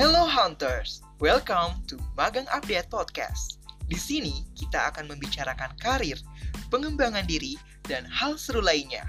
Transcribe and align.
Hello 0.00 0.24
Hunters, 0.24 1.04
welcome 1.20 1.76
to 1.84 2.00
Magang 2.16 2.48
Update 2.48 2.88
Podcast. 2.88 3.60
Di 3.84 4.00
sini 4.00 4.48
kita 4.56 4.88
akan 4.88 5.12
membicarakan 5.12 5.76
karir, 5.76 6.16
pengembangan 6.72 7.28
diri, 7.28 7.60
dan 7.84 8.08
hal 8.08 8.40
seru 8.40 8.64
lainnya. 8.64 9.04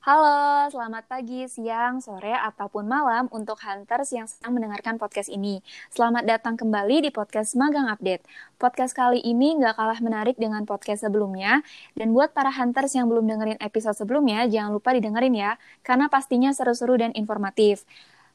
Halo, 0.00 0.64
selamat 0.72 1.12
pagi, 1.12 1.44
siang, 1.44 2.00
sore, 2.00 2.32
ataupun 2.32 2.88
malam 2.88 3.28
untuk 3.36 3.60
Hunters 3.60 4.08
yang 4.16 4.24
sedang 4.24 4.56
mendengarkan 4.56 4.96
podcast 4.96 5.28
ini. 5.28 5.60
Selamat 5.92 6.24
datang 6.24 6.56
kembali 6.56 7.04
di 7.04 7.12
podcast 7.12 7.52
Magang 7.52 7.84
Update. 7.84 8.24
Podcast 8.56 8.96
kali 8.96 9.20
ini 9.20 9.60
nggak 9.60 9.76
kalah 9.76 10.00
menarik 10.00 10.40
dengan 10.40 10.64
podcast 10.64 11.04
sebelumnya, 11.04 11.60
dan 11.92 12.16
buat 12.16 12.32
para 12.32 12.48
Hunters 12.48 12.96
yang 12.96 13.12
belum 13.12 13.28
dengerin 13.28 13.60
episode 13.60 13.92
sebelumnya, 13.92 14.48
jangan 14.48 14.72
lupa 14.72 14.96
didengerin 14.96 15.36
ya, 15.36 15.60
karena 15.84 16.08
pastinya 16.08 16.48
seru-seru 16.56 16.96
dan 16.96 17.12
informatif. 17.12 17.84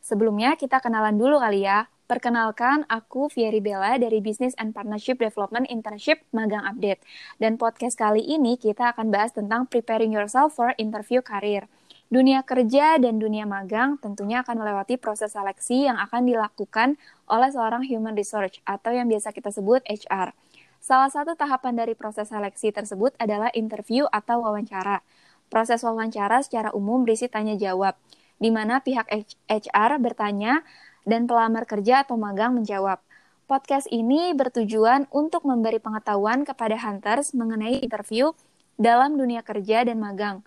Sebelumnya, 0.06 0.54
kita 0.62 0.78
kenalan 0.78 1.18
dulu 1.18 1.42
kali 1.42 1.66
ya. 1.66 1.90
Perkenalkan, 2.06 2.86
aku 2.86 3.34
Fieri 3.34 3.58
Bella 3.66 3.98
dari 3.98 4.22
Business 4.22 4.54
and 4.62 4.78
Partnership 4.78 5.18
Development 5.18 5.66
Internship 5.66 6.22
Magang 6.38 6.62
Update. 6.62 7.02
Dan 7.42 7.58
podcast 7.58 7.98
kali 7.98 8.22
ini 8.22 8.62
kita 8.62 8.94
akan 8.94 9.10
bahas 9.10 9.34
tentang 9.34 9.66
preparing 9.66 10.14
yourself 10.14 10.54
for 10.54 10.78
interview 10.78 11.26
career. 11.26 11.66
Dunia 12.06 12.46
kerja 12.46 13.02
dan 13.02 13.18
dunia 13.18 13.50
magang 13.50 13.98
tentunya 13.98 14.46
akan 14.46 14.54
melewati 14.62 15.02
proses 15.02 15.34
seleksi 15.34 15.90
yang 15.90 15.98
akan 15.98 16.30
dilakukan 16.30 17.02
oleh 17.26 17.50
seorang 17.50 17.82
human 17.82 18.14
research 18.14 18.62
atau 18.70 18.94
yang 18.94 19.10
biasa 19.10 19.34
kita 19.34 19.50
sebut 19.50 19.82
HR. 19.90 20.38
Salah 20.78 21.10
satu 21.10 21.34
tahapan 21.34 21.74
dari 21.74 21.98
proses 21.98 22.30
seleksi 22.30 22.70
tersebut 22.70 23.18
adalah 23.18 23.50
interview 23.58 24.06
atau 24.14 24.46
wawancara. 24.46 25.02
Proses 25.50 25.82
wawancara 25.82 26.46
secara 26.46 26.70
umum 26.70 27.02
berisi 27.02 27.26
tanya 27.26 27.58
jawab, 27.58 27.98
di 28.38 28.54
mana 28.54 28.78
pihak 28.86 29.10
HR 29.50 29.98
bertanya 29.98 30.62
dan 31.06 31.30
pelamar 31.30 31.70
kerja 31.70 32.04
atau 32.04 32.18
magang 32.18 32.58
menjawab. 32.58 33.00
Podcast 33.46 33.86
ini 33.94 34.34
bertujuan 34.34 35.06
untuk 35.14 35.46
memberi 35.46 35.78
pengetahuan 35.78 36.42
kepada 36.42 36.76
hunters 36.82 37.38
mengenai 37.38 37.78
interview 37.78 38.34
dalam 38.76 39.16
dunia 39.16 39.46
kerja 39.46 39.86
dan 39.86 40.02
magang. 40.02 40.42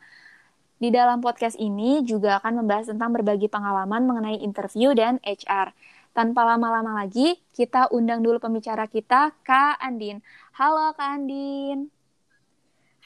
Di 0.78 0.90
dalam 0.90 1.22
podcast 1.22 1.58
ini 1.58 2.02
juga 2.02 2.42
akan 2.42 2.62
membahas 2.62 2.90
tentang 2.90 3.10
berbagi 3.14 3.46
pengalaman 3.46 4.02
mengenai 4.02 4.38
interview 4.42 4.94
dan 4.98 5.22
HR. 5.22 5.74
Tanpa 6.10 6.42
lama-lama 6.42 7.02
lagi, 7.02 7.38
kita 7.54 7.90
undang 7.94 8.26
dulu 8.26 8.42
pembicara 8.42 8.90
kita, 8.90 9.30
Kak 9.46 9.78
Andin. 9.78 10.18
Halo 10.58 10.90
Kak 10.94 11.22
Andin. 11.22 11.90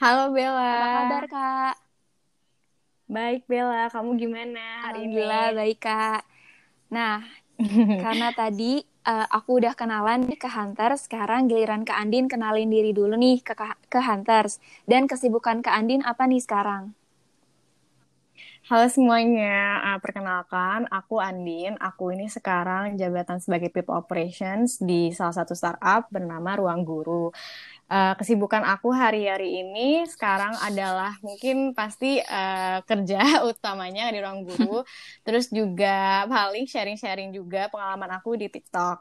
Halo 0.01 0.33
Bella. 0.33 0.73
Apa 0.73 0.89
kabar 0.97 1.25
Kak? 1.29 1.75
Baik 3.13 3.45
Bella, 3.45 3.93
kamu 3.93 4.17
gimana 4.17 4.89
hari 4.89 5.05
ini? 5.05 5.21
Alhamdulillah 5.21 5.47
baik 5.53 5.79
Kak. 5.81 6.21
Nah, 6.93 7.25
karena 8.03 8.33
tadi 8.33 8.81
uh, 9.05 9.27
aku 9.29 9.61
udah 9.61 9.73
kenalan 9.77 10.25
ke 10.33 10.49
Hunters, 10.49 11.05
sekarang 11.05 11.45
giliran 11.45 11.85
ke 11.85 11.93
Andin 11.93 12.25
kenalin 12.25 12.71
diri 12.71 12.91
dulu 12.95 13.13
nih 13.13 13.45
ke 13.45 13.53
ke 13.87 13.99
Hunters. 14.01 14.57
Dan 14.89 15.05
kesibukan 15.05 15.61
ke 15.61 15.69
Andin 15.69 16.01
apa 16.01 16.25
nih 16.25 16.41
sekarang? 16.41 16.97
Halo 18.63 18.87
semuanya, 18.87 19.83
uh, 19.83 19.99
perkenalkan 19.99 20.87
aku 20.87 21.19
Andin. 21.19 21.75
Aku 21.83 22.15
ini 22.15 22.31
sekarang 22.31 22.95
jabatan 22.95 23.43
sebagai 23.43 23.67
People 23.67 23.99
Operations 23.99 24.79
di 24.79 25.11
salah 25.11 25.35
satu 25.35 25.51
startup 25.51 26.07
bernama 26.07 26.55
Ruang 26.55 26.87
Guru 26.87 27.27
uh, 27.93 28.13
kesibukan 28.17 28.63
aku 28.65 28.89
hari-hari 28.93 29.61
ini 29.61 30.05
sekarang 30.09 30.57
adalah 30.61 31.17
mungkin 31.21 31.77
pasti 31.77 32.17
uh, 32.21 32.81
kerja 32.85 33.19
utamanya 33.49 34.09
di 34.09 34.19
ruang 34.21 34.45
guru, 34.47 34.81
terus 35.25 35.49
juga 35.53 36.25
paling 36.25 36.65
sharing-sharing 36.65 37.29
juga 37.29 37.69
pengalaman 37.69 38.17
aku 38.17 38.33
di 38.39 38.49
TikTok. 38.49 38.97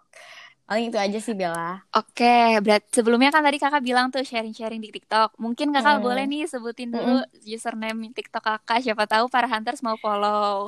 Paling 0.72 0.88
itu 0.88 0.96
aja 0.96 1.18
sih 1.20 1.36
Bella. 1.36 1.84
Oke, 1.92 2.56
berarti 2.64 2.88
sebelumnya 2.96 3.28
kan 3.28 3.44
tadi 3.44 3.60
kakak 3.60 3.84
bilang 3.84 4.08
tuh 4.08 4.24
sharing-sharing 4.24 4.80
di 4.80 4.88
TikTok. 4.88 5.36
Mungkin 5.36 5.68
kakak 5.68 6.00
hmm. 6.00 6.04
boleh 6.08 6.24
nih 6.24 6.48
sebutin 6.48 6.88
dulu 6.88 7.20
hmm. 7.20 7.44
username 7.44 8.08
TikTok 8.16 8.40
kakak. 8.40 8.80
Siapa 8.80 9.04
tahu 9.04 9.28
para 9.28 9.44
hunters 9.52 9.84
mau 9.84 10.00
follow. 10.00 10.64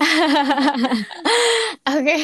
Oke, 1.97 2.21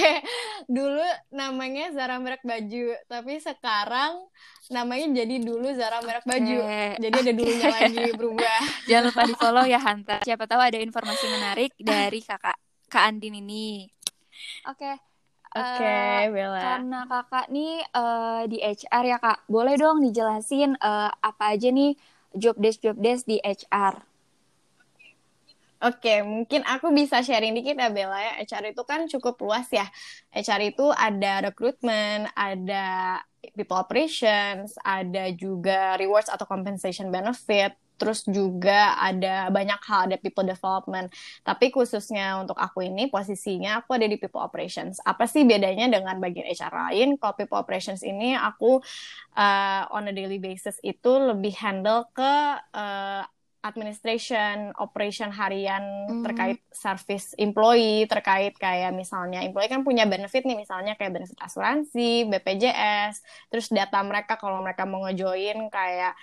dulu 0.69 1.01
namanya 1.33 1.89
Zara 1.97 2.21
merek 2.21 2.45
baju, 2.45 3.01
tapi 3.09 3.41
sekarang 3.41 4.29
namanya 4.69 5.25
jadi 5.25 5.41
dulu 5.41 5.73
Zara 5.73 6.05
merek 6.05 6.29
baju. 6.29 6.59
Okay. 6.61 7.01
Jadi 7.01 7.17
ada 7.17 7.33
dulunya 7.33 7.69
lagi 7.81 8.05
berubah. 8.13 8.61
Jangan 8.93 9.05
lupa 9.09 9.23
di 9.25 9.35
follow 9.41 9.65
ya 9.65 9.81
Hunter. 9.81 10.21
Siapa 10.29 10.45
tahu 10.45 10.61
ada 10.61 10.77
informasi 10.77 11.33
menarik 11.33 11.73
dari 11.81 12.21
kakak 12.21 12.61
Kak 12.93 13.09
Andin 13.09 13.41
ini. 13.41 13.89
Oke. 14.69 14.85
Okay. 14.85 15.10
Oke, 15.51 15.83
okay, 15.83 16.31
uh, 16.31 16.31
Bella. 16.31 16.63
Karena 16.63 17.01
kakak 17.11 17.47
nih 17.51 17.83
uh, 17.91 18.47
di 18.47 18.63
HR 18.63 19.05
ya 19.11 19.19
kak, 19.19 19.51
boleh 19.51 19.75
dong 19.75 19.99
dijelasin 19.99 20.79
uh, 20.79 21.11
apa 21.11 21.59
aja 21.59 21.75
nih 21.75 21.99
job 22.39 22.55
desk 22.55 22.79
job 22.87 22.95
desk 22.95 23.27
di 23.27 23.43
HR. 23.43 23.99
Oke, 25.81 25.97
okay, 26.07 26.19
mungkin 26.21 26.61
aku 26.69 26.93
bisa 26.93 27.25
sharing 27.25 27.57
dikit 27.57 27.73
ya 27.73 27.89
Bella 27.89 28.21
ya. 28.21 28.33
HR 28.45 28.77
itu 28.77 28.85
kan 28.85 29.09
cukup 29.09 29.41
luas 29.41 29.67
ya. 29.73 29.89
HR 30.29 30.77
itu 30.77 30.87
ada 30.93 31.41
recruitment, 31.41 32.29
ada 32.37 33.19
people 33.57 33.81
operations, 33.81 34.77
ada 34.85 35.33
juga 35.33 35.97
rewards 35.97 36.29
atau 36.29 36.45
compensation 36.45 37.09
benefit, 37.09 37.80
terus 38.01 38.25
juga 38.25 38.97
ada 38.97 39.53
banyak 39.53 39.81
hal 39.85 40.09
ada 40.09 40.17
people 40.17 40.49
development. 40.49 41.13
Tapi 41.45 41.69
khususnya 41.69 42.41
untuk 42.41 42.57
aku 42.57 42.89
ini 42.89 43.13
posisinya 43.13 43.85
aku 43.85 44.01
ada 44.01 44.09
di 44.09 44.17
people 44.17 44.41
operations. 44.41 44.97
Apa 45.05 45.29
sih 45.29 45.45
bedanya 45.45 45.93
dengan 45.93 46.17
bagian 46.17 46.49
HR 46.49 46.73
lain? 46.89 47.09
Kalau 47.21 47.37
people 47.37 47.61
operations 47.61 48.01
ini 48.01 48.33
aku 48.33 48.81
uh, 49.37 49.83
on 49.93 50.09
a 50.09 50.15
daily 50.17 50.41
basis 50.41 50.81
itu 50.81 51.13
lebih 51.21 51.53
handle 51.61 52.09
ke 52.17 52.33
uh, 52.73 53.23
administration, 53.61 54.73
operation 54.81 55.29
harian 55.29 56.09
mm. 56.09 56.25
terkait 56.25 56.59
service 56.73 57.37
employee, 57.37 58.09
terkait 58.09 58.57
kayak 58.57 58.97
misalnya 58.97 59.45
employee 59.45 59.69
kan 59.69 59.85
punya 59.85 60.09
benefit 60.09 60.49
nih 60.49 60.65
misalnya 60.65 60.97
kayak 60.97 61.21
benefit 61.21 61.37
asuransi, 61.45 62.25
BPJS, 62.25 63.21
terus 63.53 63.69
data 63.69 64.01
mereka 64.01 64.41
kalau 64.41 64.65
mereka 64.65 64.89
mau 64.89 65.05
ngejoin 65.05 65.69
kayak 65.69 66.17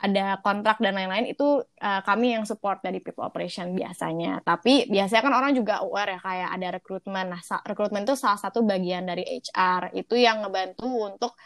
ada 0.00 0.40
kontrak 0.40 0.80
dan 0.80 0.96
lain-lain 0.96 1.28
itu 1.28 1.60
uh, 1.60 2.00
kami 2.08 2.32
yang 2.32 2.48
support 2.48 2.80
dari 2.80 3.04
people 3.04 3.20
operation 3.20 3.76
biasanya. 3.76 4.40
Tapi 4.40 4.88
biasanya 4.88 5.22
kan 5.28 5.34
orang 5.36 5.52
juga 5.52 5.84
aware 5.84 6.16
ya 6.16 6.20
kayak 6.24 6.50
ada 6.56 6.68
rekrutmen. 6.80 7.26
Nah, 7.28 7.42
rekrutmen 7.68 8.08
itu 8.08 8.16
salah 8.16 8.40
satu 8.40 8.64
bagian 8.64 9.04
dari 9.04 9.28
HR. 9.28 9.92
Itu 9.92 10.16
yang 10.16 10.40
ngebantu 10.40 10.88
untuk 10.88 11.36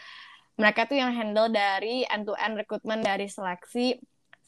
mereka 0.55 0.87
tuh 0.87 1.03
yang 1.03 1.11
handle 1.11 1.51
dari 1.51 2.07
end 2.07 2.31
to 2.31 2.35
end 2.39 2.55
rekrutmen 2.55 3.03
dari 3.03 3.27
seleksi 3.27 3.99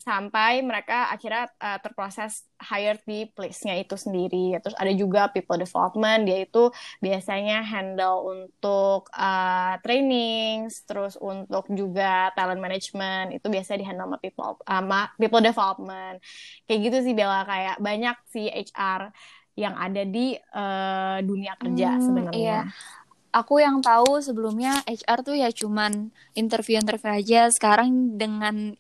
sampai 0.07 0.63
mereka 0.63 1.11
akhirnya 1.11 1.51
uh, 1.59 1.83
terproses 1.83 2.47
hire 2.63 3.03
di 3.03 3.27
place-nya 3.27 3.75
itu 3.83 3.99
sendiri. 3.99 4.55
Terus 4.63 4.79
ada 4.79 4.93
juga 4.95 5.27
people 5.35 5.59
development, 5.59 6.31
dia 6.31 6.47
itu 6.47 6.71
biasanya 7.03 7.67
handle 7.67 8.31
untuk 8.31 9.11
uh, 9.11 9.75
training, 9.83 10.71
terus 10.87 11.19
untuk 11.19 11.67
juga 11.75 12.31
talent 12.39 12.63
management, 12.63 13.35
itu 13.35 13.51
biasanya 13.51 13.83
di 13.83 13.87
handle 13.91 14.07
sama 14.07 14.19
people, 14.23 14.55
sama 14.63 15.01
people 15.19 15.43
development. 15.43 16.23
Kayak 16.71 16.81
gitu 16.87 16.97
sih 17.11 17.15
Bella, 17.19 17.43
kayak 17.43 17.77
banyak 17.83 18.17
sih 18.31 18.47
HR 18.47 19.11
yang 19.59 19.75
ada 19.75 20.07
di 20.07 20.39
uh, 20.55 21.19
dunia 21.19 21.59
kerja 21.59 21.99
hmm, 21.99 22.03
sebenarnya. 22.07 22.39
Iya 22.39 22.61
aku 23.37 23.61
yang 23.61 23.85
tahu 23.85 24.25
sebelumnya 24.25 24.81
HR 24.89 25.21
tuh 25.21 25.37
ya 25.37 25.53
cuman 25.53 26.09
interview-interview 26.33 27.21
aja. 27.21 27.53
Sekarang 27.53 28.17
dengan 28.17 28.73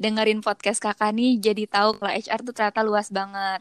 dengerin 0.00 0.40
podcast 0.40 0.80
kakak 0.80 1.12
nih 1.12 1.36
jadi 1.36 1.68
tahu 1.68 2.00
kalau 2.00 2.12
HR 2.16 2.40
tuh 2.40 2.54
ternyata 2.56 2.80
luas 2.80 3.12
banget. 3.12 3.60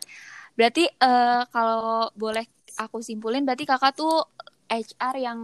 Berarti 0.55 0.87
uh, 1.03 1.43
kalau 1.51 2.07
boleh 2.15 2.47
aku 2.79 3.03
simpulin 3.03 3.43
berarti 3.43 3.67
kakak 3.67 3.99
tuh 3.99 4.23
HR 4.71 5.15
yang 5.19 5.39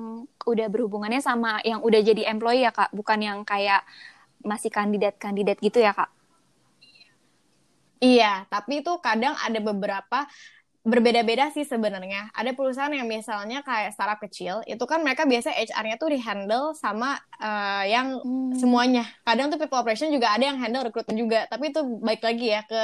udah 0.48 0.68
berhubungannya 0.72 1.20
sama 1.20 1.60
yang 1.68 1.84
udah 1.84 2.00
jadi 2.00 2.32
employee 2.32 2.64
ya 2.64 2.72
kak, 2.72 2.92
bukan 2.96 3.20
yang 3.20 3.40
kayak 3.44 3.84
masih 4.44 4.72
kandidat-kandidat 4.72 5.60
gitu 5.60 5.84
ya 5.84 5.92
kak? 5.96 6.12
Iya, 8.04 8.44
tapi 8.52 8.84
itu 8.84 8.92
kadang 9.00 9.32
ada 9.40 9.60
beberapa 9.64 10.28
berbeda-beda 10.84 11.48
sih 11.56 11.64
sebenarnya. 11.64 12.28
Ada 12.36 12.52
perusahaan 12.52 12.92
yang 12.92 13.08
misalnya 13.08 13.64
kayak 13.64 13.96
startup 13.96 14.20
kecil, 14.20 14.60
itu 14.68 14.84
kan 14.84 15.00
mereka 15.00 15.24
biasa 15.24 15.56
HR-nya 15.56 15.96
tuh 15.96 16.12
di-handle 16.12 16.76
sama 16.76 17.16
uh, 17.40 17.88
yang 17.88 18.20
hmm. 18.20 18.60
semuanya. 18.60 19.08
Kadang 19.24 19.48
tuh 19.48 19.56
people 19.56 19.80
operation 19.80 20.12
juga 20.12 20.36
ada 20.36 20.44
yang 20.44 20.60
handle 20.60 20.84
rekrutmen 20.84 21.16
juga, 21.16 21.48
tapi 21.48 21.72
itu 21.72 21.82
baik 22.04 22.20
lagi 22.20 22.48
ya 22.52 22.62
ke 22.68 22.84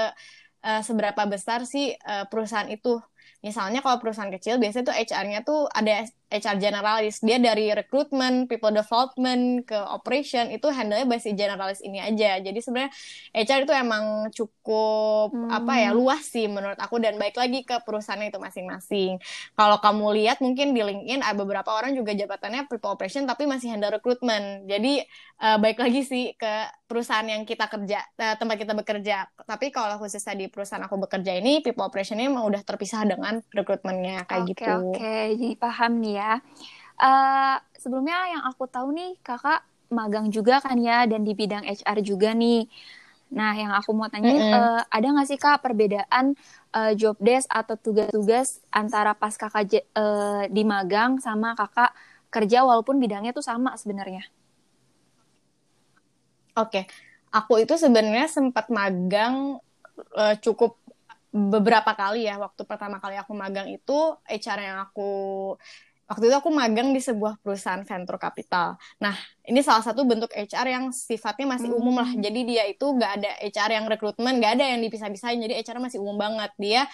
uh, 0.63 0.81
seberapa 0.81 1.27
besar 1.27 1.67
sih 1.67 1.91
uh, 2.07 2.23
perusahaan 2.31 2.71
itu. 2.71 3.03
Misalnya 3.43 3.83
kalau 3.83 3.99
perusahaan 3.99 4.31
kecil 4.31 4.59
biasanya 4.63 4.91
tuh 4.91 4.95
HR-nya 4.95 5.39
tuh 5.43 5.67
ada 5.67 6.07
HR 6.29 6.61
generalis. 6.61 7.19
Dia 7.25 7.41
dari 7.41 7.73
recruitment, 7.73 8.45
people 8.45 8.69
development 8.71 9.65
ke 9.65 9.75
operation 9.75 10.53
itu 10.53 10.69
handle-nya 10.69 11.09
si 11.17 11.33
generalis 11.33 11.81
ini 11.81 11.97
aja. 11.97 12.37
Jadi 12.37 12.59
sebenarnya 12.61 12.93
HR 13.33 13.65
itu 13.65 13.73
emang 13.73 14.29
cukup 14.29 15.33
hmm. 15.33 15.49
apa 15.49 15.73
ya 15.81 15.91
luas 15.91 16.23
sih 16.23 16.45
menurut 16.45 16.77
aku 16.77 17.01
dan 17.01 17.17
baik 17.17 17.35
lagi 17.35 17.65
ke 17.65 17.81
perusahaan 17.81 18.21
itu 18.21 18.37
masing-masing. 18.37 19.17
Kalau 19.57 19.81
kamu 19.81 20.05
lihat 20.21 20.37
mungkin 20.39 20.77
di 20.77 20.85
LinkedIn 20.85 21.25
ada 21.25 21.35
beberapa 21.35 21.73
orang 21.73 21.97
juga 21.97 22.13
jabatannya 22.13 22.69
people 22.69 22.93
operation 22.93 23.25
tapi 23.25 23.49
masih 23.49 23.73
handle 23.73 23.89
recruitment. 23.89 24.69
Jadi 24.69 25.01
uh, 25.41 25.57
baik 25.57 25.81
lagi 25.81 26.05
sih 26.05 26.37
ke 26.37 26.69
perusahaan 26.85 27.25
yang 27.25 27.43
kita 27.43 27.65
kerja 27.65 28.05
uh, 28.21 28.37
tempat 28.37 28.55
kita 28.55 28.77
bekerja. 28.77 29.27
Tapi 29.33 29.73
kalau 29.73 29.97
khususnya 29.97 30.37
di 30.37 30.45
perusahaan 30.47 30.85
aku 30.85 30.95
bekerja 31.09 31.35
ini 31.35 31.65
people 31.65 31.83
operation 31.83 32.21
ini 32.21 32.29
emang 32.29 32.45
udah 32.45 32.61
terpisah 32.61 33.03
dengan 33.09 33.41
recruitmentnya 33.49 34.29
kayak 34.29 34.45
okay, 34.45 34.51
gitu. 34.53 34.73
Oke 34.93 34.99
oke, 34.99 35.39
jadi 35.39 35.55
paham 35.55 35.91
nih 36.03 36.13
ya. 36.18 36.18
Uh, 36.99 37.55
sebelumnya 37.79 38.17
yang 38.35 38.43
aku 38.43 38.67
tahu 38.67 38.91
nih 38.91 39.15
kakak 39.23 39.63
magang 39.89 40.29
juga 40.29 40.61
kan 40.61 40.77
ya 40.77 41.07
dan 41.09 41.23
di 41.25 41.33
bidang 41.33 41.65
HR 41.65 42.03
juga 42.03 42.35
nih. 42.35 42.67
Nah 43.29 43.53
yang 43.53 43.71
aku 43.73 43.93
mau 43.93 44.09
tanya 44.09 44.33
mm 44.33 44.41
-hmm. 44.41 44.53
uh, 44.53 44.81
ada 44.89 45.07
nggak 45.07 45.27
sih 45.29 45.39
kak 45.39 45.61
perbedaan 45.61 46.33
uh, 46.73 46.91
job 46.97 47.17
desk 47.21 47.49
atau 47.49 47.77
tugas-tugas 47.77 48.61
antara 48.69 49.13
pas 49.13 49.33
kakak 49.33 49.85
uh, 49.93 50.45
di 50.49 50.63
magang 50.65 51.21
sama 51.21 51.53
kakak 51.53 51.93
kerja 52.29 52.61
walaupun 52.61 53.01
bidangnya 53.01 53.33
tuh 53.33 53.45
sama 53.45 53.73
sebenarnya? 53.77 54.25
Oke, 56.57 56.83
okay. 56.83 56.83
aku 57.31 57.61
itu 57.63 57.77
sebenarnya 57.77 58.27
sempat 58.27 58.67
magang 58.69 59.57
uh, 60.13 60.35
cukup 60.41 60.77
beberapa 61.29 61.93
kali 61.93 62.25
ya 62.25 62.41
waktu 62.41 62.65
pertama 62.65 62.97
kali 62.97 63.13
aku 63.13 63.37
magang 63.37 63.69
itu 63.69 64.17
HR 64.25 64.59
yang 64.65 64.77
aku 64.81 65.53
waktu 66.09 66.25
itu 66.25 66.35
aku 66.35 66.49
magang 66.49 66.89
di 66.89 66.97
sebuah 66.97 67.37
perusahaan 67.45 67.85
venture 67.85 68.17
capital. 68.17 68.81
Nah, 68.97 69.13
ini 69.45 69.61
salah 69.61 69.85
satu 69.85 70.01
bentuk 70.09 70.33
HR 70.33 70.67
yang 70.67 70.85
sifatnya 70.89 71.45
masih 71.45 71.69
umum 71.69 72.01
lah. 72.01 72.09
Hmm. 72.09 72.17
Jadi 72.17 72.39
dia 72.49 72.65
itu 72.65 72.81
nggak 72.81 73.11
ada 73.21 73.31
HR 73.45 73.69
yang 73.77 73.85
rekrutmen, 73.85 74.41
nggak 74.41 74.57
ada 74.57 74.65
yang 74.73 74.81
dipisah-pisahin. 74.81 75.37
Jadi 75.45 75.53
HR 75.61 75.77
masih 75.77 76.01
umum 76.01 76.17
banget. 76.17 76.49
Dia, 76.57 76.89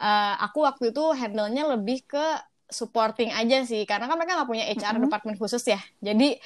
uh, 0.00 0.34
aku 0.40 0.64
waktu 0.64 0.96
itu 0.96 1.04
handle-nya 1.12 1.68
lebih 1.76 2.08
ke 2.08 2.26
supporting 2.72 3.36
aja 3.36 3.68
sih. 3.68 3.84
Karena 3.84 4.08
kan 4.08 4.16
mereka 4.16 4.40
nggak 4.40 4.48
punya 4.48 4.64
HR 4.64 4.96
-hmm. 4.96 5.04
departemen 5.04 5.36
khusus 5.36 5.60
ya. 5.68 5.80
Jadi 6.00 6.40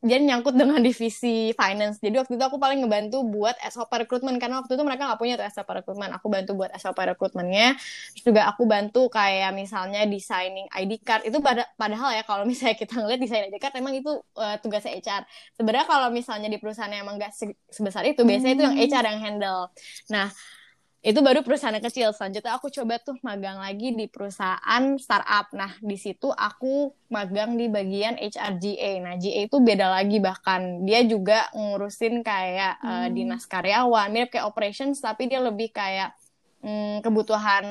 dia 0.00 0.16
nyangkut 0.16 0.56
dengan 0.56 0.80
divisi 0.80 1.52
finance. 1.52 2.00
Jadi 2.00 2.16
waktu 2.16 2.32
itu 2.40 2.44
aku 2.44 2.56
paling 2.56 2.80
ngebantu 2.80 3.20
buat 3.20 3.52
SOP 3.68 3.92
rekrutmen 3.92 4.40
karena 4.40 4.64
waktu 4.64 4.72
itu 4.72 4.80
mereka 4.80 5.04
nggak 5.04 5.20
punya 5.20 5.36
tuh 5.36 5.44
SOP 5.52 5.68
rekrutmen. 5.68 6.08
Aku 6.16 6.32
bantu 6.32 6.56
buat 6.56 6.72
SOP 6.72 6.96
rekrutmennya. 6.96 7.76
Terus 8.16 8.24
juga 8.24 8.48
aku 8.48 8.64
bantu 8.64 9.12
kayak 9.12 9.52
misalnya 9.52 10.08
designing 10.08 10.64
ID 10.72 11.04
card. 11.04 11.28
Itu 11.28 11.44
pada, 11.44 11.68
padahal 11.76 12.16
ya 12.16 12.24
kalau 12.24 12.48
misalnya 12.50 12.80
kita 12.80 12.96
ngeliat 12.96 13.20
desain 13.20 13.44
ID 13.52 13.60
card 13.60 13.76
emang 13.76 13.92
itu 13.92 14.12
uh, 14.40 14.56
tugasnya 14.64 14.96
HR. 14.96 15.22
Sebenarnya 15.60 15.84
kalau 15.84 16.08
misalnya 16.08 16.48
di 16.48 16.56
perusahaan 16.56 16.88
emang 16.88 17.20
nggak 17.20 17.36
sebesar 17.68 18.08
itu, 18.08 18.24
biasanya 18.24 18.54
itu 18.56 18.64
yang. 18.64 18.76
HR 18.80 19.04
yang 19.04 19.20
handle. 19.20 19.62
Nah, 20.08 20.32
itu 21.00 21.16
baru 21.24 21.40
perusahaan 21.40 21.80
kecil. 21.80 22.12
Selanjutnya 22.12 22.60
aku 22.60 22.68
coba 22.68 23.00
tuh 23.00 23.16
magang 23.24 23.56
lagi 23.56 23.96
di 23.96 24.04
perusahaan 24.04 24.84
startup. 25.00 25.48
Nah, 25.56 25.72
di 25.80 25.96
situ 25.96 26.28
aku 26.28 26.92
magang 27.08 27.56
di 27.56 27.72
bagian 27.72 28.20
HRGA. 28.20 29.00
Nah, 29.00 29.16
GA 29.16 29.48
itu 29.48 29.56
beda 29.64 29.88
lagi 29.88 30.20
bahkan 30.20 30.84
dia 30.84 31.00
juga 31.08 31.48
ngurusin 31.56 32.20
kayak 32.20 32.84
eh, 32.84 32.88
hmm. 32.88 33.00
uh, 33.00 33.08
dinas 33.16 33.44
karyawan, 33.48 34.12
mirip 34.12 34.28
kayak 34.28 34.44
operations 34.44 35.00
tapi 35.00 35.24
dia 35.24 35.40
lebih 35.40 35.72
kayak 35.72 36.12
hmm, 36.60 37.00
kebutuhan 37.00 37.64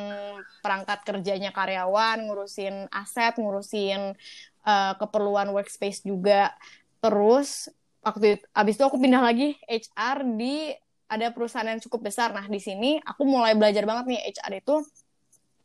perangkat 0.65 1.05
kerjanya 1.05 1.53
karyawan, 1.53 2.25
ngurusin 2.25 2.89
aset, 2.89 3.37
ngurusin 3.37 4.17
uh, 4.65 4.93
keperluan 4.97 5.53
workspace 5.53 6.01
juga. 6.01 6.57
Terus 6.97 7.69
waktu 8.01 8.41
itu, 8.41 8.45
abis 8.57 8.73
itu 8.73 8.83
aku 8.89 8.97
pindah 8.97 9.21
lagi 9.21 9.53
HR 9.69 10.25
di 10.33 10.73
ada 11.09 11.33
perusahaan 11.33 11.65
yang 11.65 11.81
cukup 11.81 12.05
besar. 12.07 12.29
Nah, 12.31 12.45
di 12.45 12.61
sini 12.61 13.01
aku 13.01 13.25
mulai 13.25 13.57
belajar 13.57 13.83
banget 13.83 14.05
nih 14.13 14.21
HR 14.37 14.61
itu 14.61 14.75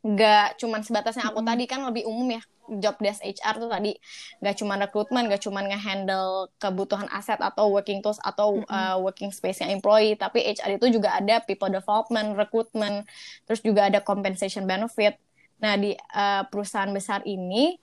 nggak 0.05 0.61
cuman 0.61 0.85
sebatas 0.85 1.17
yang 1.17 1.33
aku 1.33 1.41
mm. 1.41 1.49
tadi 1.49 1.63
kan 1.65 1.81
lebih 1.81 2.05
umum 2.05 2.37
ya 2.37 2.41
job 2.77 2.93
desk 3.01 3.25
HR 3.25 3.57
tuh 3.57 3.69
tadi 3.73 3.97
nggak 4.37 4.55
cuma 4.61 4.77
rekrutmen 4.77 5.25
nggak 5.25 5.41
cuma 5.41 5.65
ngehandle 5.65 6.49
kebutuhan 6.61 7.09
aset 7.09 7.41
atau 7.41 7.73
working 7.73 8.05
tools 8.05 8.21
atau 8.21 8.61
mm 8.61 8.69
-hmm. 8.69 8.73
uh, 8.73 8.97
working 9.01 9.33
space 9.33 9.65
yang 9.65 9.73
employee 9.73 10.13
tapi 10.13 10.45
HR 10.45 10.77
itu 10.77 11.01
juga 11.01 11.17
ada 11.17 11.41
people 11.41 11.73
development 11.73 12.37
recruitment 12.37 13.09
terus 13.49 13.65
juga 13.65 13.89
ada 13.89 13.97
compensation 14.01 14.69
benefit 14.69 15.17
nah 15.57 15.73
di 15.73 15.97
uh, 16.13 16.45
perusahaan 16.53 16.89
besar 16.93 17.25
ini 17.25 17.73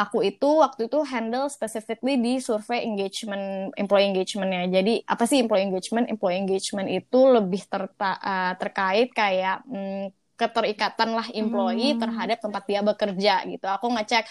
aku 0.00 0.24
itu 0.24 0.48
waktu 0.64 0.88
itu 0.88 1.04
handle 1.04 1.52
specifically 1.52 2.16
di 2.16 2.40
survei 2.40 2.88
engagement 2.88 3.76
employee 3.76 4.08
engagementnya. 4.08 4.80
Jadi 4.80 5.04
apa 5.04 5.28
sih 5.28 5.44
employee 5.44 5.68
engagement? 5.68 6.08
Employee 6.08 6.40
engagement 6.40 6.88
itu 6.88 7.20
lebih 7.28 7.62
terta, 7.68 8.16
uh, 8.16 8.52
terkait 8.56 9.12
kayak 9.12 9.60
mm, 9.68 10.16
keterikatan 10.40 11.12
lah 11.12 11.28
employee 11.36 11.92
hmm. 11.92 12.00
terhadap 12.00 12.38
tempat 12.40 12.62
dia 12.64 12.80
bekerja 12.80 13.34
gitu. 13.44 13.66
Aku 13.68 13.92
ngecek 13.92 14.24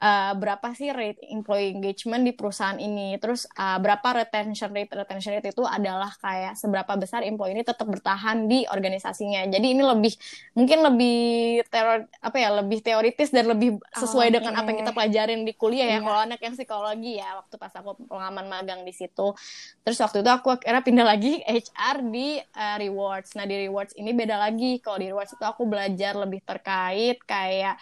uh, 0.00 0.32
berapa 0.34 0.72
sih 0.72 0.90
rate 0.90 1.20
employee 1.30 1.76
engagement 1.76 2.24
di 2.24 2.32
perusahaan 2.32 2.76
ini? 2.80 3.14
Terus 3.20 3.46
uh, 3.54 3.76
berapa 3.78 4.24
retention 4.24 4.72
rate? 4.72 4.90
Retention 4.96 5.36
rate 5.36 5.52
itu 5.52 5.62
adalah 5.62 6.10
kayak 6.18 6.56
seberapa 6.56 6.96
besar 6.96 7.22
employee 7.22 7.54
ini 7.60 7.62
tetap 7.62 7.86
bertahan 7.86 8.48
di 8.48 8.64
organisasinya. 8.66 9.46
Jadi 9.52 9.66
ini 9.76 9.82
lebih 9.84 10.12
mungkin 10.56 10.78
lebih 10.82 11.20
teror 11.68 12.08
apa 12.20 12.36
ya 12.40 12.48
lebih 12.58 12.80
teoritis 12.80 13.30
dan 13.30 13.52
lebih 13.52 13.78
sesuai 13.94 14.28
oh, 14.32 14.34
dengan 14.40 14.52
apa 14.58 14.66
yang 14.72 14.78
kita 14.82 14.92
pelajarin 14.96 15.40
di 15.44 15.52
kuliah 15.54 15.86
ya. 15.86 16.00
Yeah. 16.00 16.02
kalau 16.02 16.20
anak 16.24 16.40
yang 16.40 16.54
psikologi 16.56 17.12
ya 17.20 17.28
waktu 17.36 17.54
pas 17.60 17.72
aku 17.76 17.90
pengalaman 18.08 18.46
magang 18.48 18.80
di 18.82 18.92
situ. 18.96 19.36
Terus 19.84 19.98
waktu 20.00 20.24
itu 20.24 20.30
aku 20.32 20.56
akhirnya 20.56 20.82
pindah 20.82 21.06
lagi 21.06 21.44
HR 21.70 21.96
di 22.08 22.40
uh, 22.40 22.76
rewards. 22.80 23.36
Nah 23.36 23.44
di 23.44 23.68
rewards 23.68 23.92
ini 23.94 24.16
beda 24.16 24.40
lagi. 24.40 24.80
Kalau 24.80 24.96
di 24.96 25.12
rewards 25.12 25.36
itu 25.36 25.44
aku 25.44 25.68
belajar 25.68 26.16
lebih 26.16 26.40
terkait 26.42 27.20
kayak 27.28 27.76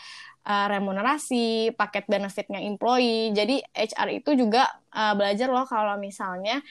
uh, 0.49 0.67
remunerasi, 0.73 1.77
paket 1.77 2.09
benefitnya 2.09 2.65
employee. 2.65 3.37
Jadi 3.37 3.61
HR 3.77 4.09
itu 4.25 4.33
juga 4.33 4.65
uh, 4.97 5.13
belajar 5.13 5.53
loh 5.53 5.69
kalau 5.69 6.01
misalnya 6.01 6.65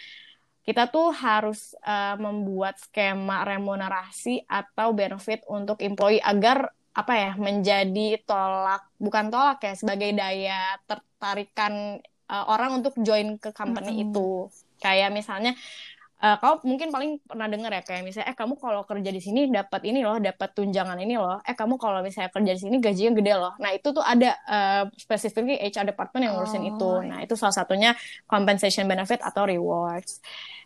kita 0.67 0.91
tuh 0.91 1.15
harus 1.15 1.77
uh, 1.85 2.19
membuat 2.19 2.75
skema 2.81 3.47
remunerasi 3.47 4.43
atau 4.49 4.91
benefit 4.91 5.45
untuk 5.47 5.79
employee 5.79 6.19
agar 6.19 6.73
apa 6.91 7.13
ya 7.13 7.31
menjadi 7.37 8.19
tolak 8.25 8.89
bukan 8.97 9.29
tolak 9.29 9.61
ya 9.61 9.77
sebagai 9.77 10.11
daya 10.17 10.75
tertarikan 10.89 12.01
uh, 12.27 12.45
orang 12.49 12.81
untuk 12.81 12.97
join 12.99 13.37
ke 13.37 13.53
company 13.53 13.93
mm 13.93 13.97
-hmm. 14.01 14.05
itu 14.11 14.29
kayak 14.81 15.13
misalnya 15.13 15.53
uh, 16.17 16.35
kau 16.41 16.57
mungkin 16.65 16.89
paling 16.89 17.21
pernah 17.21 17.45
dengar 17.45 17.71
ya 17.73 17.81
kayak 17.85 18.01
misalnya 18.01 18.27
eh 18.33 18.37
kamu 18.37 18.57
kalau 18.57 18.81
kerja 18.83 19.09
di 19.13 19.21
sini 19.21 19.49
dapat 19.53 19.81
ini 19.85 20.01
loh 20.01 20.17
dapat 20.17 20.49
tunjangan 20.57 20.97
ini 20.97 21.15
loh. 21.17 21.37
Eh 21.45 21.53
kamu 21.53 21.77
kalau 21.77 22.01
misalnya 22.01 22.33
kerja 22.33 22.51
di 22.57 22.61
sini 22.61 22.75
gajinya 22.81 23.11
gede 23.21 23.33
loh. 23.37 23.53
Nah 23.61 23.71
itu 23.73 23.87
tuh 23.93 24.01
ada 24.01 24.33
uh, 24.49 24.83
specifically 24.97 25.57
HR 25.61 25.85
department 25.93 26.21
yang 26.25 26.33
ngurusin 26.37 26.63
oh. 26.65 26.71
itu 26.73 26.91
nah 27.05 27.19
itu 27.21 27.33
salah 27.37 27.55
satunya 27.55 27.93
compensation 28.25 28.89
benefit 28.89 29.21
atau 29.21 29.45
rewards. 29.45 30.19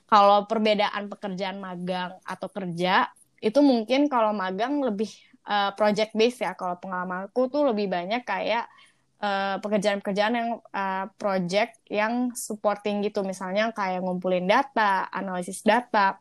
Kalau 0.08 0.44
perbedaan 0.48 1.08
pekerjaan 1.08 1.60
magang 1.60 2.20
atau 2.28 2.48
kerja 2.52 3.08
itu 3.42 3.60
mungkin 3.64 4.12
kalau 4.12 4.36
magang 4.36 4.80
lebih 4.84 5.12
uh, 5.48 5.72
project 5.75 6.16
based 6.16 6.44
ya. 6.44 6.56
Kalau 6.56 6.80
pengalamanku 6.80 7.48
tuh 7.52 7.68
lebih 7.72 7.92
banyak 7.92 8.24
kayak 8.24 8.68
Eh, 8.68 8.81
pekerjaan-pekerjaan 9.22 10.34
uh, 10.34 10.38
yang 10.38 10.50
uh, 10.74 11.06
project 11.22 11.78
yang 11.86 12.34
supporting 12.34 13.06
gitu. 13.06 13.22
Misalnya 13.22 13.70
kayak 13.70 14.01
ngumpulin 14.01 14.50
data, 14.50 15.06
analisis 15.13 15.62
data, 15.62 16.18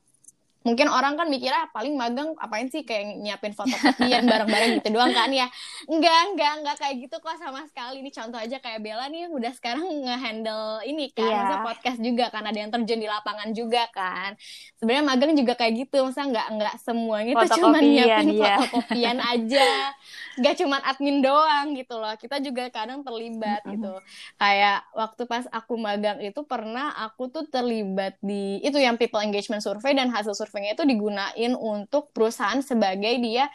mungkin 0.60 0.92
orang 0.92 1.16
kan 1.16 1.24
mikirnya 1.32 1.72
paling 1.72 1.96
magang 1.96 2.36
apain 2.36 2.68
sih 2.68 2.84
kayak 2.84 3.16
nyiapin 3.16 3.56
fotokopian 3.56 4.28
bareng-bareng 4.28 4.76
gitu 4.84 4.92
doang 4.92 5.08
kan 5.16 5.32
ya 5.32 5.48
enggak 5.88 6.20
enggak 6.32 6.52
enggak 6.60 6.76
kayak 6.76 6.94
gitu 7.00 7.16
kok 7.16 7.36
sama 7.40 7.64
sekali 7.64 8.04
ini 8.04 8.12
contoh 8.12 8.36
aja 8.36 8.60
kayak 8.60 8.84
Bella 8.84 9.08
nih 9.08 9.32
udah 9.32 9.52
sekarang 9.56 9.88
ngehandle 10.04 10.84
ini 10.84 11.08
kan 11.16 11.24
yeah. 11.24 11.40
masa 11.40 11.56
podcast 11.64 11.98
juga 12.04 12.28
kan 12.28 12.44
ada 12.44 12.58
yang 12.60 12.68
terjun 12.68 13.00
di 13.00 13.08
lapangan 13.08 13.56
juga 13.56 13.88
kan 13.88 14.36
sebenarnya 14.76 15.04
magang 15.08 15.32
juga 15.32 15.56
kayak 15.56 15.88
gitu 15.88 16.04
masa 16.04 16.28
enggak 16.28 16.46
enggak 16.52 16.74
semuanya 16.84 17.32
itu 17.40 17.46
cuma 17.56 17.78
nyiapin 17.80 18.28
yeah. 18.36 18.58
fotokopian 18.60 19.18
aja 19.24 19.68
enggak 20.36 20.54
cuma 20.60 20.76
admin 20.84 21.24
doang 21.24 21.66
gitu 21.72 21.96
loh 21.96 22.12
kita 22.20 22.36
juga 22.44 22.68
kadang 22.68 23.00
terlibat 23.00 23.64
mm 23.64 23.68
-hmm. 23.68 23.72
gitu 23.80 23.92
kayak 24.36 24.84
waktu 24.92 25.22
pas 25.24 25.48
aku 25.48 25.80
magang 25.80 26.20
itu 26.20 26.44
pernah 26.44 26.92
aku 27.00 27.32
tuh 27.32 27.48
terlibat 27.48 28.20
di 28.20 28.60
itu 28.60 28.76
yang 28.76 29.00
people 29.00 29.24
engagement 29.24 29.64
survey 29.64 29.96
dan 29.96 30.12
hasil 30.12 30.36
survey 30.36 30.49
surveinya 30.50 30.74
itu 30.74 30.82
digunain 30.82 31.52
untuk 31.54 32.10
perusahaan 32.10 32.58
sebagai 32.58 33.22
dia 33.22 33.46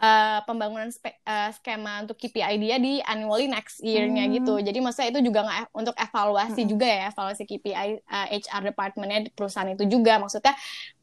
uh, 0.00 0.40
pembangunan 0.48 0.88
uh, 0.88 1.50
skema 1.52 2.08
untuk 2.08 2.16
KPI 2.16 2.56
dia 2.56 2.76
di 2.80 3.04
annually 3.04 3.50
next 3.50 3.84
year-nya 3.84 4.24
hmm. 4.24 4.32
gitu. 4.40 4.54
Jadi 4.64 4.78
maksudnya 4.80 5.08
itu 5.12 5.20
juga 5.28 5.44
nggak 5.44 5.76
untuk 5.76 5.94
evaluasi 6.00 6.64
hmm. 6.64 6.70
juga 6.70 6.86
ya, 6.88 7.04
evaluasi 7.12 7.42
KPI 7.44 7.88
uh, 8.08 8.26
HR 8.32 8.62
departmentnya 8.72 9.20
di 9.28 9.30
perusahaan 9.36 9.68
itu 9.68 9.84
juga. 9.84 10.16
Maksudnya 10.16 10.56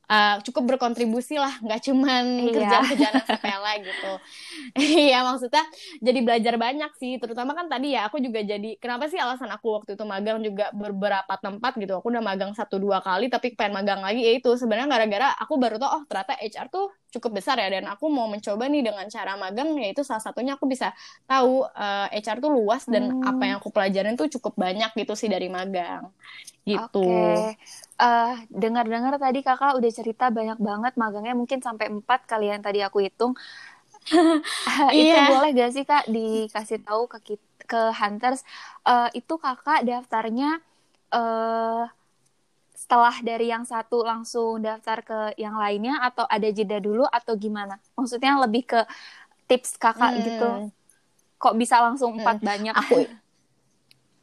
uh, 0.08 0.36
cukup 0.42 0.76
berkontribusi 0.76 1.36
lah 1.36 1.54
nggak 1.60 1.82
cuman 1.86 2.24
Iya. 2.46 2.54
kerjaan-kerjaan 2.54 3.16
sepele 3.24 3.74
gitu 3.86 4.12
iya 5.06 5.22
maksudnya 5.22 5.64
jadi 6.00 6.20
belajar 6.22 6.56
banyak 6.56 6.92
sih 6.96 7.18
terutama 7.18 7.54
kan 7.54 7.66
tadi 7.66 7.94
ya 7.94 8.08
aku 8.08 8.18
juga 8.20 8.42
jadi 8.42 8.78
kenapa 8.78 9.08
sih 9.08 9.18
alasan 9.18 9.50
aku 9.50 9.82
waktu 9.82 9.96
itu 9.96 10.04
magang 10.04 10.40
juga 10.40 10.70
beberapa 10.72 11.34
tempat 11.38 11.76
gitu 11.78 11.98
aku 11.98 12.08
udah 12.10 12.24
magang 12.24 12.52
satu 12.52 12.78
dua 12.78 13.00
kali 13.00 13.28
tapi 13.28 13.54
pengen 13.54 13.78
magang 13.78 14.02
lagi 14.02 14.22
ya 14.22 14.34
itu 14.36 14.54
sebenarnya 14.56 14.88
gara-gara 14.88 15.28
aku 15.38 15.56
baru 15.56 15.78
tau 15.78 15.92
oh 15.98 16.04
ternyata 16.06 16.36
HR 16.38 16.68
tuh 16.68 16.86
cukup 17.10 17.40
besar 17.40 17.56
ya 17.56 17.72
dan 17.72 17.88
aku 17.88 18.12
mau 18.12 18.28
mencoba 18.28 18.68
nih 18.68 18.84
dengan 18.84 19.08
cara 19.08 19.36
magang 19.36 19.72
yaitu 19.80 20.04
salah 20.04 20.20
satunya 20.20 20.60
aku 20.60 20.68
bisa 20.68 20.92
tahu 21.24 21.64
uh, 21.64 22.08
HR 22.12 22.38
tuh 22.40 22.52
luas 22.52 22.84
dan 22.86 23.08
Hmm. 23.08 23.22
apa 23.24 23.44
yang 23.46 23.58
aku 23.62 23.70
pelajarin 23.70 24.18
tuh 24.18 24.28
cukup 24.28 24.58
banyak 24.58 24.92
gitu 24.98 25.14
sih 25.16 25.30
dari 25.30 25.48
magang 25.48 26.10
gitu 26.70 26.98
Oke. 26.98 27.12
Eh, 28.02 28.32
dengar-dengar 28.62 29.14
tadi 29.24 29.40
kakak 29.48 29.72
udah 29.80 29.92
cerita 29.98 30.24
banyak 30.38 30.60
banget 30.68 30.94
magangnya 31.02 31.34
mungkin 31.40 31.60
sampai 31.68 31.86
empat 31.96 32.20
kali 32.32 32.46
yang 32.52 32.60
tadi 32.66 32.80
aku 32.88 33.00
hitung. 33.06 33.34
itu 35.02 35.16
Iya. 35.16 35.22
boleh 35.30 35.48
gak 35.58 35.70
sih 35.76 35.84
kak 35.90 36.04
dikasih 36.16 36.80
tahu 36.86 37.02
ke 37.12 37.18
ke 37.72 37.80
Hunters 38.00 38.42
eh, 38.90 39.08
itu 39.20 39.34
kakak 39.44 39.80
daftarnya 39.88 40.48
eh 41.16 41.84
setelah 42.76 43.16
dari 43.24 43.48
yang 43.54 43.64
satu 43.64 44.04
langsung 44.04 44.60
daftar 44.60 45.00
ke 45.10 45.20
yang 45.40 45.56
lainnya 45.56 45.96
atau 46.04 46.28
ada 46.28 46.48
jeda 46.52 46.78
dulu 46.84 47.08
atau 47.08 47.34
gimana? 47.40 47.80
Maksudnya 47.98 48.36
lebih 48.44 48.64
ke 48.72 48.80
tips 49.50 49.78
kakak 49.80 50.14
Hmm. 50.14 50.20
gitu. 50.24 50.74
Kok 51.42 51.56
bisa 51.62 51.78
langsung 51.86 52.20
empat 52.22 52.40
banyak? 52.44 52.76
aku 52.76 53.06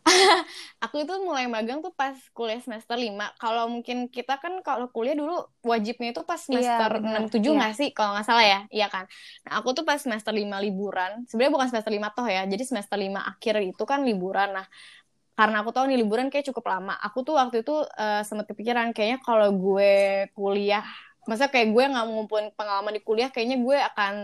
aku 0.85 1.07
itu 1.07 1.15
mulai 1.23 1.47
magang 1.47 1.79
tuh 1.79 1.95
pas 1.95 2.15
kuliah 2.35 2.59
semester 2.59 2.99
5 2.99 3.31
kalau 3.39 3.71
mungkin 3.71 4.11
kita 4.11 4.35
kan 4.43 4.59
kalau 4.67 4.91
kuliah 4.91 5.15
dulu 5.15 5.47
wajibnya 5.63 6.11
itu 6.11 6.23
pas 6.27 6.43
semester 6.43 6.91
Iya, 6.91 6.99
benar. 6.99 7.23
6 7.23 7.33
7 7.33 7.55
Iya. 7.55 7.59
nggak 7.59 7.75
sih? 7.79 7.89
Kalau 7.95 8.11
nggak 8.19 8.27
salah 8.27 8.45
ya. 8.45 8.59
Iya 8.69 8.87
kan? 8.91 9.05
Nah 9.47 9.53
aku 9.63 9.69
tuh 9.79 9.85
pas 9.87 9.99
semester 10.03 10.35
5 10.35 10.59
liburan. 10.59 11.23
Sebenarnya 11.31 11.53
bukan 11.55 11.69
semester 11.71 11.93
5 11.95 12.09
toh 12.11 12.27
ya. 12.27 12.43
Jadi 12.51 12.63
semester 12.67 12.99
5 12.99 13.21
akhir 13.31 13.55
itu 13.63 13.83
kan 13.87 14.01
liburan. 14.03 14.49
Nah 14.59 14.67
karena 15.33 15.65
aku 15.65 15.71
tahu 15.73 15.89
nih 15.89 15.99
liburan 16.03 16.29
kayak 16.29 16.45
cukup 16.53 16.65
lama 16.69 16.93
aku 17.01 17.25
tuh 17.25 17.35
waktu 17.41 17.65
itu 17.65 17.73
eh, 17.97 18.21
sempat 18.29 18.47
kepikiran 18.53 18.93
kayaknya 18.93 19.19
kalau 19.25 19.49
gue 19.49 20.29
kuliah 20.37 20.85
masa 21.25 21.49
kayak 21.49 21.73
gue 21.73 21.85
nggak 21.89 22.05
mau 22.05 22.15
ngumpulin 22.21 22.53
pengalaman 22.53 22.93
di 22.99 23.03
kuliah 23.03 23.33
kayaknya 23.33 23.57
gue 23.63 23.79
akan 23.81 24.15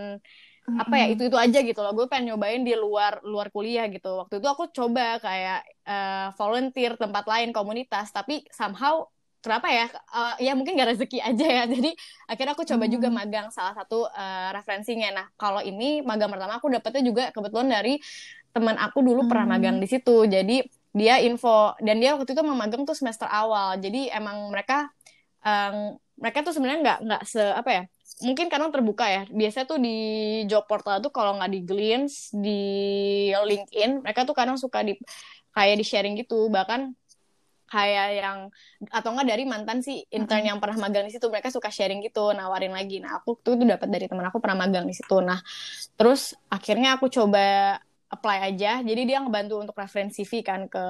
apa 0.75 0.95
ya 1.01 1.07
itu 1.13 1.23
itu 1.29 1.37
aja 1.39 1.59
gitu 1.65 1.81
loh. 1.85 1.93
Gue 1.97 2.07
pengen 2.11 2.35
nyobain 2.35 2.61
di 2.69 2.73
luar 2.77 3.13
luar 3.25 3.49
kuliah 3.55 3.85
gitu. 3.95 4.09
Waktu 4.21 4.35
itu 4.43 4.49
aku 4.51 4.65
coba 4.79 5.19
kayak 5.25 5.59
eh, 5.89 6.27
volunteer 6.39 6.93
tempat 7.01 7.25
lain 7.31 7.51
komunitas. 7.57 8.07
Tapi 8.17 8.45
somehow 8.53 9.07
kenapa 9.45 9.69
ya 9.73 9.85
Eh, 10.17 10.35
ya 10.47 10.53
mungkin 10.59 10.75
gak 10.81 10.91
rezeki 10.97 11.19
aja 11.23 11.47
ya. 11.47 11.63
Jadi 11.75 11.89
akhirnya 12.31 12.53
aku 12.57 12.65
coba 12.69 12.85
juga 12.91 13.09
Hmm. 13.09 13.19
magang 13.19 13.49
salah 13.55 13.75
satu 13.79 14.07
eh, 14.11 14.49
referensinya. 14.57 15.09
Nah 15.17 15.27
kalau 15.41 15.61
ini 15.65 16.03
magang 16.05 16.31
pertama 16.33 16.59
aku 16.59 16.69
dapetnya 16.75 17.03
juga 17.09 17.23
kebetulan 17.35 17.69
dari 17.73 17.99
teman 18.55 18.77
aku 18.81 18.99
dulu 19.05 19.21
pernah 19.31 19.47
Hmm. 19.47 19.59
magang 19.59 19.77
di 19.83 19.87
situ. 19.91 20.25
Jadi 20.29 20.65
dia 20.99 21.21
info 21.23 21.77
dan 21.85 22.01
dia 22.03 22.17
waktu 22.17 22.33
itu 22.35 22.43
memagang 22.45 22.83
tuh 22.89 22.97
semester 22.97 23.29
awal. 23.31 23.79
Jadi 23.79 24.09
emang 24.11 24.51
mereka 24.53 24.89
em, 25.47 25.97
mereka 26.21 26.39
tuh 26.47 26.53
sebenarnya 26.55 26.81
nggak 26.85 26.99
nggak 27.07 27.23
se 27.33 27.41
apa 27.43 27.71
ya 27.77 27.83
mungkin 28.25 28.47
karena 28.53 28.69
terbuka 28.73 29.07
ya. 29.07 29.23
Biasanya 29.29 29.67
tuh 29.67 29.79
di 29.83 29.97
job 30.51 30.65
portal 30.67 31.03
tuh 31.05 31.13
kalau 31.13 31.37
nggak 31.39 31.51
di 31.53 31.61
Glints 31.65 32.33
di 32.35 32.63
LinkedIn 33.33 34.03
mereka 34.05 34.27
tuh 34.27 34.37
kadang 34.37 34.57
suka 34.57 34.83
di 34.83 34.97
kayak 35.53 35.77
di 35.81 35.85
sharing 35.85 36.15
gitu. 36.19 36.51
Bahkan 36.51 36.95
kayak 37.69 38.09
yang 38.17 38.39
atau 38.89 39.13
enggak 39.13 39.29
dari 39.37 39.45
mantan 39.45 39.85
sih 39.85 40.01
intern 40.09 40.41
yang 40.41 40.59
pernah 40.59 40.89
magang 40.89 41.05
di 41.05 41.13
situ 41.13 41.29
mereka 41.29 41.53
suka 41.53 41.69
sharing 41.69 42.01
gitu 42.01 42.33
nawarin 42.33 42.73
lagi. 42.73 42.99
Nah 42.99 43.21
aku 43.21 43.37
tuh, 43.45 43.61
tuh 43.61 43.67
dapat 43.69 43.89
dari 43.93 44.09
teman 44.09 44.25
aku 44.25 44.41
pernah 44.41 44.65
magang 44.65 44.89
di 44.89 44.97
situ. 44.97 45.21
Nah 45.21 45.39
terus 46.01 46.33
akhirnya 46.49 46.97
aku 46.97 47.13
coba 47.13 47.77
apply 48.09 48.49
aja. 48.53 48.81
Jadi 48.81 49.03
dia 49.05 49.21
ngebantu 49.21 49.61
untuk 49.61 49.77
referensi 49.77 50.25
CV 50.25 50.41
kan 50.41 50.65
ke 50.67 50.85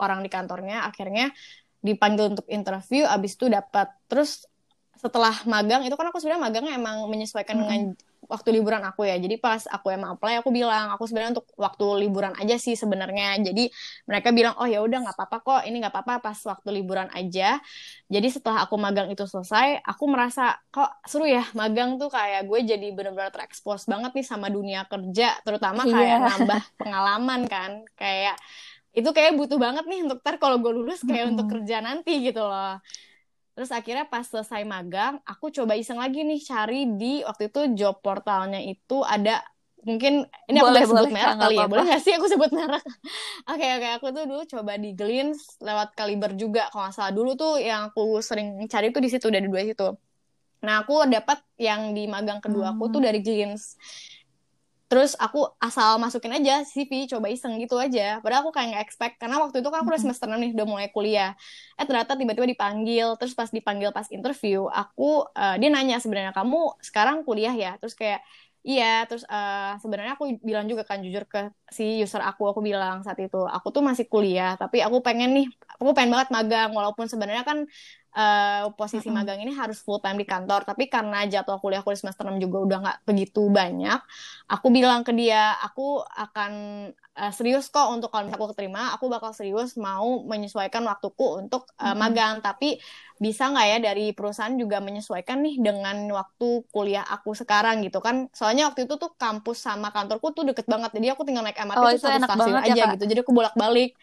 orang 0.00 0.24
di 0.24 0.30
kantornya. 0.32 0.88
Akhirnya 0.88 1.28
dipanggil 1.84 2.34
untuk 2.34 2.48
interview 2.48 3.04
abis 3.04 3.36
itu 3.36 3.52
dapat. 3.52 3.92
Terus 4.08 4.48
setelah 4.98 5.34
magang 5.46 5.80
itu 5.86 5.94
kan 5.98 6.06
aku 6.10 6.18
sebenarnya 6.20 6.44
magangnya 6.50 6.72
emang 6.80 6.96
menyesuaikan 7.12 7.54
Mm-mm. 7.54 7.62
dengan 7.62 7.80
waktu 8.28 8.48
liburan 8.60 8.82
aku 8.84 9.06
ya. 9.08 9.16
Jadi 9.16 9.38
pas 9.40 9.62
aku 9.70 9.88
emang 9.94 10.10
apply 10.18 10.42
aku 10.42 10.50
bilang 10.52 10.90
aku 10.92 11.06
sebenarnya 11.08 11.38
untuk 11.38 11.48
waktu 11.56 11.84
liburan 12.04 12.34
aja 12.36 12.54
sih 12.58 12.74
sebenarnya. 12.74 13.38
Jadi 13.46 13.70
mereka 14.10 14.28
bilang 14.34 14.54
oh 14.60 14.66
ya 14.68 14.82
udah 14.82 14.98
nggak 15.06 15.16
apa-apa 15.16 15.36
kok. 15.46 15.60
Ini 15.70 15.76
nggak 15.80 15.94
apa-apa 15.94 16.14
pas 16.26 16.38
waktu 16.50 16.68
liburan 16.82 17.08
aja. 17.14 17.62
Jadi 18.10 18.26
setelah 18.34 18.58
aku 18.66 18.74
magang 18.76 19.08
itu 19.12 19.24
selesai 19.24 19.80
aku 19.86 20.04
merasa 20.10 20.42
kok 20.74 20.90
seru 21.06 21.24
ya 21.30 21.46
magang 21.54 21.96
tuh. 22.00 22.10
Kayak 22.12 22.40
gue 22.50 22.58
jadi 22.70 22.86
benar-benar 22.96 23.30
terekspos 23.34 23.86
banget 23.86 24.10
nih 24.18 24.26
sama 24.26 24.48
dunia 24.50 24.84
kerja 24.90 25.38
terutama 25.46 25.86
kayak 25.88 26.18
Iya. 26.18 26.28
nambah 26.28 26.60
pengalaman 26.80 27.40
kan. 27.46 27.70
Kayak 27.96 28.34
itu 28.98 29.10
kayak 29.16 29.32
butuh 29.38 29.58
banget 29.64 29.84
nih 29.90 30.00
untuk 30.04 30.18
ntar 30.24 30.34
kalau 30.42 30.56
gue 30.62 30.72
lulus 30.74 31.00
kayak 31.06 31.24
Mm-mm. 31.24 31.32
untuk 31.32 31.46
kerja 31.52 31.76
nanti 31.86 32.10
gitu 32.26 32.42
loh 32.42 32.80
Terus 33.58 33.70
akhirnya 33.74 34.06
pas 34.06 34.22
selesai 34.22 34.62
magang, 34.62 35.18
aku 35.26 35.50
coba 35.50 35.74
iseng 35.74 35.98
lagi 35.98 36.22
nih 36.22 36.38
cari 36.46 36.86
di 37.00 37.26
waktu 37.26 37.50
itu 37.50 37.60
job 37.78 37.98
portalnya 38.04 38.62
itu 38.62 39.02
ada 39.02 39.42
mungkin 39.82 40.12
ini 40.50 40.58
aku 40.62 40.70
Boleh, 40.70 40.78
boleh 40.78 40.86
sebut 40.94 41.08
boleh, 41.10 41.12
merek 41.14 41.26
Kak, 41.26 41.34
nggak 41.38 41.50
kali 41.50 41.54
ya, 41.62 41.66
boleh 41.72 41.84
nggak 41.90 42.02
sih 42.06 42.12
aku 42.18 42.26
sebut 42.30 42.50
merek? 42.54 42.82
Oke 43.50 43.66
oke, 43.76 43.88
aku 43.96 44.06
tuh 44.16 44.24
dulu 44.30 44.42
coba 44.52 44.72
di 44.82 44.88
Glints 44.98 45.40
lewat 45.66 45.88
Kaliber 45.98 46.30
juga 46.42 46.60
kalau 46.70 46.82
nggak 46.88 46.94
salah 46.96 47.12
dulu 47.18 47.30
tuh 47.40 47.52
yang 47.68 47.80
aku 47.90 48.02
sering 48.28 48.48
cari 48.72 48.86
tuh 48.94 49.02
di 49.04 49.10
situ 49.12 49.26
dari 49.34 49.46
dua 49.52 49.62
situ. 49.68 49.84
Nah 50.64 50.74
aku 50.82 51.06
dapat 51.14 51.38
yang 51.68 51.94
di 51.96 52.02
magang 52.10 52.40
kedua 52.44 52.74
aku 52.74 52.84
tuh 52.94 52.98
Hmm. 52.98 53.06
dari 53.06 53.18
Glints. 53.22 53.78
Terus 54.88 55.12
aku 55.20 55.38
asal 55.60 56.00
masukin 56.00 56.32
aja 56.32 56.64
CV, 56.64 57.04
coba 57.12 57.28
iseng 57.28 57.60
gitu 57.60 57.76
aja. 57.76 58.24
Padahal 58.24 58.40
aku 58.48 58.52
kayak 58.56 58.68
nggak 58.72 58.84
expect, 58.88 59.14
karena 59.20 59.36
waktu 59.42 59.60
itu 59.60 59.68
kan 59.68 59.78
aku 59.84 59.88
udah 59.92 60.02
semester 60.04 60.26
6 60.28 60.40
nih, 60.40 60.50
udah 60.56 60.66
mulai 60.72 60.88
kuliah. 60.96 61.36
Eh 61.76 61.84
ternyata 61.84 62.16
tiba-tiba 62.16 62.48
dipanggil, 62.48 63.06
terus 63.20 63.36
pas 63.36 63.52
dipanggil 63.52 63.92
pas 63.92 64.08
interview, 64.08 64.64
aku 64.72 65.28
eh, 65.36 65.54
dia 65.60 65.68
nanya 65.68 65.96
sebenarnya 66.00 66.32
kamu 66.32 66.56
sekarang 66.80 67.16
kuliah 67.28 67.52
ya? 67.52 67.70
Terus 67.80 67.92
kayak 68.00 68.20
iya, 68.64 69.04
terus 69.08 69.22
eh, 69.28 69.76
sebenarnya 69.82 70.12
aku 70.16 70.24
bilang 70.48 70.64
juga 70.70 70.82
kan 70.88 70.98
jujur 71.04 71.24
ke 71.32 71.38
si 71.76 71.82
user 72.04 72.20
aku, 72.24 72.42
aku 72.50 72.60
bilang 72.68 73.04
saat 73.04 73.18
itu, 73.20 73.36
aku 73.56 73.68
tuh 73.74 73.82
masih 73.88 74.06
kuliah, 74.12 74.56
tapi 74.60 74.80
aku 74.86 75.04
pengen 75.06 75.28
nih, 75.36 75.46
aku 75.76 75.92
pengen 75.96 76.10
banget 76.16 76.28
magang, 76.36 76.70
walaupun 76.72 77.06
sebenarnya 77.12 77.44
kan 77.48 77.58
eh, 78.18 78.66
posisi 78.78 79.08
magang 79.14 79.38
ini 79.44 79.52
harus 79.60 79.78
full 79.86 80.00
time 80.04 80.18
di 80.22 80.26
kantor, 80.26 80.60
tapi 80.68 80.84
karena 80.94 81.16
jadwal 81.32 81.58
kuliah 81.62 81.80
aku 81.82 81.94
di 81.94 82.00
semester 82.02 82.24
6 82.26 82.38
juga 82.44 82.58
udah 82.66 82.76
nggak 82.84 82.98
begitu 83.08 83.40
banyak, 83.58 83.98
aku 84.52 84.66
bilang 84.76 85.00
ke 85.06 85.12
dia, 85.14 85.54
aku 85.66 86.02
akan 86.02 86.52
eh, 87.18 87.32
serius 87.36 87.66
kok 87.74 87.86
untuk 87.94 88.08
kalau 88.12 88.26
misalnya 88.26 88.40
aku 88.42 88.50
keterima, 88.54 88.80
aku 88.94 89.04
bakal 89.14 89.30
serius 89.34 89.74
mau 89.78 90.22
menyesuaikan 90.30 90.82
waktuku 90.90 91.24
untuk 91.46 91.62
Mm-mm. 91.82 91.98
magang. 91.98 92.38
Tapi 92.44 92.78
bisa 93.18 93.50
nggak 93.50 93.66
ya 93.72 93.78
dari 93.82 94.04
perusahaan 94.16 94.54
juga 94.54 94.78
menyesuaikan 94.78 95.38
nih 95.42 95.54
dengan 95.66 95.96
waktu 96.14 96.62
kuliah 96.74 97.02
aku 97.14 97.34
sekarang 97.34 97.82
gitu 97.86 97.98
kan? 98.06 98.30
Soalnya 98.38 98.70
waktu 98.70 98.86
itu 98.86 98.94
tuh 99.02 99.10
kampus 99.18 99.58
sama 99.66 99.90
kantorku 99.94 100.30
tuh 100.36 100.44
deket 100.48 100.66
banget, 100.70 100.90
jadi 100.96 101.06
aku 101.18 101.22
tinggal 101.26 101.42
naik 101.46 101.58
MRT 101.58 101.82
Oh, 101.82 101.88
tuh 101.90 101.98
itu 101.98 102.08
satu 102.14 102.20
stasiun 102.24 102.58
ya, 102.66 102.74
aja 102.74 102.82
Kak? 102.82 102.92
gitu. 102.92 103.02
Jadi 103.10 103.20
aku 103.26 103.32
bolak-balik. 103.34 103.98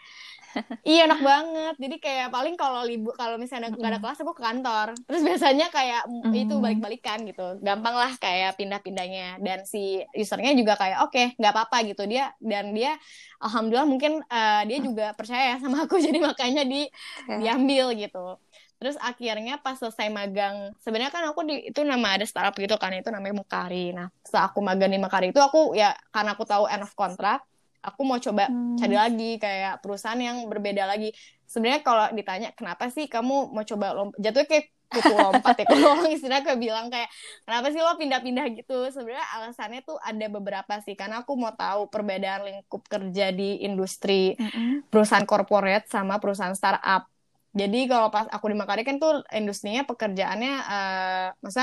Iya 0.86 1.00
enak 1.10 1.22
banget. 1.30 1.74
Jadi 1.84 1.96
kayak 2.06 2.28
paling 2.30 2.54
kalau 2.62 2.86
libur 2.86 3.14
kalau 3.18 3.36
misalnya 3.42 3.74
nggak 3.74 3.90
ada 3.90 3.98
Mm-mm. 3.98 4.06
kelas 4.06 4.22
aku 4.22 4.34
ke 4.38 4.44
kantor. 4.46 4.88
Terus 5.10 5.22
biasanya 5.26 5.66
kayak 5.74 6.02
mm, 6.06 6.30
itu 6.46 6.54
Hmm. 6.54 6.62
balik-balikan 6.62 7.18
gitu. 7.26 7.42
Gampang 7.66 7.96
lah 7.98 8.12
kayak 8.22 8.54
pindah-pindahnya. 8.60 9.42
Dan 9.42 9.66
si 9.66 9.98
usernya 10.14 10.54
juga 10.54 10.78
kayak 10.78 10.98
oke 11.10 11.22
nggak 11.42 11.52
apa-apa 11.58 11.78
gitu 11.90 12.06
dia 12.06 12.30
dan 12.38 12.70
dia 12.78 12.94
alhamdulillah 13.42 13.90
mungkin 13.90 14.12
eh, 14.30 14.62
dia 14.70 14.78
juga 14.88 15.04
percaya 15.18 15.44
ya 15.52 15.56
sama 15.64 15.90
aku 15.90 15.98
jadi 15.98 16.20
makanya 16.22 16.62
di 16.70 16.86
Oke. 17.20 17.36
diambil 17.40 17.86
gitu. 17.98 18.38
Terus 18.78 18.96
akhirnya 19.00 19.54
pas 19.64 19.76
selesai 19.80 20.08
magang, 20.12 20.76
sebenarnya 20.84 21.12
kan 21.16 21.24
aku 21.32 21.42
di 21.50 21.56
itu 21.72 21.82
nama 21.82 22.08
ada 22.20 22.26
startup 22.28 22.54
gitu 22.60 22.76
kan 22.78 22.92
itu 22.94 23.10
namanya 23.10 23.42
Mekari. 23.42 23.96
Nah, 23.96 24.08
setelah 24.22 24.52
aku 24.52 24.60
magang 24.62 24.92
di 24.94 25.00
Mekari 25.00 25.32
itu 25.34 25.40
aku 25.42 25.74
ya 25.74 25.96
karena 26.14 26.36
aku 26.36 26.44
tahu 26.46 26.64
end 26.70 26.84
of 26.86 26.92
contract, 26.94 27.44
aku 27.88 28.02
mau 28.10 28.20
coba 28.26 28.44
Hmm. 28.48 28.76
cari 28.80 28.96
lagi 29.04 29.26
kayak 29.44 29.80
perusahaan 29.82 30.20
yang 30.28 30.38
berbeda 30.52 30.84
lagi. 30.92 31.08
Sebenarnya 31.52 31.82
kalau 31.88 32.06
ditanya 32.18 32.48
kenapa 32.58 32.84
sih 32.96 33.06
kamu 33.14 33.34
mau 33.54 33.64
coba 33.72 33.86
lompat, 33.98 34.18
jatuhnya 34.24 34.48
kayak 34.52 34.66
kutu 34.94 35.14
lompat 35.24 35.54
ya. 35.62 35.66
Kalau 35.72 35.88
orang 35.94 36.10
istilahnya 36.16 36.44
kayak 36.48 36.60
bilang 36.66 36.86
kayak 36.94 37.10
kenapa 37.46 37.66
sih 37.74 37.82
lo 37.86 37.92
pindah-pindah 38.02 38.46
gitu? 38.58 38.74
Sebenarnya 38.94 39.26
alasannya 39.36 39.80
tuh 39.88 39.98
ada 40.10 40.26
beberapa 40.36 40.74
sih. 40.86 40.94
Karena 41.00 41.16
aku 41.24 41.32
mau 41.42 41.54
tahu 41.56 41.82
perbedaan 41.94 42.42
lingkup 42.48 42.82
kerja 42.92 43.24
di 43.40 43.64
industri 43.68 44.36
Mm-mm. 44.40 44.84
perusahaan 44.92 45.28
corporate 45.28 45.86
sama 45.92 46.14
perusahaan 46.22 46.56
startup. 46.58 47.08
Jadi 47.56 47.78
kalau 47.92 48.08
pas 48.12 48.28
aku 48.36 48.46
di 48.52 48.56
Makari 48.60 48.84
kan 48.88 48.96
tuh 49.04 49.24
industrinya 49.32 49.82
pekerjaannya, 49.90 50.52
eh 50.72 51.26
masa 51.44 51.62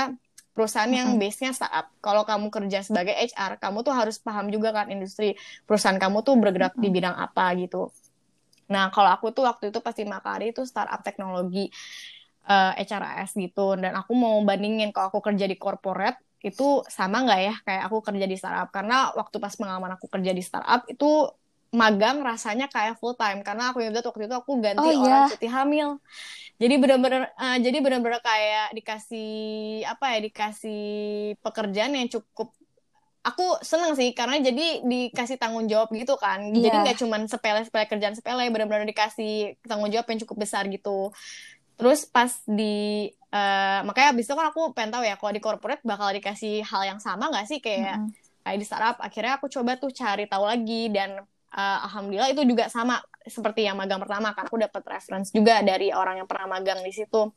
perusahaan 0.53 0.89
yang 0.89 1.17
base-nya 1.17 1.51
startup. 1.51 1.89
Kalau 1.99 2.23
kamu 2.23 2.47
kerja 2.53 2.79
sebagai 2.85 3.13
HR, 3.17 3.57
kamu 3.57 3.81
tuh 3.81 3.93
harus 3.93 4.21
paham 4.21 4.47
juga 4.53 4.69
kan 4.71 4.87
industri 4.93 5.33
perusahaan 5.65 5.97
kamu 5.97 6.21
tuh 6.21 6.37
bergerak 6.37 6.77
di 6.77 6.89
bidang 6.93 7.17
apa 7.17 7.51
gitu. 7.57 7.89
Nah, 8.69 8.93
kalau 8.93 9.09
aku 9.11 9.33
tuh 9.35 9.43
waktu 9.49 9.73
itu 9.73 9.79
pas 9.83 9.93
di 9.97 10.05
Makari 10.07 10.53
itu 10.55 10.63
startup 10.63 11.01
teknologi. 11.01 11.69
uh, 12.47 12.75
HRS 12.75 13.39
gitu 13.39 13.79
dan 13.79 13.95
aku 13.95 14.11
mau 14.15 14.35
bandingin 14.43 14.91
kalau 14.91 15.07
aku 15.11 15.23
kerja 15.23 15.45
di 15.47 15.55
corporate 15.55 16.19
itu 16.43 16.83
sama 16.91 17.23
nggak 17.23 17.39
ya 17.39 17.55
kayak 17.63 17.83
aku 17.87 17.97
kerja 18.03 18.25
di 18.27 18.35
startup 18.35 18.67
karena 18.67 19.15
waktu 19.15 19.39
pas 19.39 19.55
pengalaman 19.55 19.95
aku 19.95 20.11
kerja 20.11 20.31
di 20.35 20.43
startup 20.43 20.83
itu 20.91 21.31
magang 21.73 22.21
rasanya 22.21 22.69
kayak 22.69 23.01
full 23.01 23.17
time 23.17 23.41
karena 23.41 23.73
aku 23.73 23.81
ingat 23.81 24.05
waktu 24.05 24.29
itu 24.29 24.35
aku 24.37 24.61
ganti 24.61 24.85
oh, 24.93 25.01
orang 25.01 25.25
yeah. 25.25 25.29
cuti 25.33 25.47
hamil 25.49 25.89
jadi 26.61 26.77
benar-benar 26.77 27.33
uh, 27.33 27.57
jadi 27.57 27.77
benar-benar 27.81 28.21
kayak 28.21 28.77
dikasih 28.77 29.31
apa 29.89 30.05
ya 30.13 30.19
dikasih 30.21 30.83
pekerjaan 31.41 31.97
yang 31.97 32.07
cukup 32.13 32.53
aku 33.25 33.57
seneng 33.65 33.97
sih 33.97 34.13
karena 34.13 34.37
jadi 34.37 34.85
dikasih 34.85 35.41
tanggung 35.41 35.65
jawab 35.65 35.89
gitu 35.97 36.13
kan 36.21 36.45
yeah. 36.53 36.69
jadi 36.69 36.75
nggak 36.85 36.97
cuman 37.01 37.25
sepele 37.25 37.65
sepele 37.65 37.89
kerjaan 37.89 38.13
sepele 38.13 38.45
benar-benar 38.53 38.85
dikasih 38.85 39.57
tanggung 39.65 39.89
jawab 39.89 40.05
yang 40.13 40.21
cukup 40.21 40.45
besar 40.45 40.69
gitu 40.69 41.09
terus 41.73 42.05
pas 42.05 42.29
di 42.45 43.09
uh, 43.33 43.81
makanya 43.81 44.13
abis 44.13 44.29
itu 44.29 44.37
kan 44.37 44.53
aku 44.53 44.77
pengen 44.77 44.93
tahu 44.93 45.03
ya 45.09 45.17
kalau 45.17 45.33
di 45.33 45.41
corporate 45.41 45.81
bakal 45.81 46.13
dikasih 46.13 46.61
hal 46.61 46.85
yang 46.85 47.01
sama 47.01 47.33
nggak 47.33 47.49
sih 47.49 47.57
kayak 47.65 47.97
mm 47.97 48.13
-hmm. 48.13 48.45
kayak 48.45 48.57
di 48.61 48.65
startup 48.69 48.97
akhirnya 49.01 49.41
aku 49.41 49.49
coba 49.49 49.81
tuh 49.81 49.89
cari 49.89 50.29
tahu 50.29 50.45
lagi 50.45 50.93
dan 50.93 51.25
uh, 51.53 51.79
alhamdulillah 51.87 52.33
itu 52.33 52.43
juga 52.43 52.67
sama 52.67 52.99
seperti 53.23 53.69
yang 53.69 53.79
magang 53.79 54.01
pertama 54.01 54.35
kan 54.35 54.49
aku 54.49 54.59
dapat 54.59 54.83
reference 54.89 55.31
juga 55.31 55.61
dari 55.63 55.93
orang 55.93 56.19
yang 56.19 56.27
pernah 56.27 56.59
magang 56.59 56.81
di 56.81 56.91
situ. 56.91 57.29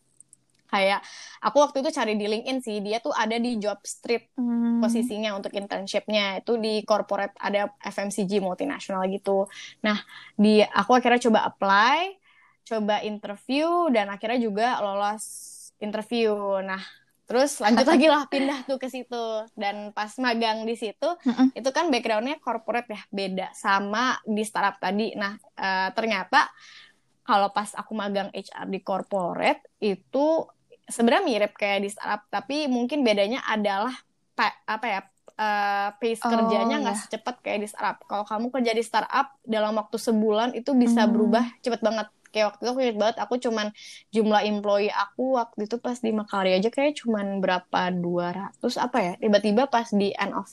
Kayak 0.67 0.99
aku 1.39 1.63
waktu 1.63 1.79
itu 1.79 1.95
cari 1.95 2.19
di 2.19 2.27
LinkedIn 2.27 2.59
sih. 2.59 2.83
Dia 2.83 2.99
tuh 2.99 3.15
ada 3.15 3.39
di 3.39 3.55
job 3.63 3.79
street 3.87 4.35
hmm. 4.35 4.83
posisinya 4.83 5.39
untuk 5.39 5.55
internshipnya. 5.55 6.43
Itu 6.43 6.59
di 6.59 6.83
corporate 6.83 7.39
ada 7.39 7.71
FMCG 7.79 8.43
multinasional 8.43 9.07
gitu. 9.07 9.47
Nah 9.87 10.03
di 10.35 10.59
aku 10.67 10.99
akhirnya 10.99 11.23
coba 11.31 11.47
apply 11.47 12.19
coba 12.67 12.99
interview 13.07 13.87
dan 13.95 14.11
akhirnya 14.11 14.43
juga 14.43 14.83
lolos 14.83 15.25
interview. 15.79 16.35
Nah, 16.67 16.83
terus 17.27 17.59
lanjut 17.59 17.87
lagi 17.91 18.07
lah 18.07 18.23
pindah 18.31 18.63
tuh 18.71 18.79
ke 18.79 18.87
situ 18.87 19.25
dan 19.59 19.91
pas 19.91 20.15
magang 20.23 20.63
di 20.63 20.79
situ 20.79 21.05
mm-hmm. 21.05 21.59
itu 21.59 21.69
kan 21.75 21.91
backgroundnya 21.91 22.39
corporate 22.39 22.87
ya 22.87 23.03
beda 23.11 23.51
sama 23.51 24.15
di 24.23 24.47
startup 24.47 24.79
tadi. 24.79 25.13
Nah, 25.19 25.35
uh, 25.59 25.91
ternyata 25.91 26.47
kalau 27.27 27.51
pas 27.51 27.75
aku 27.75 27.93
magang 27.99 28.31
HR 28.31 28.71
di 28.71 28.79
corporate 28.81 29.67
itu 29.83 30.47
sebenarnya 30.87 31.27
mirip 31.27 31.53
kayak 31.59 31.83
di 31.83 31.91
startup 31.91 32.31
tapi 32.31 32.71
mungkin 32.71 33.03
bedanya 33.03 33.43
adalah 33.43 33.91
apa 34.67 34.87
ya 34.87 35.01
uh, 35.37 35.89
pace 35.99 36.23
oh, 36.25 36.31
kerjanya 36.31 36.77
nggak 36.81 36.97
yeah. 36.97 37.05
secepat 37.11 37.37
kayak 37.43 37.61
di 37.65 37.69
startup. 37.69 37.99
Kalau 38.07 38.25
kamu 38.25 38.47
kerja 38.55 38.73
di 38.73 38.85
startup 38.85 39.35
dalam 39.45 39.75
waktu 39.77 39.97
sebulan 39.99 40.55
itu 40.57 40.73
bisa 40.79 41.05
mm. 41.05 41.11
berubah 41.13 41.45
cepet 41.61 41.81
banget 41.83 42.09
kayak 42.37 42.53
waktu 42.53 42.61
itu 42.61 42.71
aku 42.77 42.81
ingat 42.85 42.99
banget 43.01 43.17
aku 43.25 43.35
cuman 43.41 43.67
jumlah 44.13 44.43
employee 44.45 44.93
aku 44.93 45.41
waktu 45.41 45.65
itu 45.65 45.81
pas 45.81 45.97
di 45.97 46.13
Makarya 46.13 46.61
aja 46.61 46.69
kayak 46.69 47.01
cuman 47.01 47.41
berapa 47.41 47.81
200 47.97 48.61
apa 48.77 48.99
ya 49.01 49.13
tiba-tiba 49.17 49.65
pas 49.73 49.89
di 49.89 50.13
end 50.13 50.37
of 50.37 50.53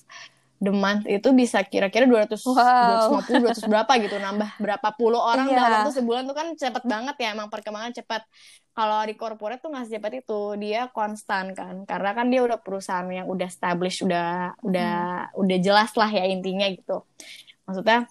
the 0.63 0.71
month 0.71 1.03
itu 1.11 1.27
bisa 1.35 1.59
kira-kira 1.67 2.07
200 2.07 2.39
wow. 2.47 3.19
250 3.19 3.67
200 3.67 3.67
berapa 3.67 3.91
gitu 3.99 4.15
nambah 4.15 4.63
berapa 4.63 4.87
puluh 4.95 5.19
orang 5.19 5.51
yeah. 5.51 5.59
dalam 5.59 5.71
waktu 5.83 5.99
sebulan 5.99 6.23
tuh 6.23 6.35
kan 6.39 6.47
cepet 6.55 6.83
banget 6.87 7.15
ya 7.19 7.35
emang 7.35 7.51
perkembangan 7.51 7.91
cepat 7.91 8.23
kalau 8.71 9.03
di 9.03 9.13
corporate 9.19 9.59
tuh 9.59 9.69
nggak 9.75 9.85
secepat 9.91 10.13
itu 10.23 10.41
dia 10.55 10.87
konstan 10.95 11.51
kan 11.51 11.83
karena 11.83 12.15
kan 12.15 12.31
dia 12.31 12.41
udah 12.47 12.57
perusahaan 12.63 13.05
yang 13.11 13.27
udah 13.27 13.51
established 13.51 14.07
udah 14.07 14.55
hmm. 14.55 14.67
udah 14.71 14.95
udah 15.35 15.57
jelas 15.59 15.91
lah 15.99 16.09
ya 16.09 16.23
intinya 16.31 16.65
gitu 16.71 17.03
maksudnya 17.67 18.07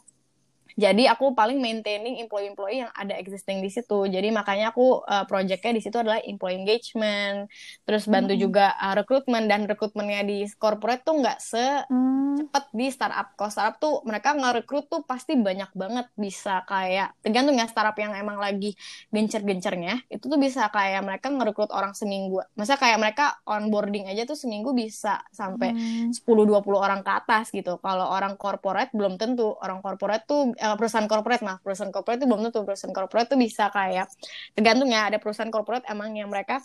jadi 0.77 1.13
aku 1.13 1.37
paling 1.37 1.61
maintaining 1.61 2.21
employee-employee 2.25 2.87
yang 2.87 2.93
ada 2.97 3.17
existing 3.17 3.61
di 3.61 3.69
situ. 3.69 4.09
Jadi 4.09 4.33
makanya 4.33 4.73
aku 4.73 5.05
uh, 5.05 5.25
projectnya 5.29 5.73
di 5.77 5.83
situ 5.85 5.97
adalah 6.01 6.21
employee 6.25 6.65
engagement, 6.65 7.49
terus 7.85 8.09
bantu 8.09 8.33
hmm. 8.33 8.41
juga 8.41 8.73
uh, 8.81 8.95
rekrutmen 8.97 9.45
dan 9.49 9.69
rekrutmennya 9.69 10.25
di 10.25 10.49
corporate 10.57 11.05
tuh 11.05 11.21
nggak 11.21 11.39
secepat 11.41 12.65
hmm. 12.73 12.77
di 12.77 12.87
startup. 12.89 13.37
Kalau 13.37 13.51
startup 13.53 13.77
tuh 13.77 13.95
mereka 14.09 14.33
ngerekrut 14.33 14.89
tuh 14.89 15.03
pasti 15.05 15.37
banyak 15.37 15.71
banget 15.77 16.07
bisa 16.17 16.65
kayak 16.65 17.17
tergantung 17.21 17.57
ya 17.57 17.69
startup 17.69 17.97
yang 18.01 18.17
emang 18.17 18.41
lagi 18.41 18.73
gencer-gencernya 19.13 20.09
itu 20.09 20.25
tuh 20.29 20.41
bisa 20.41 20.69
kayak 20.73 21.05
mereka 21.05 21.29
ngerekrut 21.29 21.69
orang 21.73 21.93
seminggu. 21.93 22.41
Masa 22.57 22.81
kayak 22.81 22.99
mereka 23.01 23.37
onboarding 23.45 24.09
aja 24.09 24.25
tuh 24.25 24.39
seminggu 24.39 24.73
bisa 24.73 25.21
sampai 25.33 25.77
hmm. 25.77 26.17
10-20 26.17 26.65
orang 26.73 27.01
ke 27.05 27.13
atas 27.13 27.53
gitu. 27.53 27.77
Kalau 27.83 28.09
orang 28.09 28.41
corporate 28.41 28.93
belum 28.97 29.21
tentu. 29.21 29.55
Orang 29.63 29.85
corporate 29.85 30.25
tuh 30.25 30.55
uh, 30.63 30.77
perusahaan 30.79 31.11
corporate 31.11 31.43
nah 31.43 31.59
perusahaan 31.59 31.91
corporate 31.91 32.23
itu 32.23 32.27
belum 32.31 32.49
tentu 32.49 32.63
perusahaan 32.63 32.95
corporate 32.95 33.35
itu 33.35 33.37
bisa 33.37 33.69
kayak 33.75 34.07
tergantung 34.55 34.89
ya 34.89 35.11
ada 35.11 35.19
perusahaan 35.19 35.51
corporate 35.51 35.83
emang 35.91 36.15
yang 36.15 36.31
mereka 36.31 36.63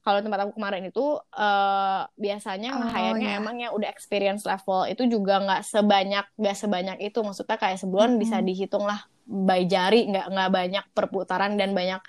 kalau 0.00 0.24
tempat 0.24 0.48
aku 0.48 0.56
kemarin 0.56 0.88
itu 0.88 1.20
uh, 1.36 2.08
biasanya 2.16 2.72
oh, 2.72 2.88
hire-nya 2.88 3.36
yeah. 3.36 3.40
emang 3.42 3.60
yang 3.60 3.72
udah 3.76 3.92
experience 3.92 4.48
level 4.48 4.88
itu 4.88 5.04
juga 5.04 5.44
nggak 5.44 5.62
sebanyak 5.66 6.24
nggak 6.40 6.56
sebanyak 6.56 6.98
itu 7.04 7.18
maksudnya 7.20 7.60
kayak 7.60 7.76
sebulan 7.76 8.16
mm-hmm. 8.16 8.22
bisa 8.24 8.36
dihitung 8.40 8.84
lah 8.88 9.04
by 9.28 9.68
jari 9.68 10.08
nggak 10.08 10.26
nggak 10.32 10.50
banyak 10.50 10.84
perputaran 10.96 11.60
dan 11.60 11.76
banyak 11.76 12.00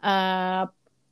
uh, 0.00 0.64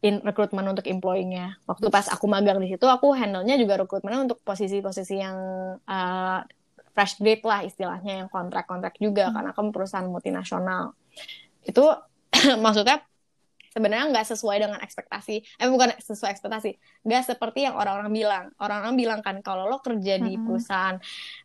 in 0.04 0.20
rekrutmen 0.20 0.68
untuk 0.68 0.84
employee-nya. 0.84 1.64
Waktu 1.64 1.88
pas 1.88 2.04
aku 2.12 2.28
magang 2.28 2.60
di 2.60 2.68
situ, 2.68 2.84
aku 2.84 3.16
handle-nya 3.16 3.56
juga 3.56 3.80
rekrutmennya 3.80 4.28
untuk 4.28 4.38
posisi-posisi 4.44 5.16
yang 5.16 5.36
uh, 5.80 6.40
fresh 6.94 7.18
grade 7.18 7.42
lah 7.42 7.60
istilahnya 7.66 8.24
yang 8.24 8.28
kontrak-kontrak 8.30 8.94
juga 9.02 9.28
hmm. 9.28 9.34
karena 9.34 9.50
kan 9.52 9.66
perusahaan 9.74 10.06
multinasional 10.06 10.94
itu 11.66 11.84
maksudnya 12.64 13.02
sebenarnya 13.74 14.06
nggak 14.14 14.26
sesuai 14.30 14.56
dengan 14.62 14.78
ekspektasi 14.78 15.36
eh 15.42 15.66
bukan 15.66 15.98
sesuai 15.98 16.30
ekspektasi 16.30 16.78
nggak 17.02 17.34
seperti 17.34 17.66
yang 17.66 17.74
orang-orang 17.74 18.14
bilang 18.14 18.44
orang-orang 18.62 18.94
bilang 18.94 19.20
kan 19.20 19.42
kalau 19.42 19.66
lo 19.66 19.82
kerja 19.82 20.22
di 20.22 20.38
hmm. 20.38 20.46
perusahaan 20.46 20.96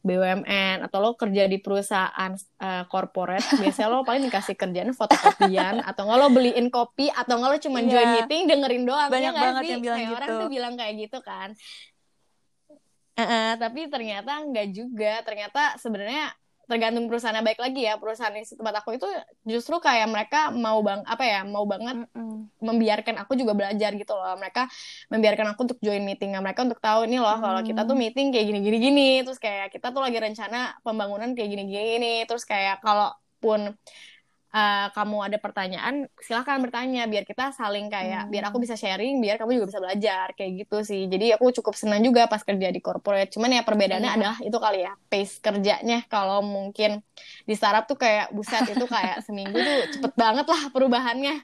BUMN 0.05 0.85
atau 0.85 0.97
lo 1.01 1.17
kerja 1.17 1.49
di 1.49 1.57
perusahaan 1.57 2.31
uh, 2.61 2.85
corporate 2.85 3.49
biasanya 3.61 3.89
lo 3.89 4.05
paling 4.05 4.29
dikasih 4.29 4.53
kerjaan 4.53 4.93
fotokopian 4.93 5.81
atau 5.89 6.05
nggak 6.05 6.19
lo 6.21 6.27
beliin 6.29 6.69
kopi 6.69 7.09
atau 7.09 7.41
nggak 7.41 7.49
lo 7.49 7.57
cuma 7.57 7.81
yeah. 7.81 7.89
join 7.89 8.09
meeting 8.21 8.41
dengerin 8.45 8.83
doang 8.85 9.09
banyak 9.09 9.33
ya 9.33 9.41
banget 9.41 9.61
sih? 9.65 9.71
yang 9.73 9.81
bilang 9.81 9.97
kayak 9.97 10.05
gitu 10.05 10.19
orang 10.21 10.29
tuh 10.29 10.49
bilang 10.53 10.73
kayak 10.77 10.93
gitu 11.01 11.19
kan 11.25 11.49
Uh, 13.19 13.53
tapi 13.59 13.91
ternyata 13.91 14.31
enggak 14.39 14.67
juga. 14.71 15.19
Ternyata 15.27 15.75
sebenarnya 15.75 16.31
tergantung 16.69 17.09
perusahaannya 17.09 17.41
baik 17.41 17.59
lagi 17.65 17.81
ya 17.89 17.97
perusahaan 17.97 18.29
di 18.29 18.45
tempat 18.45 18.85
aku 18.85 18.93
itu 18.93 19.09
justru 19.41 19.81
kayak 19.81 20.05
mereka 20.05 20.53
mau 20.53 20.77
bang 20.85 21.01
apa 21.01 21.25
ya 21.25 21.41
mau 21.41 21.65
banget 21.65 22.05
mm 22.05 22.13
-mm. 22.13 22.61
membiarkan 22.61 23.25
aku 23.25 23.33
juga 23.33 23.57
belajar 23.57 23.89
gitu 23.97 24.13
loh 24.13 24.37
mereka 24.37 24.69
membiarkan 25.09 25.57
aku 25.57 25.65
untuk 25.65 25.79
join 25.81 26.05
meeting 26.05 26.37
mereka 26.37 26.61
untuk 26.61 26.77
tahu 26.77 27.09
ini 27.09 27.17
loh 27.17 27.33
mm. 27.33 27.41
kalau 27.41 27.61
kita 27.65 27.81
tuh 27.89 27.97
meeting 27.97 28.29
kayak 28.29 28.45
gini 28.53 28.59
gini 28.61 28.77
gini 28.77 29.09
terus 29.25 29.41
kayak 29.41 29.73
kita 29.73 29.89
tuh 29.89 30.05
lagi 30.05 30.21
rencana 30.21 30.77
pembangunan 30.85 31.33
kayak 31.33 31.49
gini 31.57 31.63
gini 31.65 32.13
terus 32.29 32.45
kayak 32.45 32.77
kalaupun 32.85 33.73
uh, 34.53 34.87
kamu 34.93 35.17
ada 35.29 35.37
pertanyaan 35.37 36.09
silahkan 36.21 36.57
bertanya 36.61 37.05
biar 37.05 37.23
kita 37.25 37.53
saling 37.53 37.87
kayak 37.89 38.27
hmm. 38.27 38.31
biar 38.33 38.43
aku 38.49 38.57
bisa 38.61 38.73
sharing 38.73 39.21
biar 39.21 39.37
kamu 39.37 39.61
juga 39.61 39.67
bisa 39.75 39.79
belajar 39.81 40.27
kayak 40.33 40.51
gitu 40.65 40.77
sih. 40.81 41.05
Jadi 41.05 41.35
aku 41.37 41.53
cukup 41.61 41.73
senang 41.77 42.01
juga 42.01 42.25
pas 42.25 42.41
kerja 42.41 42.69
di 42.73 42.81
corporate. 42.81 43.33
Cuman 43.33 43.49
ya 43.53 43.61
perbedaannya 43.65 44.09
hmm. 44.09 44.17
adalah 44.19 44.37
itu 44.41 44.57
kali 44.57 44.79
ya 44.85 44.93
pace 45.09 45.33
kerjanya. 45.41 45.97
Kalau 46.09 46.41
mungkin 46.41 47.01
di 47.45 47.53
startup 47.53 47.85
tuh 47.85 47.97
kayak 47.99 48.33
buset 48.33 48.65
itu 48.69 48.85
kayak 48.85 49.21
seminggu 49.25 49.57
tuh 49.57 49.79
cepet 49.99 50.13
banget 50.17 50.45
lah 50.49 50.61
perubahannya. 50.73 51.35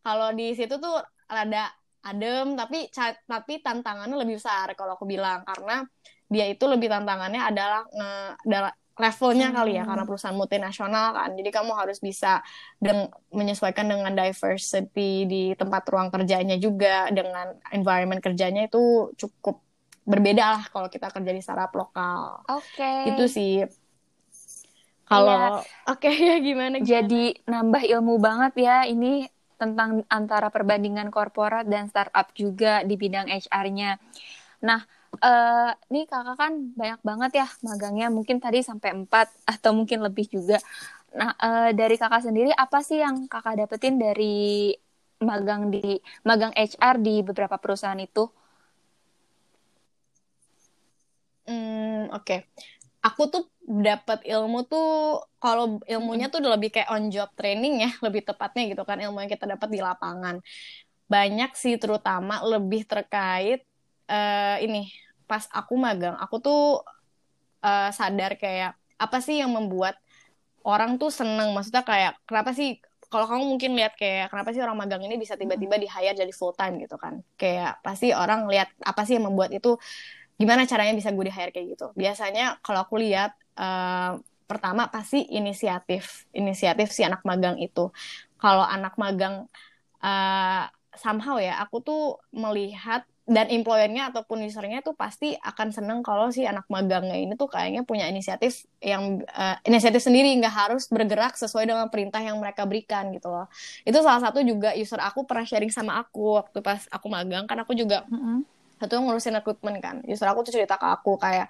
Kalau 0.00 0.28
di 0.32 0.52
situ 0.56 0.80
tuh 0.80 0.96
rada 1.30 1.68
adem 2.00 2.56
tapi 2.56 2.88
tapi 3.28 3.60
tantangannya 3.60 4.16
lebih 4.16 4.40
besar 4.40 4.72
kalau 4.76 4.96
aku 4.96 5.08
bilang. 5.08 5.44
Karena 5.44 5.84
dia 6.30 6.46
itu 6.46 6.62
lebih 6.70 6.86
tantangannya 6.86 7.42
adalah 7.42 7.82
nge, 7.90 8.10
adalah 8.46 8.72
levelnya 9.00 9.48
hmm. 9.50 9.56
kali 9.56 9.72
ya 9.80 9.84
karena 9.88 10.04
perusahaan 10.04 10.36
multinasional 10.36 11.16
kan 11.16 11.30
jadi 11.32 11.50
kamu 11.50 11.72
harus 11.72 11.98
bisa 11.98 12.44
deng 12.76 13.08
menyesuaikan 13.32 13.88
dengan 13.88 14.12
diversity 14.12 15.24
di 15.24 15.42
tempat 15.56 15.88
ruang 15.88 16.12
kerjanya 16.12 16.60
juga 16.60 17.08
dengan 17.08 17.56
environment 17.72 18.20
kerjanya 18.20 18.68
itu 18.68 19.10
cukup 19.16 19.64
berbeda 20.04 20.44
lah 20.60 20.64
kalau 20.68 20.92
kita 20.92 21.08
kerja 21.08 21.32
di 21.32 21.42
startup 21.42 21.72
lokal 21.72 22.44
oke 22.44 22.62
okay. 22.76 23.08
itu 23.16 23.24
sih 23.26 23.54
kalau 25.08 25.34
ya. 25.34 25.48
oke 25.90 26.06
okay, 26.06 26.14
ya 26.30 26.36
gimana, 26.38 26.78
gimana 26.78 26.86
jadi 26.86 27.24
nambah 27.48 27.82
ilmu 27.88 28.14
banget 28.20 28.52
ya 28.60 28.84
ini 28.84 29.26
tentang 29.60 30.04
antara 30.08 30.48
perbandingan 30.48 31.12
korporat 31.12 31.68
dan 31.68 31.88
startup 31.88 32.32
juga 32.32 32.80
di 32.84 32.96
bidang 32.96 33.28
HR-nya 33.28 34.00
nah 34.60 34.84
uh, 35.18 35.70
nih 35.90 36.04
kakak 36.06 36.36
kan 36.38 36.52
banyak 36.78 37.00
banget 37.02 37.32
ya 37.42 37.46
magangnya 37.66 38.06
mungkin 38.14 38.38
tadi 38.38 38.62
sampai 38.62 38.94
empat 38.94 39.26
atau 39.46 39.70
mungkin 39.74 39.98
lebih 40.06 40.30
juga. 40.30 40.62
Nah 41.18 41.34
uh, 41.34 41.70
dari 41.74 41.98
kakak 41.98 42.22
sendiri 42.26 42.54
apa 42.54 42.78
sih 42.86 43.02
yang 43.02 43.26
kakak 43.26 43.66
dapetin 43.66 43.98
dari 43.98 44.70
magang 45.20 45.68
di 45.74 45.98
magang 46.22 46.54
HR 46.54 47.02
di 47.02 47.14
beberapa 47.26 47.56
perusahaan 47.58 47.98
itu? 47.98 48.30
Hmm 51.48 52.08
oke. 52.14 52.24
Okay. 52.24 52.40
Aku 53.00 53.32
tuh 53.32 53.48
dapat 53.64 54.20
ilmu 54.28 54.66
tuh 54.68 54.88
kalau 55.40 55.80
ilmunya 55.88 56.28
tuh 56.28 56.44
udah 56.44 56.52
lebih 56.58 56.70
kayak 56.74 56.90
on 56.92 57.08
job 57.08 57.30
training 57.38 57.86
ya 57.86 57.90
lebih 58.04 58.22
tepatnya 58.28 58.62
gitu 58.66 58.82
kan 58.82 58.98
ilmu 59.00 59.24
yang 59.24 59.30
kita 59.30 59.46
dapat 59.46 59.68
di 59.72 59.80
lapangan 59.80 60.36
banyak 61.10 61.50
sih 61.54 61.74
terutama 61.78 62.42
lebih 62.42 62.82
terkait 62.86 63.66
uh, 64.10 64.58
ini 64.58 64.90
pas 65.30 65.46
aku 65.54 65.78
magang 65.78 66.18
aku 66.18 66.42
tuh 66.42 66.82
uh, 67.62 67.90
sadar 67.94 68.34
kayak 68.34 68.74
apa 68.98 69.18
sih 69.22 69.38
yang 69.38 69.54
membuat 69.54 69.96
orang 70.66 70.98
tuh 71.00 71.08
seneng? 71.08 71.54
Maksudnya 71.54 71.86
kayak 71.86 72.18
kenapa 72.26 72.52
sih 72.52 72.82
kalau 73.10 73.26
kamu 73.26 73.44
mungkin 73.56 73.74
lihat 73.74 73.98
kayak 73.98 74.30
kenapa 74.30 74.54
sih 74.54 74.62
orang 74.62 74.78
magang 74.78 75.02
ini 75.02 75.18
bisa 75.18 75.34
tiba-tiba 75.34 75.74
di 75.80 75.88
hire 75.90 76.14
jadi 76.14 76.30
full 76.34 76.54
time 76.54 76.78
gitu 76.82 76.98
kan? 77.00 77.22
Kayak 77.38 77.82
pasti 77.82 78.12
orang 78.14 78.46
lihat 78.46 78.70
apa 78.82 79.02
sih 79.06 79.18
yang 79.18 79.30
membuat 79.30 79.50
itu 79.54 79.78
gimana 80.38 80.64
caranya 80.64 80.94
bisa 80.94 81.10
gue 81.10 81.24
di 81.26 81.34
hire 81.34 81.50
kayak 81.50 81.78
gitu? 81.78 81.86
Biasanya 81.98 82.62
kalau 82.62 82.86
aku 82.86 83.00
lihat 83.00 83.34
uh, 83.58 84.20
pertama 84.46 84.90
pasti 84.90 85.26
inisiatif 85.30 86.26
inisiatif 86.34 86.90
si 86.94 87.02
anak 87.02 87.22
magang 87.26 87.58
itu. 87.58 87.90
Kalau 88.38 88.62
anak 88.62 88.94
magang 88.94 89.50
uh, 90.00 90.64
somehow 90.94 91.38
ya 91.38 91.58
aku 91.58 91.82
tuh 91.82 92.02
melihat 92.30 93.06
dan 93.28 93.46
employernya 93.46 94.10
ataupun 94.10 94.42
usernya 94.42 94.82
tuh 94.82 94.96
pasti 94.96 95.36
akan 95.38 95.70
seneng 95.70 95.98
kalau 96.02 96.32
si 96.34 96.42
anak 96.48 96.66
magangnya 96.66 97.14
ini 97.14 97.36
tuh 97.36 97.46
kayaknya 97.46 97.86
punya 97.86 98.08
inisiatif 98.10 98.66
yang 98.82 99.22
uh, 99.30 99.56
inisiatif 99.62 100.02
sendiri. 100.02 100.34
Nggak 100.40 100.54
harus 100.54 100.88
bergerak 100.90 101.36
sesuai 101.36 101.68
dengan 101.68 101.86
perintah 101.92 102.18
yang 102.18 102.40
mereka 102.42 102.66
berikan 102.66 103.12
gitu 103.14 103.30
loh. 103.30 103.46
Itu 103.86 104.02
salah 104.02 104.18
satu 104.18 104.42
juga 104.42 104.74
user 104.74 104.98
aku 104.98 105.28
pernah 105.28 105.46
sharing 105.46 105.70
sama 105.70 106.00
aku 106.02 106.42
waktu 106.42 106.58
pas 106.64 106.88
aku 106.90 107.06
magang. 107.06 107.46
Kan 107.46 107.60
aku 107.62 107.76
juga 107.76 108.02
mm 108.10 108.18
-hmm. 108.18 108.38
satu 108.82 108.98
ngurusin 108.98 109.36
recruitment 109.38 109.78
kan. 109.78 110.02
User 110.08 110.26
aku 110.26 110.42
tuh 110.42 110.56
cerita 110.56 110.74
ke 110.80 110.86
aku 110.90 111.14
kayak 111.20 111.46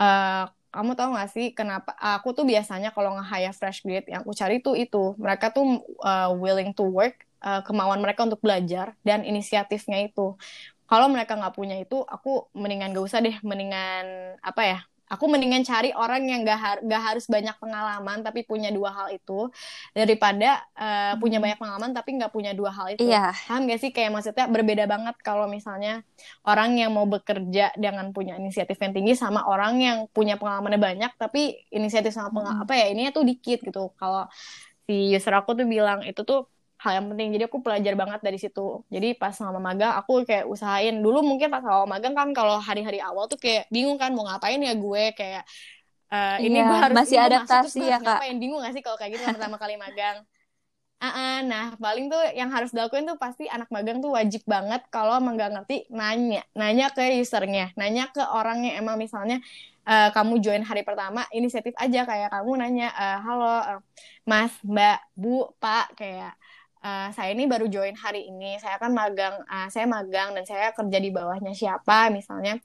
uh, 0.00 0.48
kamu 0.72 0.96
tahu 0.96 1.08
gak 1.20 1.28
sih 1.28 1.52
kenapa 1.52 1.92
aku 2.00 2.32
tuh 2.32 2.48
biasanya 2.48 2.96
kalau 2.96 3.12
nge-hire 3.20 3.52
fresh 3.52 3.84
grade 3.84 4.08
yang 4.08 4.24
aku 4.24 4.32
cari 4.32 4.64
tuh 4.64 4.72
itu 4.72 5.12
mereka 5.20 5.52
tuh 5.52 5.84
uh, 6.00 6.32
willing 6.32 6.72
to 6.72 6.88
work 6.88 7.28
uh, 7.44 7.60
kemauan 7.60 8.00
mereka 8.00 8.24
untuk 8.24 8.40
belajar 8.40 8.96
dan 9.04 9.20
inisiatifnya 9.26 10.08
itu 10.08 10.32
kalau 10.92 11.08
mereka 11.08 11.40
nggak 11.40 11.56
punya 11.56 11.80
itu 11.80 12.04
aku 12.04 12.52
mendingan 12.52 12.92
gak 12.92 13.06
usah 13.08 13.24
deh 13.24 13.32
mendingan 13.40 14.36
apa 14.44 14.62
ya 14.68 14.78
aku 15.08 15.24
mendingan 15.24 15.64
cari 15.64 15.92
orang 15.96 16.24
yang 16.28 16.44
gak, 16.44 16.60
har 16.60 16.76
gak 16.84 17.02
harus 17.04 17.24
banyak 17.32 17.56
pengalaman 17.56 18.20
tapi 18.20 18.44
punya 18.44 18.68
dua 18.68 18.92
hal 18.92 19.08
itu 19.08 19.48
daripada 19.96 20.60
uh, 20.76 21.16
punya 21.16 21.40
hmm. 21.40 21.44
banyak 21.48 21.58
pengalaman 21.60 21.90
tapi 21.96 22.16
nggak 22.20 22.32
punya 22.32 22.52
dua 22.52 22.72
hal 22.72 22.92
itu 22.92 23.08
iya. 23.08 23.32
paham 23.48 23.68
gak 23.68 23.80
sih 23.80 23.88
kayak 23.92 24.12
maksudnya 24.12 24.48
berbeda 24.52 24.84
banget 24.84 25.16
kalau 25.24 25.48
misalnya 25.48 26.04
orang 26.44 26.76
yang 26.76 26.92
mau 26.92 27.08
bekerja 27.08 27.72
dengan 27.76 28.12
punya 28.12 28.36
inisiatif 28.36 28.76
yang 28.76 28.92
tinggi 28.92 29.16
sama 29.16 29.48
orang 29.48 29.80
yang 29.80 29.98
punya 30.12 30.36
pengalamannya 30.36 30.80
banyak 30.80 31.12
tapi 31.16 31.56
inisiatif 31.72 32.12
sama 32.12 32.44
hmm. 32.44 32.64
apa 32.68 32.72
ya 32.76 32.92
ini 32.92 33.08
tuh 33.12 33.24
dikit 33.24 33.64
gitu 33.64 33.96
kalau 33.96 34.28
si 34.84 35.12
user 35.12 35.32
aku 35.36 35.56
tuh 35.56 35.64
bilang 35.64 36.04
itu 36.04 36.20
tuh 36.20 36.52
hal 36.82 36.92
yang 36.98 37.06
penting. 37.14 37.28
Jadi 37.38 37.44
aku 37.46 37.62
belajar 37.62 37.94
banget 37.94 38.20
dari 38.26 38.38
situ. 38.42 38.82
Jadi 38.90 39.14
pas 39.14 39.30
sama 39.30 39.62
magang 39.62 39.94
aku 39.94 40.26
kayak 40.26 40.50
usahain. 40.50 40.98
Dulu 40.98 41.22
mungkin 41.22 41.46
pas 41.46 41.62
awal 41.62 41.86
magang 41.86 42.18
kan 42.18 42.34
kalau 42.34 42.58
hari-hari 42.58 42.98
awal 42.98 43.30
tuh 43.30 43.38
kayak 43.38 43.70
bingung 43.70 43.94
kan 44.02 44.10
mau 44.10 44.26
ngapain 44.26 44.58
ya 44.58 44.74
gue? 44.74 45.04
Kayak 45.14 45.46
uh, 46.10 46.36
ini 46.42 46.58
iya, 46.58 46.66
gue 46.66 46.78
harus 46.82 46.96
masih 46.98 47.18
adaptasi 47.22 47.78
masuk, 47.78 47.90
ya 47.90 47.98
kak. 48.02 48.06
ngapain? 48.18 48.36
Bingung 48.42 48.58
gak 48.66 48.74
sih 48.74 48.82
kalau 48.82 48.98
kayak 48.98 49.14
gitu 49.14 49.24
pertama 49.30 49.56
kali 49.62 49.78
magang? 49.78 50.26
Uh, 51.02 51.06
uh, 51.06 51.36
nah 51.42 51.74
paling 51.82 52.06
tuh 52.06 52.22
yang 52.34 52.46
harus 52.50 52.70
dilakuin 52.70 53.02
tuh 53.02 53.18
pasti 53.18 53.50
anak 53.50 53.66
magang 53.74 53.98
tuh 53.98 54.14
wajib 54.14 54.42
banget 54.46 54.86
kalau 54.90 55.18
emang 55.22 55.38
gak 55.38 55.54
ngerti 55.54 55.86
nanya. 55.86 56.42
Nanya 56.58 56.90
ke 56.90 57.22
usernya 57.22 57.70
nanya 57.78 58.10
ke 58.10 58.22
orang 58.26 58.66
yang 58.66 58.82
emang 58.82 58.98
misalnya 58.98 59.38
uh, 59.86 60.10
kamu 60.10 60.42
join 60.42 60.66
hari 60.66 60.82
pertama 60.82 61.30
inisiatif 61.30 61.78
aja. 61.78 62.02
Kayak 62.02 62.34
kamu 62.34 62.58
nanya 62.58 62.90
uh, 62.90 63.18
halo 63.22 63.46
uh, 63.46 63.80
mas 64.26 64.50
mbak 64.66 64.98
bu 65.14 65.50
pak 65.62 65.94
kayak 65.94 66.34
uh, 66.82 67.08
saya 67.14 67.30
ini 67.32 67.46
baru 67.46 67.70
join 67.70 67.94
hari 67.94 68.28
ini, 68.28 68.58
saya 68.58 68.76
akan 68.76 68.90
magang, 68.92 69.34
uh, 69.46 69.68
saya 69.70 69.86
magang 69.86 70.34
dan 70.34 70.44
saya 70.44 70.74
kerja 70.74 70.98
di 70.98 71.10
bawahnya 71.14 71.54
siapa, 71.54 72.10
misalnya 72.10 72.58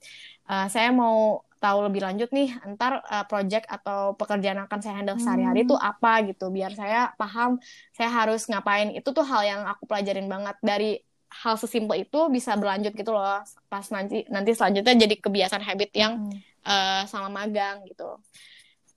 uh, 0.50 0.66
saya 0.66 0.90
mau 0.90 1.42
tahu 1.58 1.90
lebih 1.90 2.06
lanjut 2.06 2.30
nih, 2.30 2.54
ntar 2.78 3.02
uh, 3.02 3.26
project 3.26 3.66
atau 3.66 4.14
pekerjaan 4.14 4.62
akan 4.62 4.78
saya 4.78 4.94
handle 5.02 5.18
sehari-hari 5.18 5.66
itu 5.66 5.74
hmm. 5.74 5.90
apa 5.90 6.12
gitu, 6.30 6.54
biar 6.54 6.70
saya 6.74 7.10
paham 7.18 7.58
saya 7.90 8.10
harus 8.14 8.46
ngapain. 8.46 8.94
Itu 8.94 9.10
tuh 9.10 9.26
hal 9.26 9.42
yang 9.42 9.62
aku 9.66 9.90
pelajarin 9.90 10.30
banget 10.30 10.54
dari 10.62 11.02
hal 11.28 11.58
sesimpel 11.60 12.08
itu 12.08 12.30
bisa 12.30 12.54
berlanjut 12.54 12.94
gitu 12.94 13.10
loh, 13.10 13.42
pas 13.66 13.86
nanti 13.90 14.22
nanti 14.30 14.54
selanjutnya 14.54 14.94
jadi 14.96 15.14
kebiasaan 15.18 15.64
habit 15.66 15.90
yang 15.98 16.30
hmm. 16.30 16.38
uh, 16.62 17.02
sama 17.10 17.26
magang 17.26 17.82
gitu. 17.90 18.22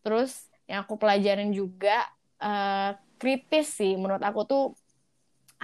Terus 0.05 0.45
yang 0.69 0.85
aku 0.85 0.95
pelajarin 1.01 1.51
juga 1.51 2.05
uh, 2.39 2.93
kritis 3.17 3.73
sih 3.73 3.97
menurut 3.97 4.21
aku 4.21 4.45
tuh 4.45 4.63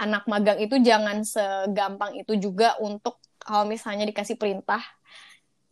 anak 0.02 0.22
magang 0.30 0.58
itu 0.62 0.76
jangan 0.88 1.26
segampang 1.26 2.12
itu 2.20 2.32
juga 2.44 2.78
untuk 2.86 3.18
kalau 3.42 3.64
misalnya 3.66 4.04
dikasih 4.10 4.36
perintah 4.40 4.82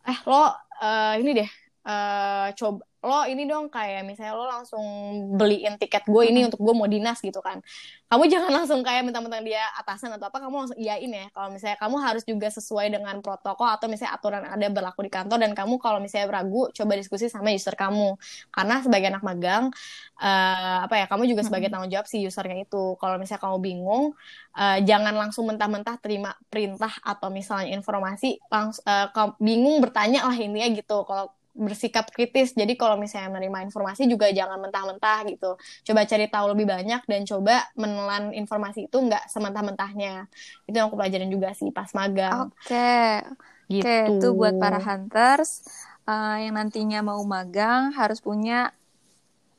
eh 0.07 0.19
lo 0.29 0.35
uh, 0.83 1.13
ini 1.19 1.31
deh 1.43 1.49
uh, 1.87 2.51
coba 2.59 2.83
lo 3.07 3.23
ini 3.29 3.45
dong 3.45 3.69
kayak 3.69 4.03
misalnya 4.03 4.33
lo 4.33 4.49
langsung 4.49 4.83
beliin 5.37 5.77
tiket 5.77 6.03
gue 6.09 6.23
ini 6.27 6.49
untuk 6.49 6.59
gue 6.59 6.73
mau 6.75 6.89
dinas 6.89 7.21
gitu 7.23 7.39
kan. 7.39 7.63
Kamu 8.09 8.23
jangan 8.33 8.51
langsung 8.51 8.81
kayak 8.81 9.05
mentang-mentang 9.05 9.45
dia 9.45 9.63
atasan 9.79 10.11
atau 10.17 10.27
apa 10.27 10.41
kamu 10.43 10.65
langsung 10.65 10.79
iyain 10.81 11.07
ya. 11.07 11.29
Kalau 11.29 11.53
misalnya 11.53 11.77
kamu 11.77 11.95
harus 12.01 12.23
juga 12.27 12.49
sesuai 12.49 12.89
dengan 12.89 13.15
protokol 13.21 13.69
atau 13.69 13.85
misalnya 13.87 14.17
aturan 14.17 14.41
yang 14.43 14.53
ada 14.59 14.67
berlaku 14.73 15.05
di 15.05 15.11
kantor 15.13 15.37
dan 15.39 15.51
kamu 15.53 15.77
kalau 15.77 16.01
misalnya 16.01 16.41
ragu 16.41 16.73
coba 16.73 16.93
diskusi 16.97 17.29
sama 17.29 17.53
user 17.53 17.77
kamu. 17.77 18.17
Karena 18.49 18.75
sebagai 18.81 19.07
anak 19.13 19.23
magang 19.23 19.63
uh, 20.19 20.77
apa 20.89 20.95
ya 20.97 21.05
kamu 21.05 21.29
juga 21.29 21.45
sebagai 21.45 21.69
tanggung 21.69 21.93
jawab 21.93 22.09
si 22.09 22.25
usernya 22.25 22.65
itu. 22.65 22.97
Kalau 22.97 23.15
misalnya 23.21 23.45
kamu 23.45 23.57
bingung 23.61 24.03
uh, 24.57 24.77
jangan 24.81 25.13
langsung 25.13 25.45
mentah-mentah 25.45 26.01
terima 26.01 26.33
perintah 26.49 26.91
atau 27.05 27.29
misalnya 27.29 27.71
informasi 27.77 28.41
langsung 28.49 28.83
uh, 28.89 29.37
bingung 29.37 29.79
bertanya 29.79 30.25
lah 30.25 30.35
intinya 30.35 30.67
gitu. 30.73 31.05
Kalau 31.05 31.36
bersikap 31.57 32.07
kritis. 32.13 32.53
Jadi 32.53 32.77
kalau 32.77 32.95
misalnya 32.95 33.33
menerima 33.33 33.67
informasi 33.67 34.05
juga 34.05 34.29
jangan 34.29 34.61
mentah-mentah 34.61 35.25
gitu. 35.27 35.57
Coba 35.57 36.05
cari 36.05 36.29
tahu 36.29 36.45
lebih 36.53 36.69
banyak 36.69 37.01
dan 37.09 37.21
coba 37.25 37.65
menelan 37.73 38.31
informasi 38.37 38.87
itu 38.87 38.97
nggak 38.97 39.27
sementah-mentahnya. 39.33 40.29
Itu 40.69 40.75
yang 40.77 40.93
aku 40.93 40.95
pelajarin 40.95 41.33
juga 41.33 41.51
sih 41.57 41.73
pas 41.73 41.89
magang. 41.97 42.53
Oke. 42.53 42.69
Okay. 42.69 43.11
Gitu. 43.67 43.83
Oke, 43.83 43.91
okay, 43.91 44.15
itu 44.15 44.27
buat 44.31 44.55
para 44.63 44.79
hunters 44.79 45.67
uh, 46.07 46.39
yang 46.39 46.55
nantinya 46.55 47.03
mau 47.03 47.19
magang 47.27 47.91
harus 47.91 48.23
punya 48.23 48.71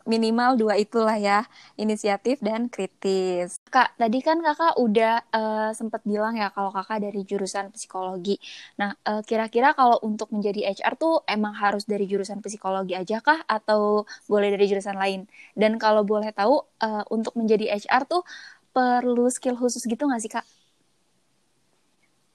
minimal 0.08 0.56
dua 0.56 0.80
itulah 0.80 1.14
ya, 1.20 1.44
inisiatif 1.76 2.40
dan 2.40 2.72
kritis. 2.72 3.60
Kak, 3.68 3.94
tadi 4.00 4.24
kan 4.24 4.40
kakak 4.40 4.80
udah 4.80 5.20
uh, 5.28 5.70
sempat 5.76 6.00
bilang 6.08 6.34
ya 6.40 6.48
kalau 6.48 6.72
kakak 6.72 7.04
dari 7.04 7.22
jurusan 7.28 7.68
psikologi. 7.70 8.40
Nah, 8.80 8.96
uh, 9.04 9.20
kira-kira 9.20 9.76
kalau 9.76 10.00
untuk 10.00 10.32
menjadi 10.32 10.72
HR 10.72 10.96
tuh 10.96 11.20
emang 11.28 11.52
harus 11.52 11.84
dari 11.84 12.08
jurusan 12.08 12.40
psikologi 12.40 12.96
aja 12.96 13.20
kah 13.20 13.44
atau 13.44 14.08
boleh 14.24 14.48
dari 14.56 14.64
jurusan 14.64 14.96
lain? 14.96 15.28
Dan 15.52 15.76
kalau 15.76 16.02
boleh 16.02 16.32
tahu 16.32 16.64
uh, 16.80 17.04
untuk 17.12 17.36
menjadi 17.36 17.76
HR 17.76 18.08
tuh 18.08 18.24
perlu 18.72 19.28
skill 19.28 19.60
khusus 19.60 19.84
gitu 19.84 20.08
nggak 20.08 20.22
sih 20.24 20.32
kak? 20.32 20.46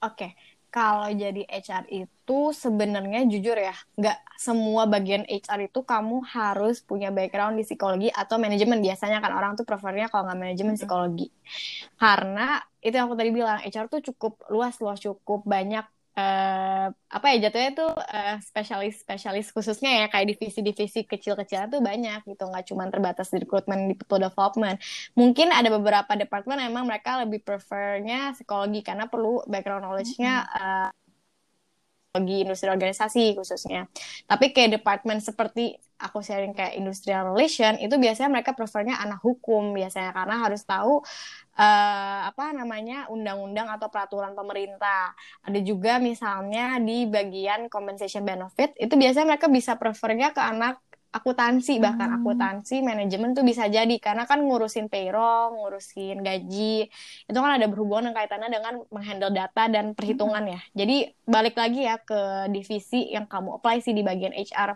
Oke, 0.04 0.30
okay 0.30 0.53
kalau 0.74 1.06
jadi 1.22 1.42
HR 1.46 1.84
itu 1.86 2.38
sebenarnya 2.50 3.20
jujur 3.30 3.54
ya, 3.54 3.74
nggak 3.94 4.16
semua 4.46 4.82
bagian 4.90 5.22
HR 5.30 5.70
itu 5.70 5.80
kamu 5.86 6.16
harus 6.34 6.82
punya 6.82 7.08
background 7.14 7.54
di 7.58 7.64
psikologi 7.68 8.08
atau 8.10 8.36
manajemen. 8.42 8.82
Biasanya 8.82 9.18
kan 9.22 9.32
orang 9.38 9.52
tuh 9.58 9.62
prefernya 9.68 10.10
kalau 10.10 10.26
nggak 10.26 10.40
manajemen 10.42 10.74
psikologi. 10.74 11.30
Karena 12.02 12.58
itu 12.82 12.94
yang 12.98 13.06
aku 13.06 13.16
tadi 13.20 13.30
bilang, 13.30 13.58
HR 13.62 13.86
tuh 13.92 14.00
cukup 14.12 14.32
luas 14.50 14.74
loh, 14.82 14.96
cukup 14.98 15.40
banyak 15.46 15.84
uh, 16.14 16.86
apa 16.90 17.26
ya 17.34 17.48
jatuhnya 17.48 17.70
tuh 17.74 17.92
uh, 17.94 18.36
spesialis 18.42 19.02
spesialis 19.02 19.50
khususnya 19.50 20.04
ya 20.04 20.06
kayak 20.10 20.34
divisi-divisi 20.34 21.06
kecil-kecilan 21.06 21.70
tuh 21.70 21.82
banyak 21.82 22.22
gitu. 22.26 22.44
Nggak 22.46 22.64
cuma 22.70 22.88
terbatas 22.90 23.30
di 23.30 23.42
recruitment 23.42 23.90
di 23.90 23.94
people 23.98 24.22
development. 24.22 24.78
Mungkin 25.18 25.48
ada 25.50 25.68
beberapa 25.70 26.12
departemen 26.14 26.58
emang 26.70 26.86
mereka 26.86 27.22
lebih 27.22 27.42
prefernya 27.42 28.34
psikologi 28.34 28.80
karena 28.82 29.10
perlu 29.10 29.42
background 29.46 29.86
knowledge-nya 29.86 30.34
uh, 30.48 30.90
bagi 32.14 32.46
industri 32.46 32.70
organisasi 32.70 33.34
khususnya. 33.34 33.90
Tapi 34.30 34.54
kayak 34.54 34.78
departemen 34.78 35.18
seperti 35.18 35.74
aku 35.98 36.22
sharing 36.22 36.54
kayak 36.54 36.78
industrial 36.78 37.34
relation 37.34 37.74
itu 37.82 37.98
biasanya 37.98 38.30
mereka 38.30 38.54
prefernya 38.54 39.02
anak 39.02 39.18
hukum 39.18 39.74
biasanya 39.74 40.14
karena 40.14 40.46
harus 40.46 40.62
tahu 40.62 41.02
uh, 41.58 42.20
apa 42.30 42.54
namanya 42.54 43.10
undang-undang 43.10 43.66
atau 43.66 43.90
peraturan 43.90 44.38
pemerintah. 44.38 45.10
Ada 45.42 45.58
juga 45.58 45.98
misalnya 45.98 46.78
di 46.78 47.02
bagian 47.10 47.66
compensation 47.66 48.22
benefit 48.22 48.78
itu 48.78 48.94
biasanya 48.94 49.34
mereka 49.34 49.50
bisa 49.50 49.74
prefernya 49.74 50.30
ke 50.30 50.38
anak 50.38 50.83
akuntansi 51.14 51.78
bahkan 51.78 52.10
hmm. 52.10 52.18
akuntansi 52.18 52.82
manajemen 52.82 53.38
tuh 53.38 53.46
bisa 53.46 53.70
jadi 53.70 53.94
karena 54.02 54.26
kan 54.26 54.42
ngurusin 54.42 54.90
payroll, 54.90 55.54
ngurusin 55.54 56.26
gaji 56.26 56.90
itu 57.30 57.38
kan 57.38 57.52
ada 57.54 57.70
berhubungan 57.70 58.10
dengan 58.10 58.18
kaitannya 58.18 58.50
dengan 58.50 58.74
menghandle 58.90 59.30
data 59.30 59.70
dan 59.70 59.94
perhitungan 59.94 60.42
hmm. 60.42 60.52
ya. 60.58 60.60
Jadi 60.74 60.96
balik 61.22 61.54
lagi 61.54 61.80
ya 61.86 62.02
ke 62.02 62.50
divisi 62.50 63.14
yang 63.14 63.30
kamu 63.30 63.62
apply 63.62 63.78
sih 63.78 63.94
di 63.94 64.02
bagian 64.02 64.34
HR 64.34 64.74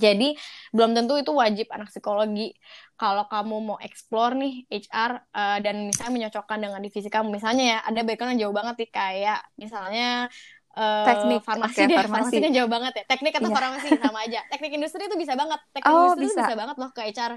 Jadi 0.00 0.32
belum 0.72 0.96
tentu 0.96 1.20
itu 1.20 1.28
wajib 1.28 1.68
anak 1.76 1.92
psikologi. 1.92 2.56
Kalau 2.96 3.28
kamu 3.28 3.56
mau 3.60 3.78
explore 3.84 4.32
nih 4.32 4.64
HR 4.72 5.12
uh, 5.28 5.58
dan 5.60 5.84
misalnya 5.84 6.12
menyocokkan 6.16 6.56
dengan 6.56 6.80
divisi 6.80 7.12
kamu, 7.12 7.28
misalnya 7.28 7.64
ya 7.76 7.78
ada 7.84 8.00
background 8.00 8.32
yang 8.36 8.48
jauh 8.48 8.56
banget 8.56 8.74
nih 8.80 8.90
kayak 8.96 9.40
misalnya 9.60 10.32
uh, 10.80 11.04
teknik 11.06 11.40
farmasi 11.48 11.82
okay, 11.82 11.84
deh, 11.90 12.00
farmasi. 12.12 12.12
farmasi 12.12 12.38
kan 12.44 12.50
jauh 12.56 12.70
banget 12.74 12.92
ya. 12.98 13.02
Teknik 13.10 13.32
atau 13.40 13.50
Iya. 13.50 13.56
farmasi 13.56 13.88
sama 14.02 14.18
aja. 14.26 14.40
Teknik 14.50 14.72
industri 14.78 15.02
itu 15.08 15.16
bisa 15.22 15.34
banget. 15.40 15.60
Teknik 15.74 15.94
Oh, 15.94 16.00
industri 16.00 16.24
bisa. 16.24 16.42
bisa 16.42 16.52
banget 16.60 16.76
loh 16.80 16.90
ke 16.96 17.02
HR. 17.06 17.32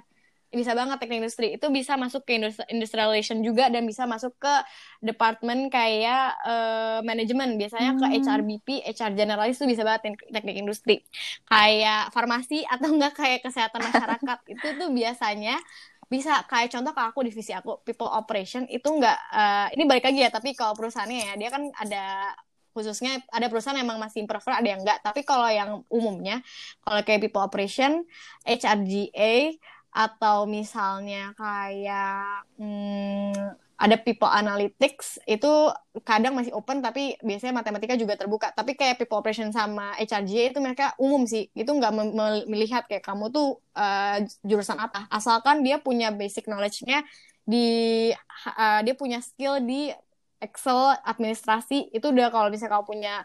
Bisa 0.54 0.78
banget 0.78 0.98
teknik 1.02 1.20
industri. 1.26 1.48
Itu 1.58 1.68
bisa 1.74 1.94
masuk 1.98 2.22
ke 2.30 2.38
industri, 2.38 2.62
industrial 2.70 3.10
relation 3.10 3.42
juga 3.42 3.74
dan 3.74 3.84
bisa 3.90 4.06
masuk 4.06 4.38
ke 4.38 4.54
departemen 5.02 5.60
kayak 5.74 6.38
eh, 6.46 7.00
manajemen. 7.10 7.50
Biasanya 7.62 7.92
ke 8.00 8.06
Hmm. 8.06 8.14
HRBP, 8.22 8.68
HR 8.86 9.12
generalis 9.18 9.58
itu 9.58 9.66
bisa 9.74 9.82
banget 9.88 10.02
tek- 10.14 10.30
teknik 10.36 10.56
industri. 10.62 11.02
Kayak 11.50 12.14
farmasi 12.14 12.62
atau 12.70 12.88
enggak 12.94 13.14
kayak 13.18 13.40
kesehatan 13.46 13.82
masyarakat. 13.90 14.38
itu 14.54 14.68
tuh 14.80 14.90
biasanya 14.94 15.58
bisa 16.14 16.46
kayak 16.46 16.70
contoh 16.70 16.94
ke 16.94 17.02
aku 17.10 17.20
divisi 17.26 17.52
aku 17.58 17.82
people 17.88 18.06
operation 18.14 18.64
itu 18.70 18.86
enggak 18.94 19.18
eh, 19.34 19.68
ini 19.74 19.84
balik 19.90 20.06
lagi 20.06 20.20
ya 20.22 20.30
tapi 20.30 20.54
kalau 20.54 20.78
perusahaannya 20.78 21.34
ya 21.34 21.34
dia 21.42 21.50
kan 21.50 21.64
ada 21.74 21.98
khususnya 22.74 23.22
ada 23.30 23.48
perusahaan 23.48 23.78
yang 23.78 23.88
emang 23.88 24.02
masih 24.02 24.26
prefer 24.26 24.58
ada 24.58 24.68
yang 24.68 24.82
enggak. 24.82 25.00
Tapi 25.06 25.22
kalau 25.24 25.48
yang 25.48 25.86
umumnya 25.88 26.42
kalau 26.82 27.00
kayak 27.06 27.30
people 27.30 27.46
operation 27.46 28.04
HRGA 28.44 29.56
atau 29.94 30.50
misalnya 30.50 31.38
kayak 31.38 32.50
hmm, 32.58 33.62
ada 33.78 34.00
people 34.00 34.30
analytics 34.30 35.22
itu 35.30 35.70
kadang 36.08 36.34
masih 36.34 36.56
open 36.56 36.80
tapi 36.80 37.20
biasanya 37.22 37.54
matematika 37.62 37.94
juga 37.94 38.18
terbuka. 38.18 38.50
Tapi 38.56 38.74
kayak 38.74 39.02
people 39.02 39.20
operation 39.20 39.54
sama 39.54 39.94
HRGA 40.00 40.56
itu 40.56 40.60
mereka 40.64 40.98
umum 40.98 41.30
sih. 41.30 41.52
Itu 41.54 41.76
nggak 41.78 41.94
melihat 42.50 42.90
kayak 42.90 43.06
kamu 43.06 43.30
tuh 43.30 43.60
uh, 43.78 44.18
jurusan 44.42 44.80
apa. 44.80 45.06
Asalkan 45.14 45.62
dia 45.62 45.78
punya 45.84 46.10
basic 46.10 46.50
knowledge-nya 46.50 47.06
di 47.44 48.10
uh, 48.56 48.80
dia 48.88 48.96
punya 48.96 49.20
skill 49.20 49.60
di 49.60 49.92
Excel 50.44 51.00
administrasi 51.08 51.96
itu 51.96 52.06
udah 52.12 52.28
kalau 52.28 52.52
misalnya 52.52 52.76
kamu 52.76 52.86
punya 52.86 53.16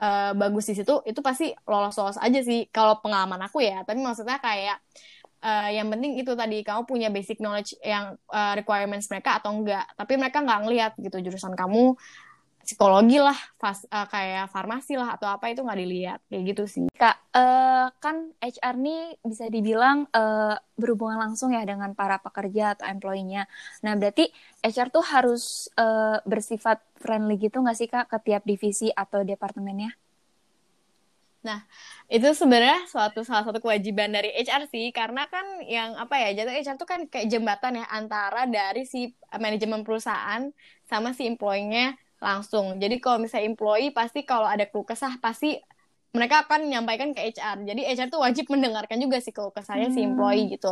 uh, 0.00 0.36
bagus 0.36 0.68
di 0.68 0.74
situ 0.76 1.00
itu 1.08 1.20
pasti 1.24 1.56
lolos-lolos 1.64 2.20
aja 2.20 2.40
sih. 2.44 2.68
Kalau 2.68 3.00
pengalaman 3.00 3.40
aku 3.48 3.64
ya 3.64 3.80
tapi 3.88 4.04
maksudnya 4.04 4.36
kayak 4.38 4.78
uh, 5.40 5.68
yang 5.72 5.88
penting 5.88 6.20
itu 6.20 6.32
tadi 6.36 6.60
kamu 6.60 6.84
punya 6.84 7.08
basic 7.08 7.40
knowledge 7.40 7.76
yang 7.80 8.14
uh, 8.28 8.52
requirements 8.56 9.08
mereka 9.08 9.40
atau 9.40 9.56
enggak. 9.56 9.88
Tapi 9.96 10.20
mereka 10.20 10.44
nggak 10.44 10.60
ngelihat 10.68 10.92
gitu 11.00 11.16
jurusan 11.24 11.56
kamu 11.56 11.96
psikologi 12.70 13.18
lah 13.18 13.34
fas, 13.58 13.82
uh, 13.90 14.06
kayak 14.06 14.46
farmasi 14.54 14.94
lah 14.94 15.18
atau 15.18 15.26
apa 15.26 15.50
itu 15.50 15.66
nggak 15.66 15.80
dilihat 15.82 16.20
kayak 16.30 16.42
gitu 16.54 16.64
sih 16.70 16.86
Kak, 17.00 17.16
eh, 17.32 17.88
kan 17.96 18.28
HR 18.44 18.76
nih 18.76 19.16
bisa 19.24 19.48
dibilang 19.48 20.04
eh, 20.12 20.52
berhubungan 20.76 21.16
langsung 21.16 21.48
ya 21.56 21.64
dengan 21.64 21.96
para 21.96 22.20
pekerja 22.20 22.76
atau 22.76 22.84
employee-nya. 22.92 23.48
Nah, 23.80 23.96
berarti 23.96 24.28
HR 24.60 24.92
tuh 24.92 25.00
harus 25.08 25.72
eh, 25.80 26.20
bersifat 26.28 26.84
friendly 27.00 27.40
gitu 27.40 27.64
nggak 27.64 27.76
sih 27.80 27.88
Kak 27.88 28.12
ke 28.12 28.18
tiap 28.20 28.44
divisi 28.44 28.92
atau 28.92 29.24
departemennya? 29.24 29.96
itu 32.12 32.28
sebenarnya 32.36 32.84
suatu 32.84 33.24
salah 33.24 33.48
satu 33.48 33.64
kewajiban 33.64 34.12
dari 34.12 34.28
HR 34.36 34.68
sih 34.68 34.92
karena 34.92 35.24
kan 35.24 35.64
yang 35.64 35.96
apa 35.96 36.20
ya 36.20 36.44
jatuh 36.44 36.52
HR 36.52 36.76
tuh 36.76 36.84
kan 36.84 37.00
kayak 37.08 37.32
jembatan 37.32 37.80
ya 37.80 37.86
antara 37.88 38.44
dari 38.44 38.84
si 38.84 39.16
manajemen 39.32 39.80
perusahaan 39.80 40.52
sama 40.84 41.16
si 41.16 41.24
employee-nya 41.24 41.96
langsung 42.26 42.76
jadi 42.82 42.94
kalau 43.02 43.18
misalnya 43.22 43.46
employee 43.50 43.90
pasti 43.98 44.18
kalau 44.28 44.46
ada 44.48 44.64
keluh 44.70 44.86
kesah 44.90 45.16
pasti 45.24 45.46
mereka 46.16 46.42
akan 46.44 46.66
menyampaikan 46.68 47.10
ke 47.16 47.20
HR 47.32 47.58
jadi 47.68 47.80
HR 47.96 48.08
tuh 48.14 48.20
wajib 48.26 48.44
mendengarkan 48.52 48.98
juga 49.04 49.18
sih 49.24 49.32
keluh 49.36 49.52
kesahnya 49.56 49.88
si 49.94 50.00
Hmm. 50.00 50.04
employee 50.04 50.52
gitu 50.54 50.68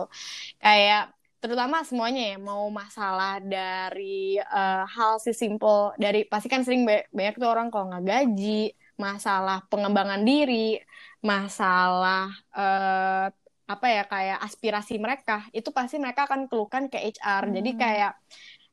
kayak 0.62 1.14
terutama 1.42 1.76
semuanya 1.88 2.22
ya 2.34 2.36
mau 2.42 2.66
masalah 2.80 3.38
dari 3.40 4.36
eh, 4.42 4.82
hal 4.96 5.12
si 5.24 5.30
simple 5.42 5.94
dari 6.02 6.18
pasti 6.32 6.48
kan 6.52 6.62
sering 6.66 6.82
ba- 6.88 7.06
banyak 7.16 7.34
tuh 7.40 7.48
orang 7.52 7.68
kalau 7.72 7.84
nggak 7.90 8.04
gaji 8.10 8.74
masalah 8.98 9.56
pengembangan 9.70 10.22
diri 10.28 10.54
masalah 11.30 12.22
eh, 12.58 13.26
apa 13.68 13.86
ya 13.94 14.02
kayak 14.12 14.38
aspirasi 14.46 14.94
mereka 15.04 15.44
itu 15.56 15.68
pasti 15.78 15.96
mereka 16.02 16.24
akan 16.26 16.48
keluhkan 16.50 16.84
ke 16.92 16.98
HR 17.14 17.44
jadi 17.56 17.70
Hmm. 17.70 17.82
kayak 17.82 18.10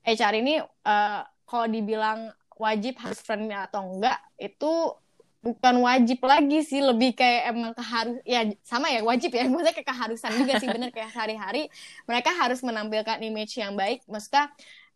HR 0.07 0.33
ini 0.41 0.51
eh, 0.63 1.19
kalau 1.49 1.65
dibilang 1.69 2.19
wajib 2.55 2.99
harus 2.99 3.19
friendly 3.21 3.55
atau 3.55 3.83
enggak 3.83 4.19
itu 4.39 4.95
bukan 5.45 5.75
wajib 5.85 6.19
lagi 6.25 6.65
sih. 6.65 6.81
Lebih 6.81 7.13
kayak 7.13 7.53
emang 7.53 7.71
keharus 7.77 8.17
ya 8.25 8.41
sama 8.65 8.89
ya 8.89 9.05
wajib 9.05 9.29
ya. 9.29 9.45
Maksudnya 9.51 9.73
kayak 9.77 9.89
keharusan 9.93 10.31
juga 10.41 10.53
sih 10.57 10.67
bener. 10.71 10.89
Kayak 10.89 11.13
sehari-hari 11.13 11.69
mereka 12.09 12.33
harus 12.33 12.59
menampilkan 12.65 13.21
image 13.21 13.53
yang 13.61 13.77
baik. 13.77 14.01
Maksudnya 14.09 14.49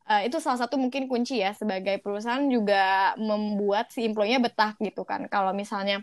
eh, 0.10 0.26
itu 0.26 0.42
salah 0.42 0.60
satu 0.66 0.82
mungkin 0.82 1.06
kunci 1.06 1.40
ya 1.44 1.54
sebagai 1.54 2.02
perusahaan 2.02 2.44
juga 2.50 3.14
membuat 3.22 3.94
si 3.94 4.02
employee-nya 4.10 4.42
betah 4.42 4.74
gitu 4.82 5.06
kan. 5.06 5.30
Kalau 5.30 5.54
misalnya 5.54 6.02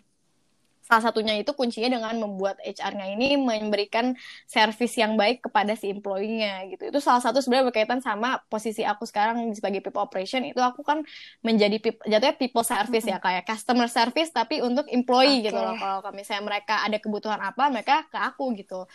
salah 0.86 1.10
satunya 1.10 1.34
itu 1.34 1.50
kuncinya 1.50 1.98
dengan 1.98 2.14
membuat 2.22 2.62
HR-nya 2.62 3.10
ini 3.18 3.34
memberikan 3.34 4.14
servis 4.46 4.94
yang 4.94 5.18
baik 5.18 5.42
kepada 5.42 5.74
si 5.74 5.90
employee-nya 5.90 6.70
gitu. 6.70 6.94
Itu 6.94 7.02
salah 7.02 7.18
satu 7.18 7.42
sebenarnya 7.42 7.74
berkaitan 7.74 7.98
sama 7.98 8.38
posisi 8.46 8.86
aku 8.86 9.02
sekarang 9.02 9.50
sebagai 9.50 9.82
people 9.82 9.98
operation 9.98 10.46
itu 10.46 10.62
aku 10.62 10.86
kan 10.86 11.02
menjadi 11.42 11.82
peop- 11.82 12.06
jatuhnya 12.06 12.38
people 12.38 12.62
service 12.62 13.02
ya 13.02 13.18
kayak 13.18 13.42
customer 13.42 13.90
service 13.90 14.30
tapi 14.30 14.62
untuk 14.62 14.86
employee 14.86 15.42
Oke. 15.42 15.50
gitu 15.50 15.58
loh. 15.58 15.74
Kalau 15.74 16.14
misalnya 16.14 16.46
mereka 16.46 16.86
ada 16.86 17.02
kebutuhan 17.02 17.42
apa 17.42 17.66
mereka 17.66 18.06
ke 18.06 18.18
aku 18.22 18.54
gitu. 18.54 18.86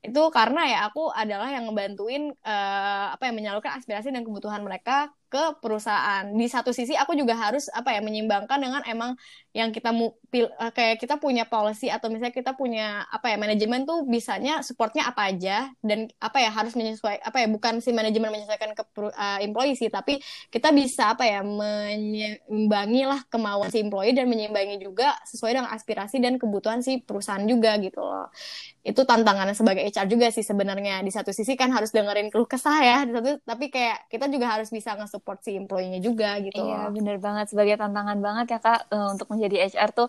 Itu 0.00 0.32
karena 0.32 0.64
ya 0.64 0.78
aku 0.88 1.12
adalah 1.12 1.52
yang 1.52 1.68
ngebantuin 1.68 2.32
eh, 2.32 3.06
apa 3.14 3.28
ya 3.28 3.32
menyalurkan 3.36 3.76
aspirasi 3.76 4.08
dan 4.08 4.24
kebutuhan 4.24 4.64
mereka 4.64 5.12
ke 5.30 5.60
perusahaan. 5.62 6.26
Di 6.34 6.46
satu 6.50 6.74
sisi 6.74 6.98
aku 6.98 7.14
juga 7.14 7.38
harus 7.38 7.68
apa 7.70 7.94
ya 7.94 8.00
menyeimbangkan 8.02 8.58
dengan 8.58 8.82
emang 8.88 9.14
yang 9.54 9.70
kita 9.70 9.92
mu 9.94 10.16
pil- 10.32 10.50
eh, 10.50 10.72
kayak 10.74 10.98
kita 10.98 11.20
punya 11.20 11.44
policy 11.46 11.92
atau 11.92 12.08
misalnya 12.10 12.32
kita 12.34 12.56
punya 12.56 13.04
apa 13.12 13.28
ya 13.28 13.36
manajemen 13.38 13.84
tuh 13.84 14.08
bisanya 14.08 14.64
supportnya 14.64 15.06
apa 15.06 15.30
aja 15.30 15.68
dan 15.84 16.08
apa 16.18 16.38
ya 16.42 16.50
harus 16.50 16.74
menyesuaikan 16.74 17.22
apa 17.22 17.36
ya 17.44 17.48
bukan 17.52 17.74
si 17.84 17.90
manajemen 17.94 18.32
menyesuaikan 18.32 18.72
ke 18.74 18.82
eh, 19.14 19.38
employee 19.46 19.76
sih 19.78 19.92
tapi 19.92 20.18
kita 20.48 20.72
bisa 20.74 21.12
apa 21.14 21.28
ya 21.28 21.44
menyeimbangi 21.44 23.02
lah 23.06 23.20
kemauan 23.30 23.68
si 23.70 23.84
employee 23.84 24.16
dan 24.16 24.26
menyeimbangi 24.26 24.80
juga 24.82 25.14
sesuai 25.28 25.52
dengan 25.60 25.70
aspirasi 25.76 26.18
dan 26.18 26.40
kebutuhan 26.40 26.80
si 26.82 27.04
perusahaan 27.04 27.42
juga 27.46 27.76
gitu 27.78 28.02
loh 28.02 28.32
itu 28.80 29.04
tantangannya 29.04 29.52
sebagai 29.52 29.84
HR 29.90 30.06
juga 30.12 30.26
sih 30.36 30.44
sebenarnya 30.50 30.92
di 31.06 31.10
satu 31.16 31.30
sisi 31.38 31.52
kan 31.60 31.70
harus 31.76 31.90
dengerin 31.96 32.28
keluh 32.32 32.48
kesah 32.52 32.78
ya 32.88 32.96
di 33.06 33.12
satu 33.16 33.30
tapi 33.50 33.64
kayak 33.74 33.96
kita 34.12 34.24
juga 34.34 34.46
harus 34.54 34.68
bisa 34.76 34.90
nge-support 34.98 35.38
si 35.46 35.50
employee-nya 35.60 36.00
juga 36.08 36.28
gitu 36.46 36.60
Iya, 36.60 36.74
bener 36.94 37.16
banget. 37.24 37.44
Sebagai 37.50 37.76
tantangan 37.80 38.18
banget 38.26 38.46
ya 38.52 38.58
Kak 38.64 38.78
eh, 38.94 39.06
untuk 39.14 39.26
menjadi 39.32 39.56
HR 39.70 39.90
tuh 39.98 40.08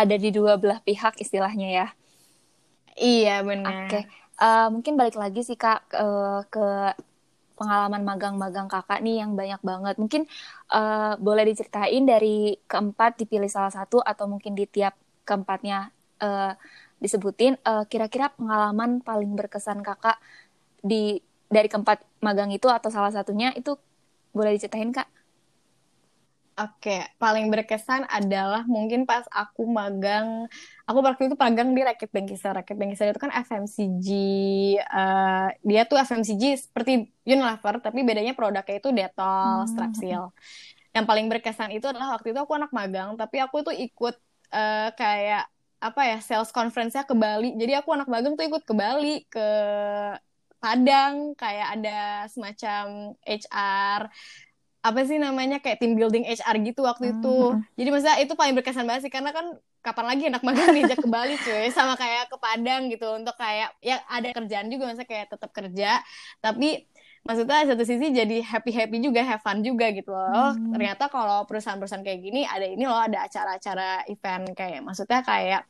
ada 0.00 0.14
di 0.22 0.28
dua 0.36 0.52
belah 0.62 0.80
pihak 0.86 1.12
istilahnya 1.24 1.66
ya. 1.78 1.84
Iya 3.02 3.32
benar. 3.48 3.90
Oke, 3.90 3.96
Eh, 4.36 4.66
mungkin 4.74 4.94
balik 5.00 5.16
lagi 5.22 5.40
sih 5.48 5.56
Kak 5.62 5.78
eh, 5.96 6.38
ke 6.52 6.60
pengalaman 7.56 8.02
magang-magang 8.04 8.68
Kakak 8.68 9.00
nih 9.04 9.24
yang 9.24 9.32
banyak 9.40 9.60
banget. 9.64 9.94
Mungkin 10.02 10.22
eh, 10.76 11.12
boleh 11.26 11.44
diceritain 11.50 12.04
dari 12.04 12.56
keempat 12.70 13.10
dipilih 13.20 13.48
salah 13.48 13.72
satu 13.72 13.96
atau 14.04 14.24
mungkin 14.32 14.52
di 14.58 14.64
tiap 14.68 14.94
keempatnya 15.28 15.88
eh, 16.24 16.52
disebutin 17.04 17.52
eh, 17.68 17.84
kira-kira 17.92 18.26
pengalaman 18.36 18.90
paling 19.08 19.30
berkesan 19.38 19.80
Kakak 19.86 20.16
di 20.90 21.20
dari 21.54 21.68
keempat 21.72 21.98
magang 22.26 22.50
itu 22.56 22.66
atau 22.70 22.90
salah 22.92 23.12
satunya 23.14 23.52
itu 23.58 23.76
boleh 24.36 24.52
diceritain 24.56 24.92
Kak? 24.96 25.08
Oke, 26.56 26.90
paling 27.20 27.52
berkesan 27.52 28.08
adalah 28.08 28.64
mungkin 28.64 29.04
pas 29.04 29.28
aku 29.28 29.68
magang, 29.68 30.48
aku 30.88 30.98
waktu 31.04 31.28
itu 31.28 31.36
magang 31.36 31.68
di 31.76 31.84
Rakit 31.84 32.08
Bengkisel. 32.08 32.56
Rakit 32.56 32.76
Bengkisel 32.80 33.12
itu 33.12 33.20
kan 33.20 33.28
FMCG, 33.28 34.08
eh, 34.80 35.46
dia 35.68 35.80
tuh 35.84 36.00
FMCG 36.00 36.44
seperti 36.56 37.12
Unilever, 37.28 37.74
tapi 37.84 38.00
bedanya 38.08 38.32
produknya 38.32 38.80
itu 38.80 38.88
Hmm. 38.88 38.96
Dettol, 38.96 39.68
Strepsil. 39.68 40.32
Yang 40.96 41.04
paling 41.10 41.26
berkesan 41.32 41.70
itu 41.76 41.86
adalah 41.92 42.08
waktu 42.16 42.32
itu 42.32 42.40
aku 42.44 42.54
anak 42.60 42.72
magang, 42.72 43.16
tapi 43.20 43.36
aku 43.44 43.56
tuh 43.66 43.74
ikut 43.76 44.14
eh, 44.54 44.88
kayak 45.00 45.44
apa 45.92 46.02
ya 46.02 46.18
sales 46.18 46.50
conference-nya 46.50 47.06
ke 47.06 47.14
Bali. 47.14 47.54
Jadi 47.54 47.72
aku 47.78 47.94
anak 47.94 48.08
magang 48.10 48.34
tuh 48.34 48.46
ikut 48.46 48.62
ke 48.66 48.74
Bali, 48.74 49.22
ke 49.30 49.48
Padang, 50.56 51.36
kayak 51.38 51.78
ada 51.78 52.26
semacam 52.32 53.14
HR 53.22 54.00
apa 54.86 55.02
sih 55.02 55.18
namanya 55.18 55.58
kayak 55.58 55.82
team 55.82 55.98
building 55.98 56.22
HR 56.26 56.62
gitu 56.62 56.86
waktu 56.86 57.10
itu. 57.18 57.38
Hmm. 57.54 57.62
Jadi 57.74 57.88
maksudnya 57.90 58.16
itu 58.22 58.34
paling 58.38 58.54
berkesan 58.54 58.86
banget 58.86 59.10
sih 59.10 59.12
karena 59.12 59.34
kan 59.34 59.58
kapan 59.82 60.06
lagi 60.10 60.24
anak 60.26 60.42
magang 60.42 60.74
diajak 60.74 60.98
ke 60.98 61.06
Bali 61.10 61.38
cuy 61.38 61.70
sama 61.76 61.94
kayak 61.94 62.26
ke 62.26 62.36
Padang 62.38 62.90
gitu 62.90 63.06
untuk 63.14 63.34
kayak 63.38 63.70
ya 63.78 64.02
ada 64.10 64.34
kerjaan 64.34 64.66
juga 64.66 64.90
maksudnya 64.90 65.06
kayak 65.06 65.26
tetap 65.30 65.50
kerja 65.54 66.02
tapi 66.42 66.86
maksudnya 67.26 67.66
satu 67.66 67.82
sisi 67.82 68.14
jadi 68.14 68.36
happy 68.40 68.70
happy 68.70 68.96
juga 69.02 69.20
have 69.26 69.42
fun 69.42 69.60
juga 69.60 69.90
gitu 69.90 70.14
loh 70.14 70.30
Oh, 70.30 70.52
Hmm. 70.54 70.72
ternyata 70.72 71.10
kalau 71.10 71.42
perusahaan-perusahaan 71.44 72.06
kayak 72.06 72.20
gini 72.22 72.46
ada 72.46 72.66
ini 72.66 72.86
loh 72.86 72.96
ada 72.96 73.26
acara-acara 73.26 74.06
event 74.06 74.54
kayak 74.54 74.80
maksudnya 74.86 75.20
kayak 75.26 75.66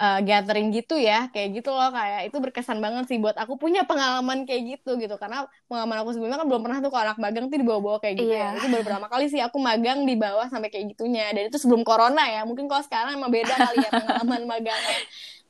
uh, 0.00 0.20
gathering 0.20 0.68
gitu 0.72 0.96
ya 1.00 1.28
kayak 1.32 1.60
gitu 1.60 1.72
loh 1.72 1.88
kayak 1.92 2.28
itu 2.28 2.36
berkesan 2.36 2.78
banget 2.80 3.08
sih 3.08 3.18
buat 3.20 3.36
aku 3.36 3.56
punya 3.56 3.88
pengalaman 3.88 4.44
kayak 4.44 4.76
gitu 4.78 5.00
gitu 5.00 5.16
karena 5.16 5.48
pengalaman 5.70 6.04
aku 6.04 6.10
sebelumnya 6.16 6.38
kan 6.40 6.48
belum 6.48 6.62
pernah 6.64 6.78
tuh 6.84 6.90
kalau 6.92 7.04
anak 7.12 7.18
magang 7.20 7.46
tuh 7.48 7.58
dibawa-bawa 7.60 7.98
kayak 8.02 8.14
gitu 8.20 8.32
yeah. 8.32 8.52
ya 8.56 8.60
itu 8.60 8.66
baru 8.72 8.82
pertama 8.84 9.06
kali 9.08 9.26
sih 9.32 9.40
aku 9.40 9.56
magang 9.56 10.04
di 10.04 10.14
bawah 10.18 10.46
sampai 10.50 10.68
kayak 10.68 10.96
gitunya 10.96 11.30
dan 11.32 11.48
itu 11.48 11.56
sebelum 11.56 11.82
corona 11.86 12.24
ya 12.28 12.44
mungkin 12.44 12.68
kalau 12.68 12.82
sekarang 12.84 13.16
emang 13.16 13.32
beda 13.32 13.54
kali 13.56 13.76
ya 13.80 13.90
pengalaman 13.90 14.42
magangnya 14.52 14.98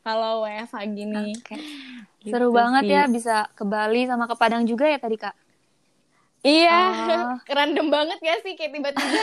kalau 0.07 0.47
WFH 0.47 0.77
gini 0.95 1.35
okay. 1.35 1.59
gitu 2.23 2.31
seru 2.39 2.55
banget 2.55 2.83
sih. 2.87 2.95
ya 2.95 3.03
bisa 3.11 3.37
ke 3.59 3.67
Bali 3.67 4.07
sama 4.07 4.31
ke 4.31 4.35
Padang 4.39 4.63
juga 4.63 4.87
ya 4.87 4.99
tadi 5.03 5.19
kak 5.19 5.35
Iya, 6.45 6.73
uh. 6.73 7.35
random 7.57 7.87
banget 7.89 8.19
ya 8.21 8.35
sih 8.45 8.53
kayak 8.59 8.73
tiba-tiba. 8.77 9.23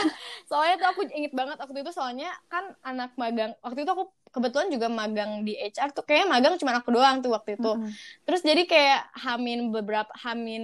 soalnya 0.50 0.74
tuh 0.80 0.88
aku 0.92 1.00
inget 1.14 1.32
banget 1.32 1.56
waktu 1.60 1.78
itu 1.80 1.92
soalnya 1.94 2.30
kan 2.50 2.74
anak 2.82 3.14
magang. 3.20 3.52
Waktu 3.62 3.86
itu 3.86 3.90
aku 3.94 4.04
kebetulan 4.34 4.68
juga 4.74 4.90
magang 4.90 5.46
di 5.46 5.54
HR 5.54 5.94
tuh 5.94 6.02
kayaknya 6.02 6.26
magang 6.26 6.54
cuma 6.58 6.74
aku 6.74 6.90
doang 6.90 7.22
tuh 7.22 7.30
waktu 7.30 7.54
itu. 7.54 7.70
Mm 7.70 7.80
-hmm. 7.86 7.90
Terus 8.26 8.42
jadi 8.42 8.62
kayak 8.66 9.00
hamin 9.14 9.70
beberapa 9.70 10.10
hamin 10.26 10.62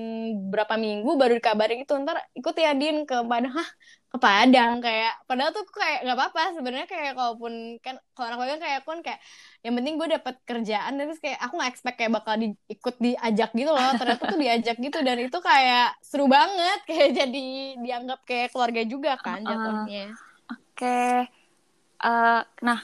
berapa 0.50 0.74
minggu 0.74 1.10
baru 1.14 1.38
dikabarin 1.38 1.86
itu 1.86 1.94
ntar 2.02 2.18
ikut 2.34 2.54
ya 2.58 2.74
Din 2.74 3.06
ke 3.06 3.22
Padang. 3.22 3.54
Hah, 3.54 3.68
ke 4.10 4.18
Padang 4.18 4.82
kayak 4.82 5.22
padahal 5.30 5.54
tuh 5.54 5.62
kayak 5.70 6.02
nggak 6.02 6.18
apa-apa 6.18 6.42
sebenarnya 6.58 6.88
kayak 6.90 7.14
kalaupun 7.14 7.78
kan 7.78 7.94
kalau 8.10 8.26
anak 8.34 8.38
magang 8.42 8.58
kayak 8.58 8.82
pun 8.82 8.98
kayak 9.06 9.22
yang 9.62 9.78
penting 9.78 9.94
gue 10.02 10.08
dapet 10.10 10.34
kerjaan 10.42 10.98
terus 10.98 11.22
kayak 11.22 11.38
aku 11.38 11.54
nggak 11.54 11.70
expect 11.70 11.96
kayak 12.02 12.12
bakal 12.18 12.34
di, 12.34 12.50
ikut 12.66 12.96
diajak 12.98 13.54
gitu 13.54 13.70
loh 13.70 13.90
ternyata 13.94 14.22
tuh 14.26 14.40
diajak 14.42 14.76
gitu 14.82 14.98
dan 15.06 15.14
itu 15.22 15.38
kayak 15.38 15.94
seru 16.02 16.26
banget 16.26 16.78
kayak 16.90 17.10
jadi 17.22 17.46
dianggap 17.78 18.20
kayak 18.26 18.50
keluarga 18.50 18.82
juga 18.82 19.14
kan 19.14 19.46
jatuhnya. 19.46 20.10
Uh, 20.10 20.28
Oke, 20.50 20.82
okay. 20.82 21.16
uh, 22.02 22.42
nah 22.66 22.82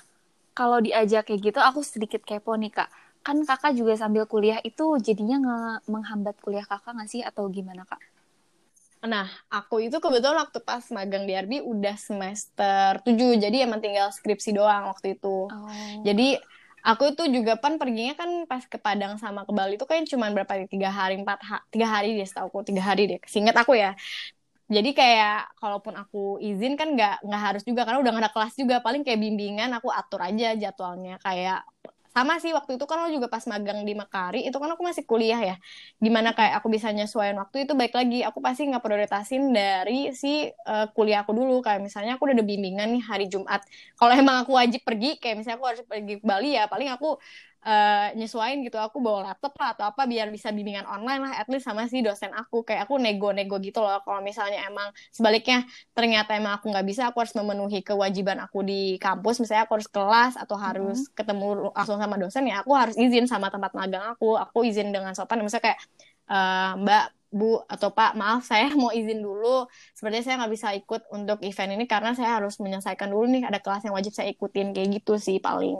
kalau 0.56 0.80
diajak 0.80 1.28
kayak 1.28 1.52
gitu 1.52 1.60
aku 1.60 1.84
sedikit 1.84 2.24
kepo 2.24 2.56
nih 2.56 2.72
kak 2.72 2.88
kan 3.20 3.36
kakak 3.44 3.76
juga 3.76 3.98
sambil 3.98 4.24
kuliah 4.24 4.62
itu 4.62 4.96
jadinya 5.02 5.36
nge 5.42 5.60
menghambat 5.90 6.38
kuliah 6.40 6.64
kakak 6.64 6.94
nggak 6.94 7.10
sih 7.10 7.20
atau 7.26 7.50
gimana 7.50 7.82
kak? 7.82 7.98
Nah, 9.02 9.26
aku 9.50 9.82
itu 9.82 9.98
kebetulan 9.98 10.46
waktu 10.46 10.58
pas 10.62 10.82
magang 10.94 11.26
di 11.26 11.34
RB 11.34 11.62
udah 11.62 11.94
semester 11.98 13.02
7, 13.02 13.38
jadi 13.38 13.66
emang 13.66 13.82
tinggal 13.82 14.14
skripsi 14.14 14.54
doang 14.54 14.90
waktu 14.90 15.18
itu. 15.18 15.50
Oh. 15.50 15.68
Jadi 16.06 16.38
aku 16.86 17.10
itu 17.18 17.42
juga 17.42 17.58
pan 17.58 17.82
perginya 17.82 18.14
kan 18.14 18.46
pas 18.46 18.62
ke 18.62 18.78
Padang 18.78 19.18
sama 19.18 19.42
ke 19.42 19.50
Bali 19.50 19.74
itu 19.74 19.86
kan 19.90 20.06
cuma 20.06 20.30
berapa 20.30 20.70
tiga 20.70 20.94
hari 20.94 21.18
empat 21.18 21.42
ha 21.42 21.58
tiga 21.74 21.90
hari 21.90 22.14
deh 22.14 22.22
setahu 22.22 22.46
aku 22.46 22.62
tiga 22.62 22.86
hari 22.86 23.10
deh 23.10 23.18
singkat 23.26 23.58
aku 23.58 23.74
ya 23.74 23.98
jadi 24.66 24.90
kayak 24.98 25.36
kalaupun 25.62 25.94
aku 25.94 26.42
izin 26.42 26.74
kan 26.74 26.90
nggak 26.90 27.22
nggak 27.22 27.42
harus 27.46 27.62
juga 27.62 27.86
karena 27.86 28.02
udah 28.02 28.12
gak 28.18 28.24
ada 28.26 28.32
kelas 28.34 28.54
juga. 28.58 28.76
Paling 28.82 29.06
kayak 29.06 29.20
bimbingan 29.22 29.70
aku 29.78 29.88
atur 29.94 30.18
aja 30.26 30.58
jadwalnya. 30.58 31.22
Kayak 31.22 31.62
sama 32.16 32.40
sih 32.40 32.48
waktu 32.56 32.80
itu 32.80 32.84
kan 32.88 32.96
lo 33.04 33.12
juga 33.12 33.28
pas 33.28 33.44
magang 33.44 33.84
di 33.84 33.92
Makari 33.92 34.48
itu 34.48 34.56
kan 34.56 34.72
aku 34.72 34.82
masih 34.82 35.04
kuliah 35.04 35.36
ya. 35.38 35.56
Gimana 36.00 36.32
kayak 36.32 36.58
aku 36.58 36.72
bisa 36.72 36.88
nyesuaiin 36.90 37.36
waktu 37.36 37.68
itu 37.68 37.72
baik 37.76 37.92
lagi. 37.94 38.24
Aku 38.24 38.40
pasti 38.40 38.64
nggak 38.66 38.82
prioritasin 38.82 39.52
dari 39.52 40.10
si 40.16 40.48
uh, 40.48 40.88
kuliah 40.96 41.22
aku 41.22 41.36
dulu. 41.36 41.62
Kayak 41.62 41.84
misalnya 41.86 42.16
aku 42.18 42.26
udah 42.26 42.34
ada 42.34 42.46
bimbingan 42.46 42.88
nih 42.96 43.02
hari 43.04 43.28
Jumat. 43.30 43.62
Kalau 43.94 44.12
emang 44.16 44.42
aku 44.42 44.56
wajib 44.56 44.80
pergi 44.82 45.20
kayak 45.22 45.44
misalnya 45.44 45.62
aku 45.62 45.66
harus 45.70 45.82
pergi 45.86 46.14
ke 46.18 46.24
Bali 46.24 46.56
ya 46.58 46.66
paling 46.66 46.88
aku 46.90 47.20
uh, 47.64 48.12
nyesuain 48.12 48.60
gitu 48.60 48.76
aku 48.76 49.00
bawa 49.00 49.32
laptop 49.32 49.56
lah 49.56 49.72
atau 49.72 49.88
apa 49.88 50.04
biar 50.04 50.28
bisa 50.28 50.52
bimbingan 50.52 50.84
online 50.84 51.24
lah 51.24 51.32
at 51.40 51.48
least 51.48 51.64
sama 51.64 51.88
si 51.88 52.04
dosen 52.04 52.34
aku. 52.36 52.66
Kayak 52.66 52.90
aku 52.90 53.00
nego-nego 53.00 53.56
gitu 53.62 53.80
loh 53.80 54.04
kalau 54.04 54.20
misalnya 54.20 54.68
emang 54.68 54.92
sebaliknya 55.08 55.64
ternyata 55.96 56.36
emang 56.36 56.60
aku 56.60 56.68
nggak 56.68 56.86
bisa 56.86 57.08
aku 57.08 57.24
harus 57.24 57.34
memenuhi 57.38 57.80
kewajiban 57.80 58.42
aku 58.44 58.60
di 58.66 59.00
kampus. 59.00 59.40
Misalnya 59.40 59.64
aku 59.64 59.80
harus 59.80 59.88
kelas 59.88 60.34
atau 60.36 60.56
harus 60.60 60.98
mm 61.00 61.06
-hmm. 61.08 61.16
ketemu 61.16 61.46
langsung 61.72 61.98
sama 61.98 62.16
dosen 62.20 62.44
ya 62.50 62.60
aku 62.60 62.72
harus 62.76 62.96
izin 63.00 63.24
sama 63.24 63.48
tempat 63.48 63.72
magang 63.72 64.04
aku. 64.12 64.36
Aku 64.36 64.66
izin 64.68 64.92
dengan 64.92 65.16
sopan. 65.16 65.40
Misalnya 65.40 65.72
kayak 65.72 65.80
uh, 66.30 66.72
mbak 66.82 67.15
Bu 67.36 67.60
atau 67.68 67.92
Pak, 67.92 68.16
maaf 68.16 68.48
saya 68.48 68.72
mau 68.72 68.88
izin 68.88 69.20
dulu. 69.20 69.68
Sepertinya 69.92 70.24
saya 70.24 70.34
nggak 70.40 70.52
bisa 70.56 70.68
ikut 70.72 71.02
untuk 71.12 71.38
event 71.44 71.76
ini 71.76 71.84
karena 71.84 72.16
saya 72.16 72.40
harus 72.40 72.56
menyelesaikan 72.56 73.12
dulu 73.12 73.28
nih 73.28 73.44
ada 73.44 73.60
kelas 73.60 73.84
yang 73.84 73.92
wajib 73.92 74.16
saya 74.16 74.32
ikutin 74.32 74.72
kayak 74.72 75.04
gitu 75.04 75.20
sih 75.20 75.36
paling. 75.36 75.76